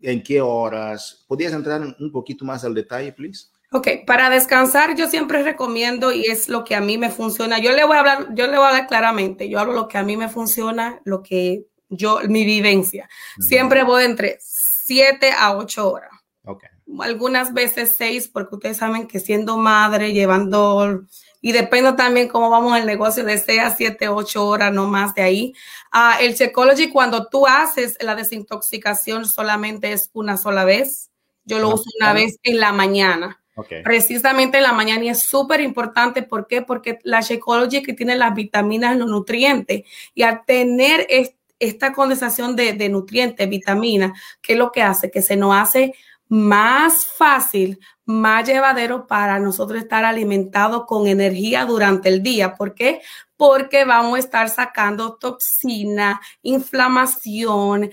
¿En 0.00 0.22
qué 0.22 0.40
horas? 0.40 1.24
¿Podrías 1.26 1.52
entrar 1.52 1.80
un 1.98 2.12
poquito 2.12 2.44
más 2.44 2.64
al 2.64 2.74
detalle, 2.74 3.12
please? 3.12 3.46
Ok, 3.72 3.88
para 4.06 4.30
descansar 4.30 4.96
yo 4.96 5.08
siempre 5.08 5.42
recomiendo 5.42 6.12
y 6.12 6.22
es 6.22 6.48
lo 6.48 6.64
que 6.64 6.74
a 6.74 6.80
mí 6.80 6.98
me 6.98 7.10
funciona. 7.10 7.58
Yo 7.58 7.72
le 7.72 7.84
voy 7.84 7.96
a 7.96 8.00
hablar, 8.00 8.34
yo 8.34 8.46
le 8.46 8.56
voy 8.56 8.64
a 8.64 8.68
hablar 8.68 8.86
claramente. 8.86 9.48
Yo 9.48 9.58
hablo 9.58 9.72
lo 9.72 9.88
que 9.88 9.98
a 9.98 10.04
mí 10.04 10.16
me 10.16 10.28
funciona, 10.28 11.00
lo 11.04 11.22
que 11.22 11.66
yo, 11.88 12.20
mi 12.28 12.44
vivencia. 12.44 13.08
Siempre 13.38 13.82
voy 13.82 14.04
entre 14.04 14.38
7 14.40 15.32
a 15.36 15.56
8 15.56 15.90
horas. 15.90 16.10
Okay. 16.44 16.68
Algunas 17.00 17.52
veces 17.52 17.94
6, 17.96 18.28
porque 18.28 18.54
ustedes 18.56 18.76
saben 18.76 19.08
que 19.08 19.18
siendo 19.18 19.56
madre, 19.56 20.12
llevando, 20.12 21.04
y 21.40 21.52
depende 21.52 21.92
también 21.92 22.28
cómo 22.28 22.50
vamos 22.50 22.78
el 22.78 22.86
negocio, 22.86 23.24
de 23.24 23.38
6 23.38 23.60
a 23.60 23.70
7, 23.70 24.08
8 24.08 24.46
horas, 24.46 24.72
no 24.72 24.86
más 24.86 25.14
de 25.14 25.22
ahí. 25.22 25.54
Uh, 25.92 26.22
el 26.22 26.34
Checology, 26.34 26.90
cuando 26.90 27.28
tú 27.28 27.46
haces 27.46 27.96
la 28.00 28.14
desintoxicación, 28.14 29.26
solamente 29.26 29.92
es 29.92 30.10
una 30.12 30.36
sola 30.36 30.64
vez. 30.64 31.10
Yo 31.44 31.58
lo 31.58 31.68
uso 31.68 31.84
una 32.00 32.12
vez 32.12 32.38
en 32.42 32.58
la 32.58 32.72
mañana. 32.72 33.40
Okay. 33.54 33.82
Precisamente 33.82 34.58
en 34.58 34.64
la 34.64 34.72
mañana 34.72 35.04
y 35.04 35.08
es 35.08 35.22
súper 35.22 35.60
importante. 35.60 36.22
¿Por 36.22 36.46
qué? 36.46 36.62
Porque 36.62 36.98
la 37.04 37.20
Shakeology 37.22 37.82
que 37.82 37.94
tiene 37.94 38.16
las 38.16 38.34
vitaminas, 38.34 38.96
los 38.96 39.08
nutrientes 39.08 39.84
y 40.14 40.22
al 40.22 40.44
tener 40.44 41.06
este 41.08 41.35
esta 41.58 41.92
condensación 41.92 42.56
de, 42.56 42.88
nutrientes, 42.88 43.48
vitaminas, 43.48 44.18
¿qué 44.42 44.54
es 44.54 44.58
lo 44.58 44.72
que 44.72 44.82
hace? 44.82 45.10
Que 45.10 45.22
se 45.22 45.36
nos 45.36 45.54
hace 45.54 45.94
más 46.28 47.06
fácil, 47.06 47.78
más 48.04 48.46
llevadero 48.46 49.06
para 49.06 49.38
nosotros 49.38 49.80
estar 49.80 50.04
alimentados 50.04 50.84
con 50.86 51.06
energía 51.06 51.64
durante 51.64 52.08
el 52.08 52.22
día. 52.22 52.54
¿Por 52.54 52.74
qué? 52.74 53.00
Porque 53.36 53.84
vamos 53.84 54.16
a 54.16 54.20
estar 54.20 54.48
sacando 54.48 55.14
toxina, 55.16 56.20
inflamación, 56.42 57.90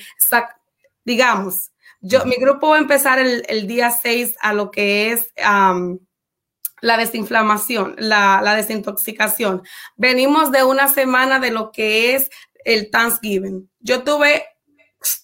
digamos, 1.05 1.71
yo, 2.05 2.25
mi 2.25 2.35
grupo 2.35 2.67
va 2.67 2.75
a 2.75 2.79
empezar 2.79 3.17
el, 3.17 3.65
día 3.65 3.89
6 3.89 4.35
a 4.41 4.53
lo 4.53 4.71
que 4.71 5.13
es 5.13 5.31
la 5.37 6.97
desinflamación, 6.97 7.95
la, 7.97 8.41
la, 8.43 8.55
desintoxicación. 8.55 9.63
Venimos 9.95 10.51
de 10.51 10.65
una 10.65 10.89
semana 10.89 11.39
de 11.39 11.51
lo 11.51 11.71
que 11.71 12.13
es 12.13 12.29
el 12.65 12.89
Thanksgiving. 12.89 13.69
Yo 13.79 14.03
tuve 14.03 14.45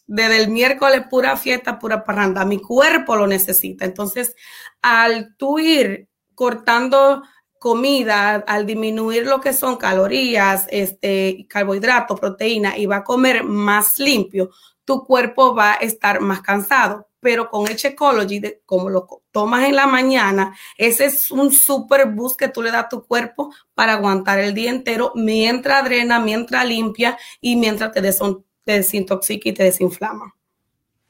desde 0.08 0.44
el 0.44 0.50
miércoles 0.50 1.04
pura 1.10 1.38
fiesta, 1.38 1.80
pura 1.80 2.04
parranda. 2.04 2.46
Mi 2.46 2.60
cuerpo 2.60 3.16
lo 3.16 3.28
necesita. 3.28 3.86
Entonces, 3.86 4.36
al 4.82 5.36
tú 5.38 5.60
ir 5.60 6.10
cortando 6.36 7.24
comida, 7.60 8.36
al 8.48 8.66
disminuir 8.66 9.26
lo 9.26 9.42
que 9.42 9.54
son 9.54 9.76
calorías, 9.76 10.66
este, 10.70 11.46
carbohidratos, 11.50 12.20
proteína, 12.20 12.78
y 12.78 12.86
va 12.86 12.98
a 12.98 13.04
comer 13.04 13.44
más 13.44 14.00
limpio, 14.00 14.50
tu 14.86 15.04
cuerpo 15.04 15.54
va 15.54 15.74
a 15.74 15.76
estar 15.76 16.22
más 16.22 16.42
cansado. 16.42 17.09
Pero 17.20 17.50
con 17.50 17.68
el 17.68 17.78
Ecology, 17.82 18.42
como 18.66 18.90
lo 18.90 19.08
tomas 19.32 19.68
en 19.68 19.76
la 19.76 19.88
mañana, 19.88 20.56
ese 20.78 21.06
es 21.06 21.30
un 21.32 21.52
super 21.52 22.08
boost 22.08 22.40
que 22.40 22.48
tú 22.48 22.62
le 22.62 22.72
das 22.72 22.86
a 22.86 22.90
tu 22.90 23.04
cuerpo 23.04 23.54
para 23.74 23.94
aguantar 23.94 24.40
el 24.40 24.54
día 24.54 24.70
entero 24.70 25.12
mientras 25.16 25.84
drena, 25.84 26.20
mientras 26.20 26.66
limpia 26.66 27.18
y 27.42 27.56
mientras 27.56 27.92
te, 27.92 28.02
te 28.02 28.72
desintoxica 28.72 29.50
y 29.50 29.54
te 29.54 29.64
desinflama. 29.64 30.34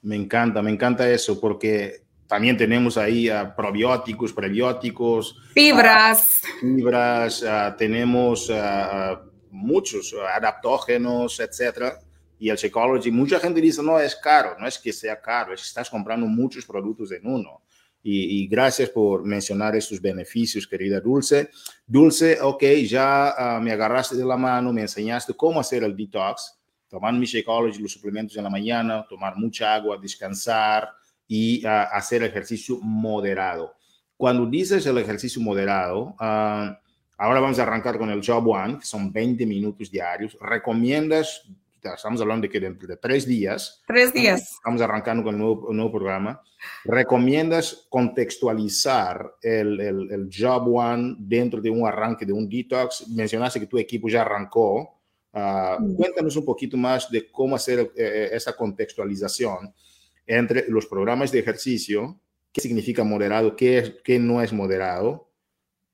Me 0.02 0.16
encanta, 0.16 0.62
me 0.62 0.72
encanta 0.72 1.10
eso 1.10 1.40
porque 1.40 2.04
también 2.26 2.58
tenemos 2.58 2.98
ahí 2.98 3.30
uh, 3.30 3.56
probióticos, 3.56 4.34
prebióticos, 4.34 5.36
fibras, 5.54 6.24
uh, 6.44 6.60
fibras, 6.60 7.44
uh, 7.44 7.76
tenemos 7.78 8.52
muchos 9.52 10.16
adaptógenos, 10.36 11.40
etcétera 11.40 12.00
y 12.40 12.50
el 12.50 12.56
Shakeology, 12.56 13.12
mucha 13.12 13.38
gente 13.38 13.60
dice, 13.60 13.84
no, 13.84 14.00
es 14.00 14.16
caro, 14.16 14.56
no 14.58 14.66
es 14.66 14.80
que 14.80 14.94
sea 14.94 15.20
caro, 15.20 15.54
es 15.54 15.62
estás 15.62 15.90
comprando 15.90 16.26
muchos 16.26 16.66
productos 16.66 17.12
en 17.12 17.28
uno. 17.28 17.62
Y, 18.02 18.48
gracias 18.48 18.90
por 18.90 19.26
mencionar 19.26 19.76
estos 19.76 20.02
beneficios, 20.02 20.66
querida 20.66 21.02
Dulce. 21.02 21.50
Dulce, 21.86 22.40
ok, 22.42 22.64
ya 22.88 23.36
uh, 23.38 23.62
me 23.62 23.74
agarraste 23.74 24.16
de 24.16 24.24
la 24.24 24.38
mano, 24.38 24.72
me 24.72 24.82
enseñaste 24.82 25.34
cómo 25.34 25.60
hacer 25.60 25.84
el 25.84 25.98
detox, 25.98 26.58
tomar 26.88 27.14
mi 27.14 27.26
Shakeology, 27.26 27.82
los 27.82 27.92
suplementos 27.92 28.38
en 28.38 28.46
la 28.46 28.50
mañana, 28.50 29.06
tomar 29.08 29.36
mucha 29.36 29.76
agua, 29.76 29.98
descansar 30.02 30.90
y 31.28 31.66
uh, 31.66 31.70
hacer 31.92 32.24
ejercicio 32.24 32.80
moderado. 32.82 33.76
Cuando 34.16 34.46
dices 34.46 34.86
el 34.86 34.98
ejercicio 34.98 35.42
moderado, 35.42 36.16
uh, 36.22 36.74
ahora 37.18 37.42
vamos 37.42 37.60
a 37.60 37.64
arrancar 37.64 37.98
con 37.98 38.10
el 38.10 38.26
Job 38.26 38.48
One, 38.48 38.80
que 38.80 38.86
son 38.86 39.12
20 39.12 39.46
minutos 39.46 39.92
diarios. 39.92 40.38
¿Recomiendas 40.40 41.44
estamos 41.84 42.22
hablando 42.22 42.48
de 42.48 42.50
que 42.50 42.60
dentro 42.60 42.88
de 42.88 42.98
tres 42.98 43.26
días. 43.26 43.82
Tres 43.88 44.14
días. 44.14 44.54
Estamos 44.54 44.82
arrancando 44.82 45.24
con 45.24 45.36
el 45.36 45.40
nuevo, 45.40 45.74
nuevo 45.74 45.92
programa. 45.92 46.42
¿Recomiendas 46.84 47.88
contextualizar 47.90 49.36
el, 49.42 49.80
el, 49.80 50.12
el, 50.12 50.30
Job 50.32 50.68
One 50.76 51.16
dentro 51.20 51.62
de 51.62 51.70
un 51.70 51.88
arranque 51.88 52.26
de 52.26 52.34
un 52.34 52.50
detox? 52.50 53.08
Mencionaste 53.10 53.60
que 53.60 53.68
tu 53.68 53.78
equipo 53.78 54.10
ya 54.10 54.22
arrancó. 54.22 55.00
Uh, 55.32 55.96
cuéntanos 55.96 56.36
un 56.36 56.46
poquito 56.46 56.76
más 56.76 57.10
de 57.12 57.32
cómo 57.32 57.56
hacer 57.56 57.92
eh, 57.96 58.30
esa 58.34 58.56
contextualización 58.56 59.74
entre 60.26 60.68
los 60.70 60.88
programas 60.88 61.32
de 61.32 61.40
ejercicio, 61.40 62.20
qué 62.52 62.62
significa 62.62 63.04
moderado, 63.04 63.56
qué, 63.56 63.78
es, 63.78 63.94
qué 64.04 64.18
no 64.18 64.42
es 64.42 64.52
moderado, 64.52 65.30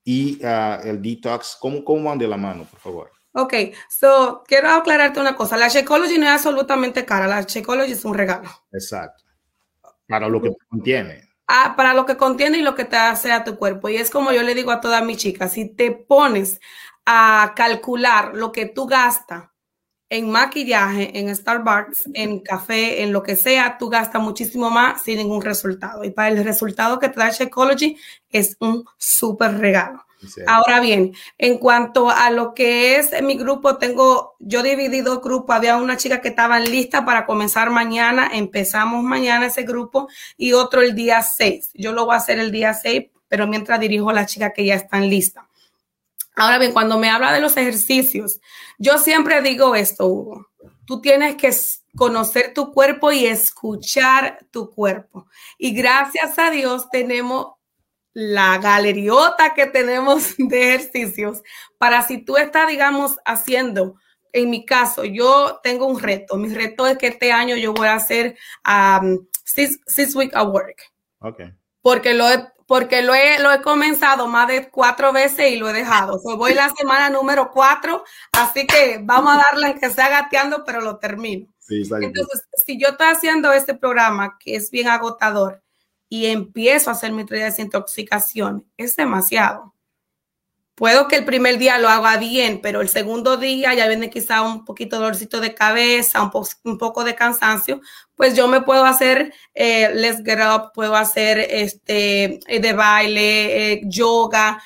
y 0.06 0.40
uh, 0.44 0.88
el 0.88 1.02
detox, 1.02 1.58
¿cómo, 1.60 1.84
¿cómo 1.84 2.10
van 2.10 2.18
de 2.18 2.28
la 2.28 2.38
mano, 2.38 2.64
por 2.64 2.80
favor? 2.80 3.15
Ok, 3.38 3.54
so 3.90 4.44
quiero 4.48 4.70
aclararte 4.70 5.20
una 5.20 5.36
cosa. 5.36 5.58
La 5.58 5.68
Shakeology 5.68 6.18
no 6.18 6.26
es 6.26 6.32
absolutamente 6.32 7.04
cara, 7.04 7.28
la 7.28 7.42
Shakeology 7.42 7.92
es 7.92 8.06
un 8.06 8.14
regalo. 8.14 8.50
Exacto. 8.72 9.26
Para 10.08 10.30
lo 10.30 10.42
que 10.42 10.54
contiene. 10.70 11.30
Ah, 11.46 11.74
para 11.76 11.94
lo 11.94 12.06
que 12.06 12.16
contiene 12.16 12.60
y 12.60 12.62
lo 12.62 12.76
que 12.76 12.86
te 12.86 12.96
hace 12.96 13.34
a 13.34 13.44
tu 13.44 13.58
cuerpo. 13.58 13.90
Y 13.90 13.98
es 13.98 14.10
como 14.10 14.32
yo 14.32 14.42
le 14.42 14.56
digo 14.56 14.72
a 14.72 14.80
todas 14.80 15.04
mis 15.04 15.18
chicas, 15.18 15.52
si 15.52 15.68
te 15.68 15.92
pones 15.92 16.62
a 17.06 17.52
calcular 17.58 18.34
lo 18.36 18.54
que 18.54 18.68
tú 18.68 18.88
gastas 18.88 19.50
en 20.10 20.32
maquillaje, 20.32 21.20
en 21.20 21.36
Starbucks, 21.36 22.10
en 22.14 22.40
café, 22.40 23.04
en 23.04 23.12
lo 23.12 23.22
que 23.22 23.36
sea, 23.36 23.78
tú 23.78 23.90
gastas 23.90 24.22
muchísimo 24.22 24.70
más 24.70 25.02
sin 25.02 25.18
ningún 25.18 25.42
resultado. 25.42 26.06
Y 26.06 26.12
para 26.12 26.30
el 26.30 26.42
resultado 26.42 27.00
que 27.00 27.10
te 27.10 27.20
da 27.20 27.32
Shakeology 27.32 27.98
es 28.30 28.56
un 28.62 28.86
súper 28.98 29.58
regalo. 29.58 30.06
Ahora 30.48 30.80
bien, 30.80 31.14
en 31.38 31.58
cuanto 31.58 32.10
a 32.10 32.30
lo 32.30 32.54
que 32.54 32.98
es 32.98 33.22
mi 33.22 33.36
grupo, 33.36 33.78
tengo 33.78 34.36
yo 34.40 34.64
dividido 34.64 35.22
grupo. 35.22 35.54
Había 35.54 35.78
una 35.78 35.98
chica 35.98 36.22
que 36.22 36.30
estaba 36.30 36.60
lista 36.60 37.06
para 37.06 37.26
comenzar 37.26 37.70
mañana. 37.70 38.30
Empezamos 38.34 39.04
mañana 39.04 39.48
ese 39.48 39.64
grupo 39.64 40.08
y 40.38 40.54
otro 40.54 40.82
el 40.82 40.96
día 40.96 41.22
6. 41.22 41.72
Yo 41.74 41.92
lo 41.92 42.06
voy 42.06 42.16
a 42.16 42.18
hacer 42.18 42.40
el 42.40 42.52
día 42.52 42.74
6, 42.74 43.06
pero 43.28 43.48
mientras 43.48 43.80
dirijo 43.80 44.10
a 44.10 44.14
las 44.14 44.32
chicas 44.32 44.52
que 44.56 44.66
ya 44.66 44.76
están 44.76 45.10
listas. 45.10 45.46
Ahora 46.36 46.58
bien, 46.58 46.74
cuando 46.74 47.00
me 47.00 47.10
habla 47.10 47.32
de 47.32 47.40
los 47.40 47.56
ejercicios, 47.56 48.42
yo 48.78 48.98
siempre 48.98 49.42
digo 49.42 49.76
esto, 49.76 50.08
Hugo. 50.08 50.48
Tú 50.86 51.02
tienes 51.02 51.36
que 51.36 51.52
conocer 51.96 52.54
tu 52.54 52.72
cuerpo 52.72 53.12
y 53.12 53.26
escuchar 53.26 54.40
tu 54.52 54.70
cuerpo. 54.70 55.28
Y 55.58 55.74
gracias 55.74 56.38
a 56.38 56.52
Dios 56.52 56.90
tenemos 56.92 57.55
la 58.16 58.58
galeriota 58.60 59.54
que 59.54 59.66
tenemos 59.68 60.36
de 60.38 60.70
ejercicios 60.74 61.44
para 61.78 62.02
si 62.02 62.18
tú 62.18 62.38
estás, 62.38 62.68
digamos, 62.68 63.18
haciendo, 63.26 63.96
en 64.32 64.50
mi 64.50 64.66
caso, 64.66 65.04
yo 65.04 65.60
tengo 65.62 65.86
un 65.86 66.00
reto. 66.00 66.38
Mi 66.38 66.54
reto 66.54 66.88
es 66.88 66.98
que 66.98 67.08
este 67.08 67.32
año 67.32 67.56
yo 67.58 67.74
voy 67.74 67.88
a 67.88 67.96
hacer 67.96 68.38
um, 68.66 69.28
six, 69.44 70.16
week 70.16 70.36
at 70.36 70.48
work. 70.48 70.82
Okay. 71.20 71.54
Porque 71.82 72.14
lo 72.14 72.30
he, 72.30 72.48
porque 72.66 73.02
lo 73.02 73.14
he, 73.14 73.40
lo 73.40 73.52
he 73.52 73.62
comenzado 73.62 74.28
más 74.28 74.48
de 74.48 74.70
cuatro 74.70 75.12
veces 75.12 75.52
y 75.52 75.58
lo 75.58 75.70
he 75.70 75.74
dejado. 75.74 76.18
So, 76.20 76.38
voy 76.38 76.54
la 76.54 76.70
semana 76.70 77.10
número 77.10 77.52
cuatro, 77.52 78.04
así 78.32 78.66
que 78.66 79.00
vamos 79.04 79.34
a 79.34 79.44
darle 79.52 79.68
en 79.72 79.80
que 79.80 79.90
sea 79.90 80.10
gateando, 80.10 80.64
pero 80.66 80.80
lo 80.80 81.00
termino. 81.00 81.48
Entonces, 81.68 82.48
si 82.66 82.80
yo 82.80 82.90
estoy 82.90 83.08
haciendo 83.08 83.52
este 83.52 83.74
programa 83.74 84.38
que 84.40 84.56
es 84.56 84.72
bien 84.72 84.88
agotador, 84.88 85.65
y 86.16 86.28
empiezo 86.28 86.90
a 86.90 86.94
hacer 86.94 87.12
mi 87.12 87.26
de 87.26 87.44
desintoxicación, 87.44 88.66
es 88.78 88.96
demasiado. 88.96 89.74
Puedo 90.74 91.10
que 91.10 91.18
el 91.18 91.26
primer 91.26 91.58
día 91.58 91.78
lo 91.78 91.90
haga 91.90 92.16
bien, 92.16 92.62
pero 92.62 92.80
el 92.80 92.88
segundo 92.88 93.36
día 93.36 93.74
ya 93.74 93.88
viene 93.88 94.10
quizá 94.10 94.42
un 94.42 94.64
poquito 94.64 94.96
dolorcito 94.96 95.42
de 95.42 95.54
cabeza, 95.54 96.22
un, 96.22 96.32
un 96.64 96.78
poco 96.78 97.04
de 97.04 97.16
cansancio, 97.16 97.82
pues 98.16 98.34
yo 98.34 98.48
me 98.48 98.62
puedo 98.62 98.86
hacer 98.86 99.34
eh, 99.54 99.90
Let's 99.94 100.24
Get 100.24 100.40
Up, 100.40 100.72
puedo 100.74 100.96
hacer 100.96 101.38
este 101.38 102.40
eh, 102.48 102.60
de 102.62 102.74
baile, 102.74 103.74
eh, 103.74 103.82
yoga, 103.86 104.64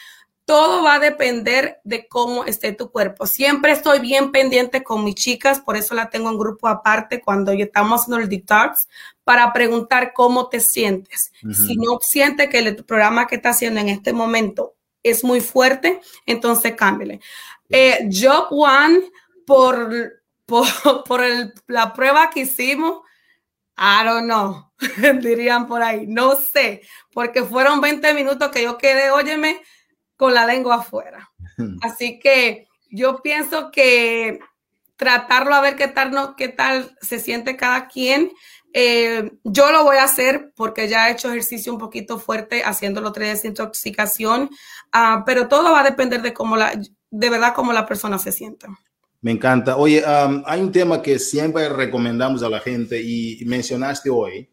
todo 0.49 0.81
va 0.81 0.95
a 0.95 0.99
depender 0.99 1.79
de 1.83 2.07
cómo 2.07 2.43
esté 2.43 2.71
tu 2.71 2.89
cuerpo. 2.89 3.27
Siempre 3.27 3.71
estoy 3.71 3.99
bien 3.99 4.31
pendiente 4.31 4.83
con 4.83 5.03
mis 5.03 5.13
chicas, 5.13 5.59
por 5.59 5.77
eso 5.77 5.93
la 5.93 6.09
tengo 6.09 6.27
en 6.27 6.39
grupo 6.39 6.67
aparte 6.67 7.21
cuando 7.21 7.51
estamos 7.51 8.01
haciendo 8.01 8.17
el 8.17 8.29
detox, 8.29 8.87
para 9.23 9.53
preguntar 9.53 10.11
cómo 10.11 10.49
te 10.49 10.59
sientes. 10.59 11.31
Si 11.53 11.75
no 11.75 11.99
sientes 12.01 12.49
que 12.49 12.57
el 12.57 12.83
programa 12.83 13.27
que 13.27 13.35
está 13.35 13.49
haciendo 13.49 13.79
en 13.79 13.89
este 13.89 14.11
momento 14.11 14.73
es 15.03 15.23
muy 15.23 15.39
fuerte, 15.39 16.01
entonces 16.25 16.73
cámbiale. 16.75 17.21
Eh, 17.69 18.09
Job 18.11 18.47
One, 18.49 19.01
por, 19.45 20.23
por, 20.47 21.21
la 21.67 21.93
prueba 21.93 22.31
que 22.31 22.39
hicimos, 22.39 23.01
I 23.77 24.03
don't 24.03 24.23
know, 24.23 24.71
dirían 25.21 25.67
por 25.67 25.83
ahí, 25.83 26.07
no 26.07 26.35
sé, 26.37 26.81
porque 27.13 27.43
fueron 27.43 27.81
20 27.81 28.15
minutos 28.15 28.49
que 28.49 28.63
yo 28.63 28.79
quedé, 28.79 29.11
óyeme, 29.11 29.61
con 30.19 30.33
la 30.33 30.45
lengua 30.45 30.75
afuera. 30.75 31.31
Así 31.81 32.19
que 32.19 32.67
yo 32.91 33.21
pienso 33.21 33.71
que 33.71 34.39
tratarlo 34.97 35.55
a 35.55 35.61
ver 35.61 35.77
qué 35.77 35.87
tal, 35.87 36.11
no, 36.11 36.35
qué 36.35 36.49
tal 36.49 36.93
se 37.01 37.19
siente 37.19 37.55
cada 37.55 37.87
quien. 37.87 38.29
Eh, 38.73 39.31
yo 39.45 39.71
lo 39.71 39.85
voy 39.85 39.95
a 39.95 40.03
hacer 40.03 40.51
porque 40.57 40.89
ya 40.89 41.07
he 41.07 41.13
hecho 41.13 41.29
ejercicio 41.29 41.71
un 41.71 41.79
poquito 41.79 42.19
fuerte 42.19 42.63
haciéndolo 42.65 43.13
tres 43.13 43.41
desintoxicación, 43.41 44.49
uh, 44.93 45.23
pero 45.25 45.47
todo 45.47 45.71
va 45.71 45.79
a 45.79 45.89
depender 45.89 46.21
de 46.21 46.33
cómo 46.33 46.57
la, 46.57 46.73
de 47.09 47.29
verdad 47.29 47.53
cómo 47.55 47.71
la 47.71 47.85
persona 47.85 48.19
se 48.19 48.33
sienta. 48.33 48.67
Me 49.21 49.31
encanta. 49.31 49.77
Oye, 49.77 50.03
hay 50.05 50.59
un 50.59 50.73
tema 50.73 51.01
que 51.01 51.17
siempre 51.17 51.69
recomendamos 51.69 52.43
a 52.43 52.49
la 52.49 52.59
gente 52.59 53.01
y 53.01 53.41
mencionaste 53.45 54.09
hoy, 54.09 54.49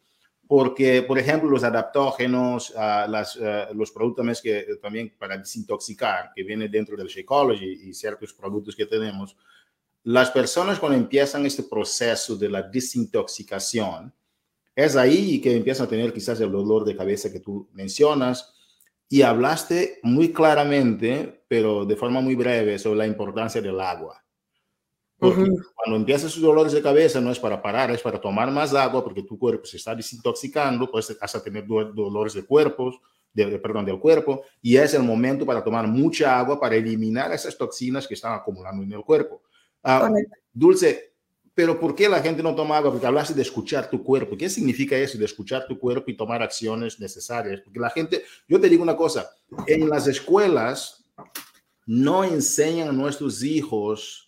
porque, 0.47 1.03
por 1.03 1.19
ejemplo, 1.19 1.51
los 1.51 1.65
adaptógenos, 1.65 2.71
uh, 2.71 3.11
las, 3.11 3.37
uh, 3.37 3.75
los 3.75 3.91
productos 3.91 4.41
que 4.41 4.67
también 4.81 5.15
para 5.19 5.37
desintoxicar, 5.37 6.33
que 6.35 6.43
vienen 6.43 6.71
dentro 6.71 6.97
del 6.97 7.09
Shakeology 7.09 7.89
y 7.89 7.95
ciertos 7.95 8.33
productos 8.33 8.77
que 8.77 8.87
tenemos, 8.87 9.37
las 10.05 10.31
personas 10.31 10.79
cuando 10.79 10.97
empiezan 10.97 11.45
este 11.47 11.65
proceso 11.65 12.37
de 12.37 12.49
la 12.49 12.63
desintoxicación, 12.63 14.15
es 14.75 14.95
ahí 14.95 15.41
que 15.41 15.57
empiezan 15.57 15.87
a 15.87 15.91
tener 15.91 16.13
quizás 16.13 16.41
el 16.41 16.53
dolor 16.53 16.85
de 16.85 16.95
cabeza 16.95 17.33
que 17.33 17.41
tú 17.41 17.69
mencionas 17.73 18.55
y 19.09 19.23
hablaste 19.23 19.99
muy 20.03 20.33
claramente, 20.33 21.45
pero 21.49 21.85
de 21.85 21.97
forma 21.97 22.21
muy 22.21 22.35
breve, 22.35 22.79
sobre 22.79 22.99
la 22.99 23.07
importancia 23.07 23.61
del 23.61 23.81
agua. 23.81 24.23
Porque 25.19 25.51
cuando 25.75 25.97
empiezas 25.97 26.31
sus 26.31 26.43
dolores 26.43 26.73
de 26.73 26.83
cabeza 26.83 27.21
no 27.21 27.31
es 27.31 27.39
para 27.39 27.61
parar, 27.63 27.91
es 27.91 28.03
para 28.03 28.21
tomar 28.21 28.51
más 28.51 28.75
agua 28.75 29.03
porque 29.03 29.23
tu 29.23 29.39
cuerpo 29.39 29.65
se 29.65 29.79
está 29.79 29.95
desintoxicando, 29.95 30.91
puedes 30.91 31.17
hasta 31.21 31.43
tener 31.43 31.67
dolores 31.67 32.35
de 32.35 32.45
cuerpos, 32.45 33.01
de, 33.33 33.59
perdón, 33.59 33.85
del 33.85 33.99
cuerpo, 33.99 34.43
y 34.61 34.77
es 34.77 34.93
el 34.95 35.03
momento 35.03 35.47
para 35.47 35.65
tomar 35.65 35.87
mucha 35.87 36.39
agua 36.39 36.61
para 36.61 36.77
eliminar 36.77 37.33
esas 37.33 37.57
toxinas 37.57 38.07
que 38.07 38.15
están 38.15 38.35
acumulando 38.35 38.83
en 38.83 38.93
el 38.93 39.03
cuerpo. 39.03 39.43
Ah, 39.83 40.11
Dulce, 40.53 41.15
pero 41.55 41.81
¿por 41.81 41.95
qué 41.95 42.09
la 42.09 42.21
gente 42.21 42.43
no 42.43 42.55
toma 42.55 42.77
agua? 42.77 42.91
Porque 42.91 43.07
hablaste 43.07 43.33
de 43.33 43.41
escuchar 43.41 43.89
tu 43.89 44.03
cuerpo. 44.03 44.37
¿Qué 44.37 44.51
significa 44.51 44.97
eso 44.97 45.17
de 45.17 45.25
escuchar 45.25 45.67
tu 45.67 45.79
cuerpo 45.79 46.11
y 46.11 46.17
tomar 46.17 46.43
acciones 46.43 47.01
necesarias? 47.01 47.63
Porque 47.65 47.81
la 47.81 47.89
gente, 47.89 48.23
yo 48.47 48.61
te 48.61 48.69
digo 48.69 48.83
una 48.83 48.97
cosa, 48.97 49.31
en 49.67 49.89
las 49.89 50.07
escuelas 50.07 51.07
no 51.87 52.25
enseñan 52.25 52.89
a 52.89 52.93
nuestros 52.93 53.43
hijos 53.43 54.26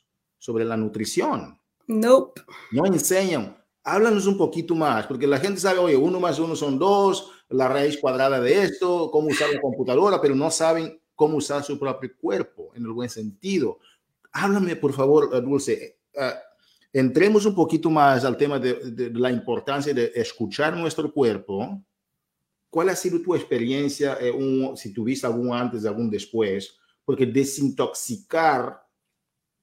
sobre 0.48 0.64
la 0.64 0.78
nutrición. 0.78 1.60
Nope. 1.88 2.40
No 2.70 2.86
enseñan. 2.86 3.54
Háblanos 3.84 4.26
un 4.26 4.38
poquito 4.38 4.74
más, 4.74 5.06
porque 5.06 5.26
la 5.26 5.36
gente 5.36 5.60
sabe, 5.60 5.78
oye, 5.78 5.94
uno 5.94 6.18
más 6.18 6.38
uno 6.38 6.56
son 6.56 6.78
dos, 6.78 7.30
la 7.50 7.68
raíz 7.68 7.98
cuadrada 8.00 8.40
de 8.40 8.62
esto, 8.62 9.10
cómo 9.10 9.28
usar 9.28 9.50
la 9.52 9.60
computadora, 9.60 10.18
pero 10.22 10.34
no 10.34 10.50
saben 10.50 10.98
cómo 11.14 11.36
usar 11.36 11.62
su 11.62 11.78
propio 11.78 12.10
cuerpo 12.18 12.70
en 12.74 12.86
el 12.86 12.92
buen 12.92 13.10
sentido. 13.10 13.78
Háblame, 14.32 14.74
por 14.76 14.94
favor, 14.94 15.28
eh, 15.34 15.40
Dulce. 15.42 15.98
Uh, 16.14 16.32
entremos 16.94 17.44
un 17.44 17.54
poquito 17.54 17.90
más 17.90 18.24
al 18.24 18.38
tema 18.38 18.58
de, 18.58 18.72
de, 18.72 19.10
de, 19.10 19.20
la 19.20 19.30
importancia 19.30 19.92
de 19.92 20.10
escuchar 20.14 20.74
nuestro 20.78 21.12
cuerpo. 21.12 21.78
¿Cuál 22.70 22.88
ha 22.88 22.96
sido 22.96 23.20
tu 23.20 23.34
experiencia, 23.34 24.16
eh, 24.18 24.30
un, 24.30 24.78
si 24.78 24.94
tuviste 24.94 25.26
algún 25.26 25.52
antes, 25.52 25.84
algún 25.84 26.08
después? 26.08 26.74
Porque 27.04 27.26
desintoxicar 27.26 28.87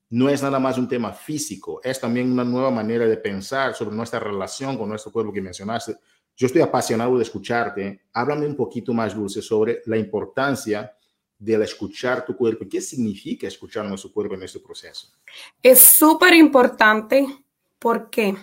no 0.09 0.29
es 0.29 0.41
nada 0.41 0.59
más 0.59 0.77
un 0.77 0.87
tema 0.87 1.11
físico, 1.11 1.81
es 1.83 1.99
también 1.99 2.31
una 2.31 2.43
nueva 2.43 2.71
manera 2.71 3.05
de 3.05 3.17
pensar 3.17 3.73
sobre 3.73 3.95
nuestra 3.95 4.19
relación 4.19 4.77
con 4.77 4.89
nuestro 4.89 5.11
cuerpo 5.11 5.33
que 5.33 5.41
mencionaste. 5.41 5.97
Yo 6.37 6.47
estoy 6.47 6.61
apasionado 6.61 7.17
de 7.17 7.23
escucharte. 7.23 8.01
Háblame 8.13 8.45
un 8.45 8.55
poquito 8.55 8.93
más, 8.93 9.15
Dulce, 9.15 9.41
sobre 9.41 9.81
la 9.85 9.97
importancia 9.97 10.93
del 11.37 11.61
escuchar 11.61 12.25
tu 12.25 12.35
cuerpo. 12.35 12.65
¿Qué 12.69 12.81
significa 12.81 13.47
escuchar 13.47 13.85
nuestro 13.85 14.11
cuerpo 14.11 14.35
en 14.35 14.43
este 14.43 14.59
proceso? 14.59 15.07
Es 15.61 15.81
súper 15.81 16.33
importante. 16.33 17.25
¿Por 17.79 18.09
qué? 18.09 18.35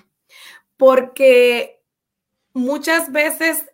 Porque 0.77 1.83
muchas 2.55 3.13
veces 3.13 3.65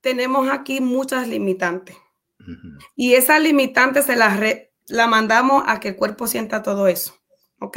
tenemos 0.00 0.48
aquí 0.50 0.80
muchas 0.80 1.26
limitantes. 1.26 1.96
Uh 2.40 2.44
-huh. 2.44 2.78
Y 2.94 3.14
esas 3.14 3.42
limitantes 3.42 4.04
se 4.04 4.16
las, 4.16 4.38
re 4.38 4.73
la 4.88 5.06
mandamos 5.06 5.64
a 5.66 5.80
que 5.80 5.88
el 5.88 5.96
cuerpo 5.96 6.26
sienta 6.26 6.62
todo 6.62 6.88
eso. 6.88 7.14
¿ok? 7.64 7.76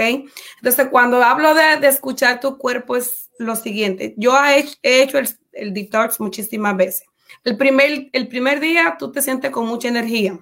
Entonces, 0.57 0.87
cuando 0.91 1.23
hablo 1.23 1.53
de, 1.53 1.87
escuchar 1.87 2.39
tu 2.39 2.57
cuerpo 2.57 2.95
es 2.95 3.29
lo 3.39 3.55
siguiente. 3.55 4.13
Yo 4.17 4.33
he, 4.43 4.65
hecho 4.81 5.17
el, 5.17 5.29
el, 5.53 5.73
detox 5.73 6.19
muchísimas 6.19 6.75
veces. 6.75 7.07
El 7.43 7.57
primer, 7.57 8.09
el 8.11 8.27
primer 8.27 8.59
día 8.59 8.95
tú 8.99 9.11
te 9.11 9.21
sientes 9.21 9.51
con 9.51 9.67
mucha 9.67 9.87
energía 9.87 10.37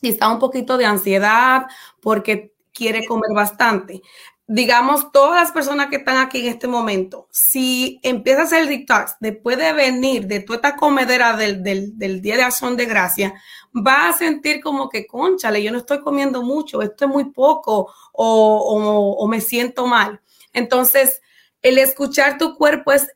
y 0.00 0.08
está 0.08 0.28
un 0.28 0.38
poquito 0.38 0.76
de 0.76 0.86
ansiedad 0.86 1.66
porque 2.00 2.52
quiere 2.72 3.06
comer 3.06 3.32
bastante. 3.34 4.02
Digamos, 4.46 5.12
todas 5.12 5.40
las 5.40 5.52
personas 5.52 5.86
que 5.86 5.96
están 5.96 6.18
aquí 6.18 6.40
en 6.40 6.52
este 6.52 6.66
momento, 6.66 7.28
si 7.30 8.00
empiezas 8.02 8.52
el 8.52 8.68
detox 8.68 9.16
después 9.20 9.56
de 9.56 9.72
venir 9.72 10.26
de 10.26 10.40
tu 10.40 10.52
esta 10.54 10.76
comedera 10.76 11.36
del, 11.36 11.62
del, 11.62 12.20
Día 12.20 12.36
de 12.36 12.42
Acción 12.42 12.76
de 12.76 12.86
Gracia, 12.86 13.34
va 13.74 14.08
a 14.08 14.12
sentir 14.12 14.60
como 14.60 14.88
que, 14.88 15.06
conchale, 15.06 15.62
yo 15.62 15.70
no 15.70 15.78
estoy 15.78 16.00
comiendo 16.00 16.42
mucho, 16.42 16.82
esto 16.82 17.04
es 17.04 17.10
muy 17.10 17.30
poco 17.30 17.92
o, 18.12 19.16
o 19.18 19.28
me 19.28 19.40
siento 19.40 19.86
mal. 19.86 20.20
Entonces, 20.52 21.20
el 21.62 21.78
escuchar 21.78 22.36
tu 22.36 22.56
cuerpo 22.56 22.92
es 22.92 23.08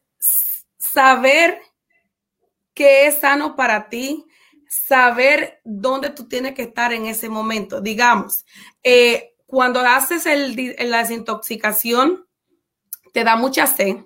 saber 0.79 1.61
qué 2.72 3.07
es 3.07 3.18
sano 3.18 3.57
para 3.57 3.89
ti, 3.89 4.24
saber 4.68 5.61
dónde 5.64 6.11
tú 6.11 6.29
tienes 6.29 6.55
que 6.55 6.62
estar 6.62 6.93
en 6.93 7.07
ese 7.07 7.29
momento. 7.29 7.81
Digamos, 7.81 8.45
eh, 8.83 9.36
cuando 9.47 9.80
haces 9.80 10.26
la 10.78 10.99
desintoxicación, 10.99 12.26
te 13.12 13.24
da 13.24 13.36
mucha 13.36 13.66
sed, 13.66 13.97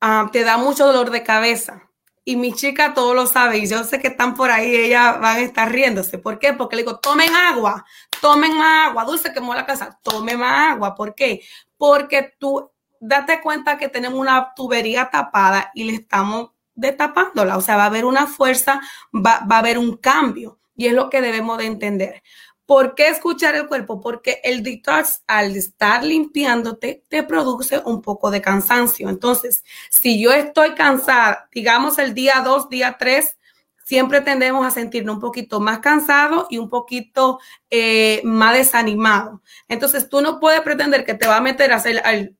ah, 0.00 0.28
te 0.32 0.44
da 0.44 0.58
mucho 0.58 0.86
dolor 0.86 1.10
de 1.10 1.22
cabeza. 1.22 1.82
Y 2.28 2.36
mi 2.36 2.52
chica 2.52 2.92
todo 2.92 3.14
lo 3.14 3.26
sabe 3.26 3.58
y 3.58 3.68
yo 3.68 3.84
sé 3.84 4.00
que 4.00 4.08
están 4.08 4.34
por 4.34 4.50
ahí, 4.50 4.74
ellas 4.74 5.20
van 5.20 5.36
a 5.36 5.40
estar 5.40 5.70
riéndose. 5.70 6.18
¿Por 6.18 6.40
qué? 6.40 6.52
Porque 6.52 6.74
le 6.74 6.82
digo, 6.82 6.98
tomen 6.98 7.32
agua, 7.34 7.84
tomen 8.20 8.52
agua, 8.60 9.04
dulce 9.04 9.32
que 9.32 9.40
la 9.40 9.64
casa, 9.64 9.98
tomen 10.02 10.42
agua. 10.42 10.94
¿Por 10.96 11.14
qué? 11.14 11.42
Porque 11.76 12.34
tú 12.38 12.70
date 13.00 13.40
cuenta 13.40 13.78
que 13.78 13.88
tenemos 13.88 14.18
una 14.18 14.54
tubería 14.54 15.08
tapada 15.08 15.70
y 15.72 15.84
le 15.84 15.94
estamos 15.94 16.50
destapándola. 16.74 17.56
O 17.56 17.60
sea, 17.60 17.76
va 17.76 17.84
a 17.84 17.86
haber 17.86 18.04
una 18.04 18.26
fuerza, 18.26 18.80
va, 19.14 19.46
va 19.50 19.56
a 19.56 19.58
haber 19.60 19.78
un 19.78 19.96
cambio. 19.96 20.58
Y 20.76 20.88
es 20.88 20.92
lo 20.92 21.08
que 21.08 21.20
debemos 21.20 21.58
de 21.58 21.66
entender. 21.66 22.22
¿Por 22.66 22.96
qué 22.96 23.08
escuchar 23.08 23.54
el 23.54 23.68
cuerpo? 23.68 24.00
Porque 24.00 24.40
el 24.42 24.64
detox, 24.64 25.22
al 25.28 25.56
estar 25.56 26.02
limpiándote, 26.02 27.04
te 27.08 27.22
produce 27.22 27.80
un 27.84 28.02
poco 28.02 28.32
de 28.32 28.42
cansancio. 28.42 29.08
Entonces, 29.08 29.62
si 29.88 30.20
yo 30.20 30.32
estoy 30.32 30.74
cansada, 30.74 31.48
digamos 31.52 31.98
el 31.98 32.12
día 32.12 32.42
2, 32.44 32.68
día 32.68 32.96
3, 32.98 33.36
siempre 33.84 34.20
tendemos 34.20 34.66
a 34.66 34.72
sentirnos 34.72 35.14
un 35.14 35.20
poquito 35.20 35.60
más 35.60 35.78
cansado 35.78 36.48
y 36.50 36.58
un 36.58 36.68
poquito 36.68 37.38
eh, 37.70 38.20
más 38.24 38.54
desanimado. 38.54 39.42
Entonces, 39.68 40.08
tú 40.08 40.20
no 40.20 40.40
puedes 40.40 40.60
pretender 40.62 41.04
que 41.04 41.14
te 41.14 41.28
va 41.28 41.36
a 41.36 41.40
meter 41.40 41.72
a 41.72 41.76
hacer 41.76 42.04
al 42.04 42.36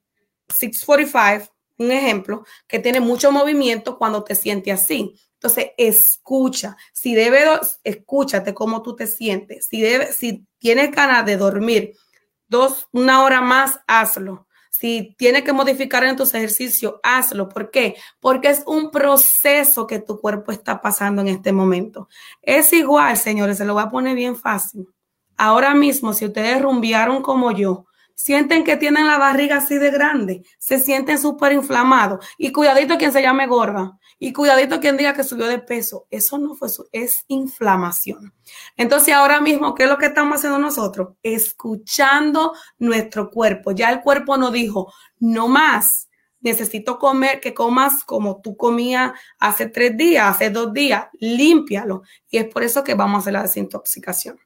645, 0.48 1.54
un 1.78 1.92
ejemplo, 1.92 2.44
que 2.66 2.80
tiene 2.80 2.98
mucho 2.98 3.30
movimiento 3.30 3.96
cuando 3.96 4.24
te 4.24 4.34
sientes 4.34 4.74
así. 4.74 5.14
Entonces, 5.46 5.72
escucha. 5.76 6.76
Si 6.92 7.14
debe, 7.14 7.44
escúchate 7.84 8.52
cómo 8.52 8.82
tú 8.82 8.96
te 8.96 9.06
sientes. 9.06 9.68
Si, 9.68 9.84
si 10.12 10.44
tienes 10.58 10.90
ganas 10.90 11.24
de 11.24 11.36
dormir 11.36 11.92
dos, 12.48 12.88
una 12.92 13.22
hora 13.22 13.40
más, 13.40 13.78
hazlo. 13.86 14.48
Si 14.70 15.14
tienes 15.16 15.44
que 15.44 15.52
modificar 15.52 16.02
en 16.02 16.16
tus 16.16 16.34
ejercicios, 16.34 16.94
hazlo. 17.04 17.48
¿Por 17.48 17.70
qué? 17.70 17.94
Porque 18.18 18.48
es 18.48 18.64
un 18.66 18.90
proceso 18.90 19.86
que 19.86 20.00
tu 20.00 20.20
cuerpo 20.20 20.50
está 20.50 20.80
pasando 20.80 21.22
en 21.22 21.28
este 21.28 21.52
momento. 21.52 22.08
Es 22.42 22.72
igual, 22.72 23.16
señores, 23.16 23.58
se 23.58 23.64
lo 23.64 23.74
voy 23.74 23.84
a 23.84 23.90
poner 23.90 24.16
bien 24.16 24.34
fácil. 24.34 24.88
Ahora 25.36 25.74
mismo, 25.74 26.12
si 26.12 26.26
ustedes 26.26 26.60
rumbearon 26.60 27.22
como 27.22 27.52
yo, 27.52 27.86
sienten 28.16 28.64
que 28.64 28.76
tienen 28.76 29.06
la 29.06 29.18
barriga 29.18 29.58
así 29.58 29.78
de 29.78 29.90
grande, 29.90 30.42
se 30.58 30.80
sienten 30.80 31.18
súper 31.18 31.52
inflamados. 31.52 32.26
Y 32.36 32.50
cuidadito 32.50 32.98
quien 32.98 33.12
se 33.12 33.22
llame 33.22 33.46
gorda. 33.46 33.98
Y 34.18 34.32
cuidadito 34.32 34.80
quien 34.80 34.96
diga 34.96 35.12
que 35.12 35.22
subió 35.22 35.46
de 35.46 35.58
peso. 35.58 36.06
Eso 36.10 36.38
no 36.38 36.54
fue 36.54 36.68
eso, 36.68 36.88
es 36.90 37.24
inflamación. 37.28 38.32
Entonces, 38.76 39.14
ahora 39.14 39.40
mismo, 39.40 39.74
¿qué 39.74 39.84
es 39.84 39.90
lo 39.90 39.98
que 39.98 40.06
estamos 40.06 40.38
haciendo 40.38 40.58
nosotros? 40.58 41.10
Escuchando 41.22 42.54
nuestro 42.78 43.30
cuerpo. 43.30 43.72
Ya 43.72 43.90
el 43.90 44.00
cuerpo 44.00 44.36
nos 44.38 44.52
dijo, 44.52 44.92
no 45.20 45.46
más. 45.46 46.08
Necesito 46.40 46.98
comer, 46.98 47.40
que 47.40 47.52
comas 47.52 48.04
como 48.04 48.40
tú 48.40 48.56
comías 48.56 49.12
hace 49.38 49.66
tres 49.66 49.96
días, 49.96 50.26
hace 50.26 50.48
dos 50.48 50.72
días, 50.72 51.06
límpialo. 51.20 52.02
Y 52.30 52.38
es 52.38 52.46
por 52.46 52.62
eso 52.62 52.82
que 52.82 52.94
vamos 52.94 53.16
a 53.16 53.20
hacer 53.20 53.32
la 53.34 53.42
desintoxicación. 53.42 54.38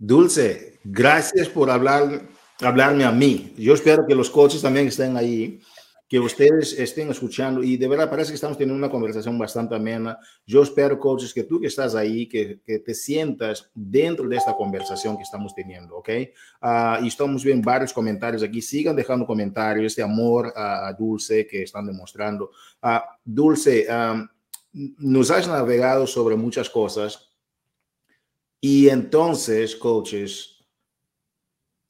Dulce, 0.00 0.78
gracias 0.84 1.48
por 1.48 1.68
hablar, 1.70 2.22
hablarme 2.60 3.04
a 3.04 3.10
mí. 3.10 3.52
Yo 3.58 3.74
espero 3.74 4.06
que 4.06 4.14
los 4.14 4.30
coaches 4.30 4.62
también 4.62 4.86
estén 4.86 5.16
ahí, 5.16 5.60
que 6.08 6.20
ustedes 6.20 6.72
estén 6.78 7.10
escuchando 7.10 7.64
y 7.64 7.76
de 7.76 7.88
verdad 7.88 8.08
parece 8.08 8.30
que 8.30 8.36
estamos 8.36 8.56
teniendo 8.56 8.78
una 8.78 8.92
conversación 8.92 9.36
bastante 9.36 9.74
amena. 9.74 10.16
Yo 10.46 10.62
espero, 10.62 11.00
coaches, 11.00 11.34
que 11.34 11.42
tú 11.42 11.60
que 11.60 11.66
estás 11.66 11.96
ahí, 11.96 12.28
que, 12.28 12.60
te 12.64 12.94
sientas 12.94 13.72
dentro 13.74 14.28
de 14.28 14.36
esta 14.36 14.54
conversación 14.54 15.16
que 15.16 15.24
estamos 15.24 15.52
teniendo, 15.52 15.96
¿ok? 15.96 16.08
Uh, 16.62 17.04
y 17.04 17.08
estamos 17.08 17.42
viendo 17.42 17.66
varios 17.66 17.92
comentarios 17.92 18.44
aquí. 18.44 18.62
Sigan 18.62 18.94
dejando 18.94 19.26
comentarios, 19.26 19.86
este 19.86 20.02
amor 20.02 20.52
a 20.54 20.92
Dulce 20.96 21.44
que 21.44 21.64
están 21.64 21.86
demostrando. 21.86 22.52
Uh, 22.80 23.00
Dulce, 23.24 23.84
um, 23.90 24.28
nos 24.72 25.32
has 25.32 25.48
navegado 25.48 26.06
sobre 26.06 26.36
muchas 26.36 26.70
cosas 26.70 27.27
y 28.60 28.88
entonces, 28.88 29.76
coaches, 29.76 30.56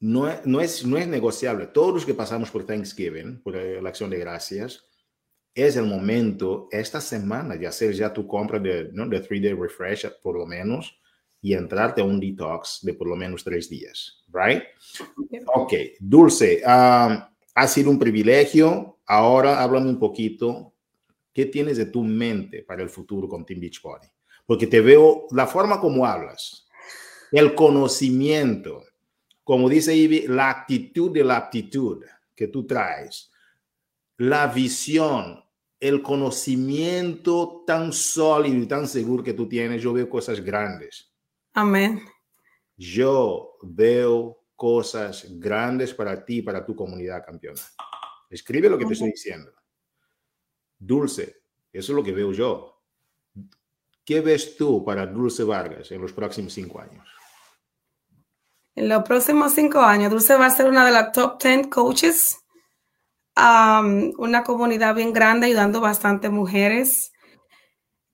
no, 0.01 0.29
no, 0.45 0.61
es, 0.61 0.85
no 0.85 0.97
es 0.97 1.09
negociable. 1.09 1.67
Todos 1.67 1.95
los 1.95 2.07
que 2.07 2.15
pasamos 2.15 2.51
por 2.51 2.65
Thanksgiving, 2.65 3.43
por 3.43 3.55
la 3.57 3.89
acción 3.89 4.11
de 4.11 4.19
gracias, 4.19 4.85
es 5.55 5.77
el 5.77 5.87
momento, 5.87 6.69
esta 6.71 7.01
semana, 7.01 7.57
de 7.57 7.67
hacer 7.67 7.93
ya 7.93 8.13
tu 8.13 8.27
compra 8.27 8.61
de, 8.61 8.91
¿no? 8.93 9.09
de 9.09 9.21
three 9.21 9.41
day 9.41 9.55
refresh, 9.55 10.07
por 10.23 10.39
lo 10.39 10.47
menos, 10.47 11.01
y 11.41 11.55
entrarte 11.55 12.01
a 12.01 12.05
un 12.05 12.21
detox 12.21 12.81
de 12.83 12.95
por 12.95 13.09
lo 13.09 13.17
menos 13.17 13.45
tres 13.45 13.69
días, 13.69 14.25
right? 14.29 14.63
Ok, 15.55 15.73
Dulce, 16.01 16.63
um, 16.65 17.19
ha 17.55 17.69
sido 17.69 17.91
un 17.91 17.99
privilegio. 17.99 18.99
Ahora 19.07 19.63
háblame 19.63 19.89
un 19.89 19.99
poquito, 19.99 20.75
¿qué 21.33 21.47
tienes 21.47 21.77
de 21.77 21.87
tu 21.87 22.05
mente 22.05 22.63
para 22.63 22.83
el 22.83 22.91
futuro 22.91 23.29
con 23.29 23.45
Team 23.45 23.61
Beachbody? 23.61 24.07
Porque 24.49 24.67
te 24.67 24.81
veo 24.81 25.27
la 25.33 25.47
forma 25.47 25.79
como 25.79 26.07
hablas, 26.07 26.67
el 27.31 27.55
conocimiento, 27.55 28.83
como 29.45 29.69
dice 29.69 29.95
Ivy, 29.95 30.27
la 30.27 30.49
actitud 30.49 31.13
de 31.13 31.23
la 31.23 31.37
aptitud 31.37 32.03
que 32.35 32.49
tú 32.49 32.67
traes, 32.67 33.31
la 34.17 34.47
visión, 34.47 35.45
el 35.79 36.01
conocimiento 36.01 37.63
tan 37.67 37.93
sólido 37.93 38.57
y 38.57 38.67
tan 38.67 38.89
seguro 38.89 39.23
que 39.23 39.35
tú 39.35 39.47
tienes, 39.47 39.83
yo 39.83 39.93
veo 39.93 40.09
cosas 40.09 40.41
grandes. 40.41 41.13
Amén. 41.53 42.01
Yo 42.75 43.59
veo 43.61 44.47
cosas 44.57 45.27
grandes 45.39 45.93
para 45.93 46.25
ti, 46.25 46.41
para 46.41 46.65
tu 46.65 46.75
comunidad 46.75 47.23
campeona. 47.23 47.61
Escribe 48.31 48.71
lo 48.71 48.79
que 48.79 48.87
te 48.87 48.95
estoy 48.95 49.11
diciendo. 49.11 49.53
Dulce, 50.79 51.43
eso 51.71 51.93
es 51.93 51.97
lo 51.97 52.03
que 52.03 52.13
veo 52.13 52.33
yo. 52.33 52.78
¿Qué 54.09 54.23
ves 54.23 54.57
tú 54.57 54.83
para 54.87 55.05
Dulce 55.05 55.45
Vargas 55.45 55.93
en 55.93 56.01
los 56.01 56.15
próximos 56.15 56.55
cinco 56.55 56.81
años? 56.81 57.07
En 58.75 58.89
los 58.89 59.03
próximos 59.03 59.53
cinco 59.53 59.81
años, 59.81 60.11
Dulce 60.11 60.35
va 60.35 60.47
a 60.47 60.51
ser 60.51 60.67
una 60.67 60.87
de 60.87 60.93
las 60.93 61.13
top 61.13 61.39
10 61.43 61.67
coaches, 61.67 62.39
una 63.37 64.45
comunidad 64.47 64.95
bien 64.95 65.13
grande, 65.13 65.49
ayudando 65.49 65.83
bastante 65.83 66.31
mujeres. 66.31 67.13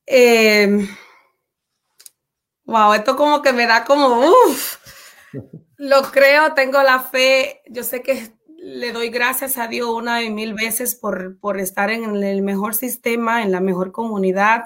Em, 0.04 0.88
wow, 2.64 2.94
esto 2.94 3.14
como 3.14 3.40
que 3.40 3.52
me 3.52 3.68
da 3.68 3.84
como, 3.84 4.28
uff, 4.28 4.78
lo 5.76 6.02
creo, 6.10 6.54
tengo 6.54 6.82
la 6.82 6.98
fe, 6.98 7.62
yo 7.68 7.84
sé 7.84 8.02
que 8.02 8.32
le 8.58 8.90
doy 8.90 9.10
gracias 9.10 9.58
a 9.58 9.68
Dios 9.68 9.90
una 9.90 10.24
y 10.24 10.30
mil 10.30 10.54
veces 10.54 10.96
por, 10.96 11.38
por 11.38 11.60
estar 11.60 11.90
en 11.90 12.20
el 12.20 12.42
mejor 12.42 12.74
sistema, 12.74 13.44
en 13.44 13.52
la 13.52 13.60
mejor 13.60 13.92
comunidad. 13.92 14.64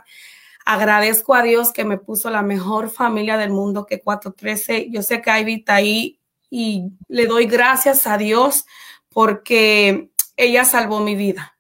Agradezco 0.71 1.35
a 1.35 1.43
Dios 1.43 1.73
que 1.73 1.87
me 1.87 1.97
puso 1.97 2.29
la 2.29 2.43
mejor 2.43 2.91
familia 2.91 3.39
del 3.39 3.49
mundo 3.49 3.87
que 3.87 4.03
413. 4.03 4.91
Yo 4.91 5.01
sé 5.01 5.23
que 5.23 5.31
Ivy 5.31 5.55
está 5.55 5.77
ahí 5.77 6.21
y 6.51 6.91
le 7.09 7.25
doy 7.25 7.47
gracias 7.47 8.07
a 8.07 8.19
Dios 8.19 8.67
porque 9.09 10.11
ella 10.37 10.67
salvó 10.67 11.01
mi 11.01 11.17
vida. 11.17 11.57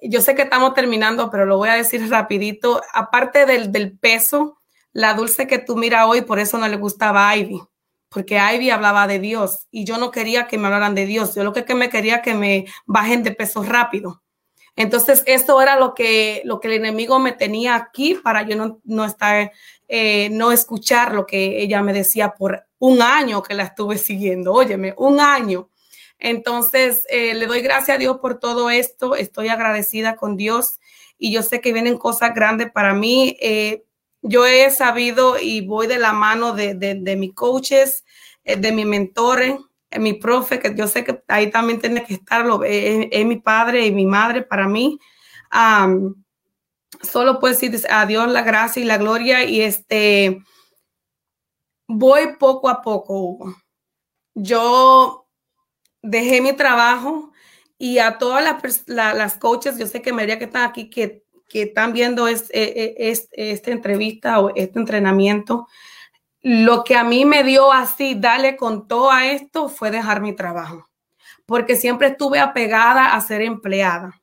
Yo 0.00 0.22
sé 0.22 0.34
que 0.34 0.40
estamos 0.40 0.72
terminando, 0.72 1.28
pero 1.30 1.44
lo 1.44 1.58
voy 1.58 1.68
a 1.68 1.74
decir 1.74 2.08
rapidito. 2.08 2.80
Aparte 2.94 3.44
del, 3.44 3.72
del 3.72 3.98
peso, 3.98 4.58
la 4.90 5.12
dulce 5.12 5.46
que 5.46 5.58
tú 5.58 5.76
miras 5.76 6.06
hoy, 6.06 6.22
por 6.22 6.38
eso 6.38 6.56
no 6.56 6.66
le 6.66 6.78
gustaba 6.78 7.28
a 7.28 7.36
Ivy, 7.36 7.60
porque 8.08 8.38
Ivy 8.38 8.70
hablaba 8.70 9.06
de 9.06 9.18
Dios 9.18 9.66
y 9.70 9.84
yo 9.84 9.98
no 9.98 10.10
quería 10.10 10.46
que 10.46 10.56
me 10.56 10.68
hablaran 10.68 10.94
de 10.94 11.04
Dios. 11.04 11.34
Yo 11.34 11.44
lo 11.44 11.52
que, 11.52 11.66
que 11.66 11.74
me 11.74 11.90
quería 11.90 12.22
que 12.22 12.32
me 12.32 12.64
bajen 12.86 13.22
de 13.22 13.32
peso 13.32 13.62
rápido. 13.62 14.22
Entonces, 14.76 15.22
esto 15.26 15.60
era 15.60 15.78
lo 15.78 15.94
que, 15.94 16.42
lo 16.44 16.60
que 16.60 16.68
el 16.68 16.74
enemigo 16.74 17.18
me 17.18 17.32
tenía 17.32 17.74
aquí 17.74 18.14
para 18.14 18.42
yo 18.42 18.56
no, 18.56 18.80
no 18.84 19.04
estar, 19.04 19.50
eh, 19.88 20.28
no 20.30 20.52
escuchar 20.52 21.14
lo 21.14 21.26
que 21.26 21.62
ella 21.62 21.82
me 21.82 21.94
decía 21.94 22.34
por 22.34 22.66
un 22.78 23.00
año 23.02 23.42
que 23.42 23.54
la 23.54 23.64
estuve 23.64 23.98
siguiendo, 23.98 24.52
óyeme, 24.52 24.94
un 24.98 25.18
año. 25.20 25.70
Entonces, 26.18 27.04
eh, 27.08 27.34
le 27.34 27.46
doy 27.46 27.60
gracias 27.60 27.96
a 27.96 27.98
Dios 27.98 28.18
por 28.20 28.38
todo 28.38 28.70
esto, 28.70 29.16
estoy 29.16 29.48
agradecida 29.48 30.16
con 30.16 30.36
Dios 30.36 30.78
y 31.18 31.32
yo 31.32 31.42
sé 31.42 31.60
que 31.60 31.72
vienen 31.72 31.98
cosas 31.98 32.34
grandes 32.34 32.70
para 32.70 32.94
mí. 32.94 33.36
Eh, 33.40 33.84
yo 34.22 34.46
he 34.46 34.70
sabido 34.70 35.38
y 35.38 35.60
voy 35.60 35.86
de 35.86 35.98
la 35.98 36.12
mano 36.12 36.52
de, 36.52 36.74
de, 36.74 37.16
mis 37.16 37.34
coaches, 37.34 38.04
eh, 38.44 38.56
de 38.56 38.72
mis 38.72 38.86
mentores, 38.86 39.58
mi 39.98 40.14
profe, 40.14 40.58
que 40.58 40.74
yo 40.74 40.86
sé 40.86 41.04
que 41.04 41.22
ahí 41.28 41.50
también 41.50 41.80
tiene 41.80 42.04
que 42.04 42.14
estarlo, 42.14 42.62
es, 42.64 43.26
mi 43.26 43.36
padre 43.36 43.86
y 43.86 43.92
mi 43.92 44.06
madre 44.06 44.42
para 44.42 44.68
mí. 44.68 44.98
solo 47.02 47.40
puedo 47.40 47.54
decir 47.54 47.74
a 47.88 48.06
la 48.06 48.42
gracia 48.42 48.82
y 48.82 48.86
la 48.86 48.98
gloria 48.98 49.44
y 49.44 49.60
este 49.60 50.42
voy 51.88 52.36
poco 52.38 52.68
a 52.68 52.82
poco, 52.82 53.54
Yo 54.34 55.26
dejé 56.02 56.40
mi 56.40 56.52
trabajo 56.52 57.32
y 57.78 57.98
a 57.98 58.18
todas 58.18 58.44
las, 58.86 59.38
coaches, 59.38 59.78
yo 59.78 59.86
sé 59.86 60.02
que 60.02 60.12
María 60.12 60.38
que 60.38 60.44
están 60.46 60.64
aquí, 60.64 60.90
que, 60.90 61.24
que 61.48 61.62
están 61.62 61.92
viendo 61.92 62.28
es, 62.28 62.46
es, 62.52 63.28
esta 63.32 63.70
entrevista 63.70 64.40
o 64.40 64.54
este 64.54 64.78
entrenamiento, 64.78 65.68
lo 66.48 66.84
que 66.84 66.94
a 66.94 67.02
mí 67.02 67.24
me 67.24 67.42
dio 67.42 67.72
así, 67.72 68.14
dale 68.14 68.56
con 68.56 68.86
todo 68.86 69.10
a 69.10 69.26
esto, 69.26 69.68
fue 69.68 69.90
dejar 69.90 70.20
mi 70.20 70.32
trabajo, 70.32 70.88
porque 71.44 71.74
siempre 71.74 72.06
estuve 72.06 72.38
apegada 72.38 73.16
a 73.16 73.20
ser 73.20 73.42
empleada. 73.42 74.22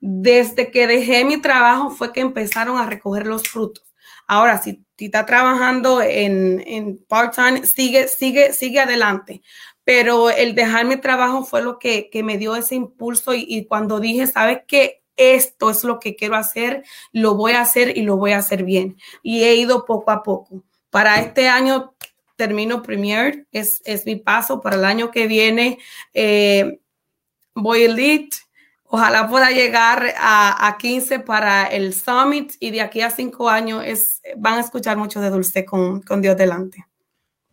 Desde 0.00 0.70
que 0.70 0.86
dejé 0.86 1.24
mi 1.24 1.42
trabajo 1.42 1.90
fue 1.90 2.12
que 2.12 2.20
empezaron 2.20 2.78
a 2.78 2.86
recoger 2.86 3.26
los 3.26 3.48
frutos. 3.48 3.84
Ahora, 4.28 4.58
si, 4.58 4.84
si 4.96 5.06
está 5.06 5.26
trabajando 5.26 6.00
en, 6.00 6.62
en 6.64 7.04
part-time, 7.08 7.66
sigue, 7.66 8.06
sigue, 8.06 8.52
sigue 8.52 8.78
adelante. 8.78 9.42
Pero 9.82 10.30
el 10.30 10.54
dejar 10.54 10.84
mi 10.84 10.96
trabajo 10.96 11.42
fue 11.42 11.60
lo 11.60 11.80
que, 11.80 12.08
que 12.08 12.22
me 12.22 12.38
dio 12.38 12.54
ese 12.54 12.76
impulso 12.76 13.34
y, 13.34 13.46
y 13.48 13.66
cuando 13.66 13.98
dije, 13.98 14.28
¿sabes 14.28 14.60
qué? 14.68 15.02
Esto 15.16 15.70
es 15.70 15.82
lo 15.82 15.98
que 15.98 16.14
quiero 16.14 16.36
hacer, 16.36 16.84
lo 17.10 17.34
voy 17.34 17.50
a 17.54 17.62
hacer 17.62 17.98
y 17.98 18.02
lo 18.02 18.16
voy 18.16 18.30
a 18.30 18.38
hacer 18.38 18.62
bien. 18.62 18.96
Y 19.24 19.42
he 19.42 19.56
ido 19.56 19.84
poco 19.84 20.12
a 20.12 20.22
poco. 20.22 20.62
Para 20.94 21.18
este 21.18 21.48
año 21.48 21.96
termino 22.36 22.80
Premier, 22.80 23.48
es, 23.50 23.82
es 23.84 24.06
mi 24.06 24.14
paso. 24.14 24.60
Para 24.60 24.76
el 24.76 24.84
año 24.84 25.10
que 25.10 25.26
viene 25.26 25.80
eh, 26.12 26.78
voy 27.52 27.82
elite 27.82 28.36
Ojalá 28.84 29.28
pueda 29.28 29.50
llegar 29.50 30.14
a, 30.16 30.68
a, 30.68 30.78
15 30.78 31.18
para 31.18 31.64
el 31.64 31.94
Summit 31.94 32.52
y 32.60 32.70
de 32.70 32.80
aquí 32.80 33.00
a 33.00 33.10
cinco 33.10 33.50
años 33.50 33.82
es, 33.84 34.22
van 34.36 34.54
a 34.54 34.60
escuchar 34.60 34.96
mucho 34.96 35.20
de 35.20 35.30
Dulce 35.30 35.64
con, 35.64 36.00
con 36.02 36.22
Dios 36.22 36.36
delante. 36.36 36.86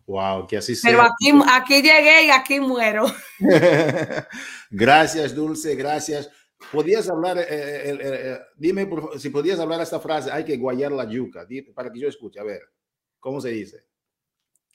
Wow, 0.06 0.46
que 0.46 0.58
así 0.58 0.76
sea. 0.76 0.88
Pero 0.88 1.02
aquí, 1.02 1.32
aquí 1.50 1.82
llegué 1.82 2.26
y 2.26 2.30
aquí 2.30 2.60
muero. 2.60 3.06
gracias, 4.70 5.34
Dulce, 5.34 5.74
gracias. 5.74 6.30
¿Podías 6.70 7.10
hablar, 7.10 7.38
eh, 7.38 7.46
eh, 7.48 7.98
eh, 8.00 8.38
dime 8.56 8.88
si 9.18 9.30
podías 9.30 9.58
hablar 9.58 9.80
esta 9.80 9.98
frase, 9.98 10.30
hay 10.30 10.44
que 10.44 10.56
guayar 10.56 10.92
la 10.92 11.08
yuca, 11.08 11.44
para 11.74 11.90
que 11.90 11.98
yo 11.98 12.06
escuche, 12.06 12.38
a 12.38 12.44
ver, 12.44 12.60
¿cómo 13.22 13.40
se 13.40 13.50
dice? 13.50 13.84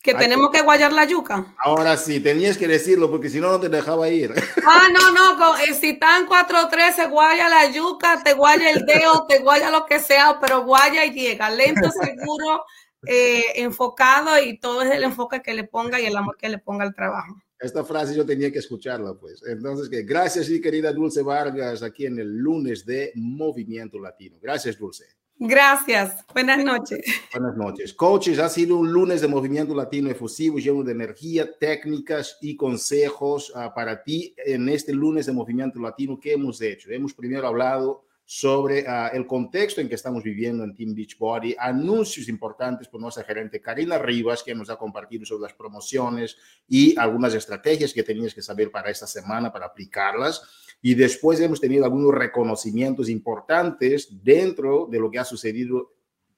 Que 0.01 0.13
tenemos 0.13 0.51
que, 0.51 0.61
guayar 0.61 0.93
la 0.93 1.03
yuca. 1.03 1.53
Ahora 1.57 1.97
sí, 1.97 2.21
tenías 2.21 2.57
que 2.57 2.67
decirlo 2.67 3.11
porque 3.11 3.29
si 3.29 3.41
no, 3.41 3.51
no 3.51 3.59
te 3.59 3.67
dejaba 3.67 4.09
ir. 4.09 4.33
Ah, 4.69 4.87
no, 4.91 5.11
no, 5.13 5.57
eh, 5.57 5.73
si 5.73 5.91
están 5.91 6.27
4-3, 6.27 6.93
se 6.93 7.07
guaya 7.07 7.47
la 7.47 7.71
yuca, 7.71 8.21
te 8.21 8.33
guaya 8.33 8.69
el 8.69 8.85
dedo, 8.85 9.25
te 9.25 9.39
guaya 9.39 9.71
lo 9.71 9.85
que 9.85 9.99
sea, 9.99 10.39
pero 10.41 10.65
guaya 10.65 11.05
y 11.05 11.11
llega, 11.11 11.49
lento, 11.49 11.89
seguro, 11.89 12.65
eh, 13.05 13.43
enfocado 13.55 14.37
y 14.39 14.59
todo 14.59 14.81
es 14.81 14.91
el 14.91 15.03
enfoque 15.03 15.41
que 15.41 15.53
le 15.53 15.63
ponga 15.63 16.01
y 16.01 16.05
el 16.05 16.17
amor 16.17 16.35
que 16.35 16.49
le 16.49 16.57
ponga 16.57 16.83
al 16.83 16.93
trabajo. 16.93 17.41
Esta 17.59 17.85
frase 17.85 18.13
yo 18.13 18.25
tenía 18.25 18.51
que 18.51 18.59
escucharla, 18.59 19.13
pues. 19.13 19.41
Entonces, 19.47 19.89
que 19.89 20.03
gracias 20.03 20.49
y 20.49 20.59
querida 20.59 20.91
Dulce 20.91 21.21
Vargas, 21.21 21.81
aquí 21.81 22.05
en 22.05 22.19
el 22.19 22.37
lunes 22.37 22.85
de 22.85 23.13
Movimiento 23.15 23.99
Latino. 23.99 24.37
Gracias, 24.41 24.77
Dulce. 24.77 25.05
Gracias. 25.39 26.25
Buenas 26.33 26.63
noches. 26.63 26.99
Buenas 27.31 27.55
noches. 27.55 27.93
Coaches, 27.93 28.39
ha 28.39 28.49
sido 28.49 28.77
un 28.77 28.91
lunes 28.91 29.21
de 29.21 29.27
Movimiento 29.27 29.75
Latino 29.75 30.09
Efusivo 30.09 30.57
lleno 30.57 30.83
de 30.83 30.93
energía, 30.93 31.47
técnicas 31.59 32.37
y 32.41 32.55
consejos 32.55 33.51
uh, 33.51 33.73
para 33.75 34.01
ti 34.01 34.33
en 34.37 34.67
este 34.67 34.93
lunes 34.93 35.27
de 35.27 35.33
Movimiento 35.33 35.79
Latino. 35.79 36.19
¿Qué 36.19 36.33
hemos 36.33 36.59
hecho? 36.61 36.89
Hemos 36.89 37.13
primero 37.13 37.47
hablado 37.47 38.03
sobre 38.25 38.81
uh, 38.81 39.13
el 39.13 39.27
contexto 39.27 39.79
en 39.79 39.87
que 39.87 39.95
estamos 39.95 40.23
viviendo 40.23 40.63
en 40.63 40.73
Team 40.73 40.95
Beachbody, 40.95 41.55
anuncios 41.59 42.27
importantes 42.29 42.87
por 42.87 42.99
nuestra 42.99 43.23
gerente 43.23 43.61
Karina 43.61 43.99
Rivas, 43.99 44.41
que 44.41 44.55
nos 44.55 44.71
ha 44.71 44.75
compartido 44.75 45.23
sobre 45.23 45.43
las 45.43 45.53
promociones 45.53 46.35
y 46.67 46.97
algunas 46.97 47.35
estrategias 47.35 47.93
que 47.93 48.01
tenías 48.01 48.33
que 48.33 48.41
saber 48.41 48.71
para 48.71 48.89
esta 48.89 49.05
semana 49.05 49.51
para 49.53 49.67
aplicarlas 49.67 50.41
y 50.81 50.93
después 50.93 51.39
hemos 51.39 51.59
tenido 51.59 51.85
algunos 51.85 52.13
reconocimientos 52.13 53.09
importantes 53.09 54.09
dentro 54.23 54.87
de 54.89 54.99
lo 54.99 55.09
que 55.09 55.19
ha 55.19 55.25
sucedido 55.25 55.93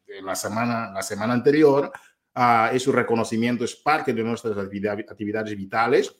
en 0.08 0.26
la 0.26 0.36
semana, 0.36 0.92
la 0.92 1.02
semana 1.02 1.34
anterior. 1.34 1.92
Uh, 2.36 2.74
ese 2.74 2.92
reconocimiento 2.92 3.66
es 3.66 3.76
parte 3.76 4.14
de 4.14 4.24
nuestras 4.24 4.58
actividades 4.58 5.56
vitales. 5.58 6.16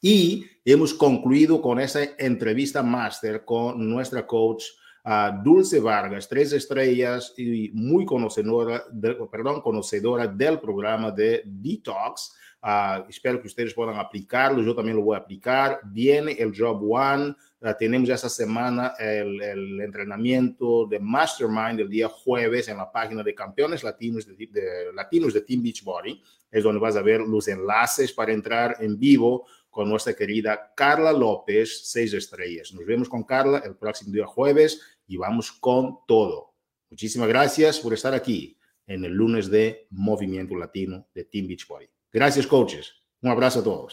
Y 0.00 0.44
hemos 0.64 0.92
concluido 0.94 1.62
con 1.62 1.80
esa 1.80 2.02
entrevista 2.18 2.82
máster 2.82 3.44
con 3.44 3.88
nuestra 3.88 4.26
coach 4.26 4.64
uh, 5.04 5.42
Dulce 5.42 5.80
Vargas, 5.80 6.28
tres 6.28 6.52
estrellas 6.52 7.32
y 7.36 7.70
muy 7.72 8.04
conocedora, 8.04 8.84
perdón, 9.30 9.60
conocedora 9.60 10.26
del 10.26 10.60
programa 10.60 11.10
de 11.10 11.42
Detox. 11.44 12.34
Uh, 12.64 13.04
espero 13.10 13.42
que 13.42 13.46
ustedes 13.46 13.74
puedan 13.74 13.98
aplicarlo, 13.98 14.62
yo 14.62 14.74
también 14.74 14.96
lo 14.96 15.02
voy 15.02 15.16
a 15.16 15.18
aplicar. 15.18 15.80
Viene 15.84 16.32
el 16.32 16.58
Job 16.58 16.82
One, 16.90 17.34
uh, 17.60 17.68
tenemos 17.78 18.08
esta 18.08 18.30
semana 18.30 18.94
el, 18.98 19.42
el, 19.42 19.80
entrenamiento 19.82 20.86
de 20.86 20.98
Mastermind 20.98 21.80
el 21.80 21.90
día 21.90 22.08
jueves 22.08 22.68
en 22.68 22.78
la 22.78 22.90
página 22.90 23.22
de 23.22 23.34
Campeones 23.34 23.84
Latinos 23.84 24.26
de, 24.26 24.34
de, 24.46 24.92
Latinos 24.94 25.34
de 25.34 25.42
Team 25.42 25.62
Beachbody, 25.62 26.22
es 26.50 26.64
donde 26.64 26.80
vas 26.80 26.96
a 26.96 27.02
ver 27.02 27.20
los 27.20 27.46
enlaces 27.48 28.14
para 28.14 28.32
entrar 28.32 28.78
en 28.80 28.98
vivo 28.98 29.46
con 29.68 29.90
nuestra 29.90 30.14
querida 30.14 30.72
Carla 30.74 31.12
López, 31.12 31.82
seis 31.84 32.14
estrellas. 32.14 32.72
Nos 32.72 32.86
vemos 32.86 33.10
con 33.10 33.24
Carla 33.24 33.58
el 33.58 33.76
próximo 33.76 34.10
día 34.10 34.24
jueves 34.24 34.80
y 35.06 35.18
vamos 35.18 35.52
con 35.52 35.98
todo. 36.08 36.54
Muchísimas 36.88 37.28
gracias 37.28 37.78
por 37.78 37.92
estar 37.92 38.14
aquí 38.14 38.56
en 38.86 39.04
el 39.04 39.12
lunes 39.12 39.50
de 39.50 39.86
Movimiento 39.90 40.56
Latino 40.56 41.06
de 41.14 41.24
Team 41.24 41.46
Beachbody. 41.46 41.93
Gracias, 42.14 42.46
coaches. 42.46 42.86
Un 43.22 43.30
abrazo 43.32 43.58
a 43.58 43.64
todos. 43.64 43.92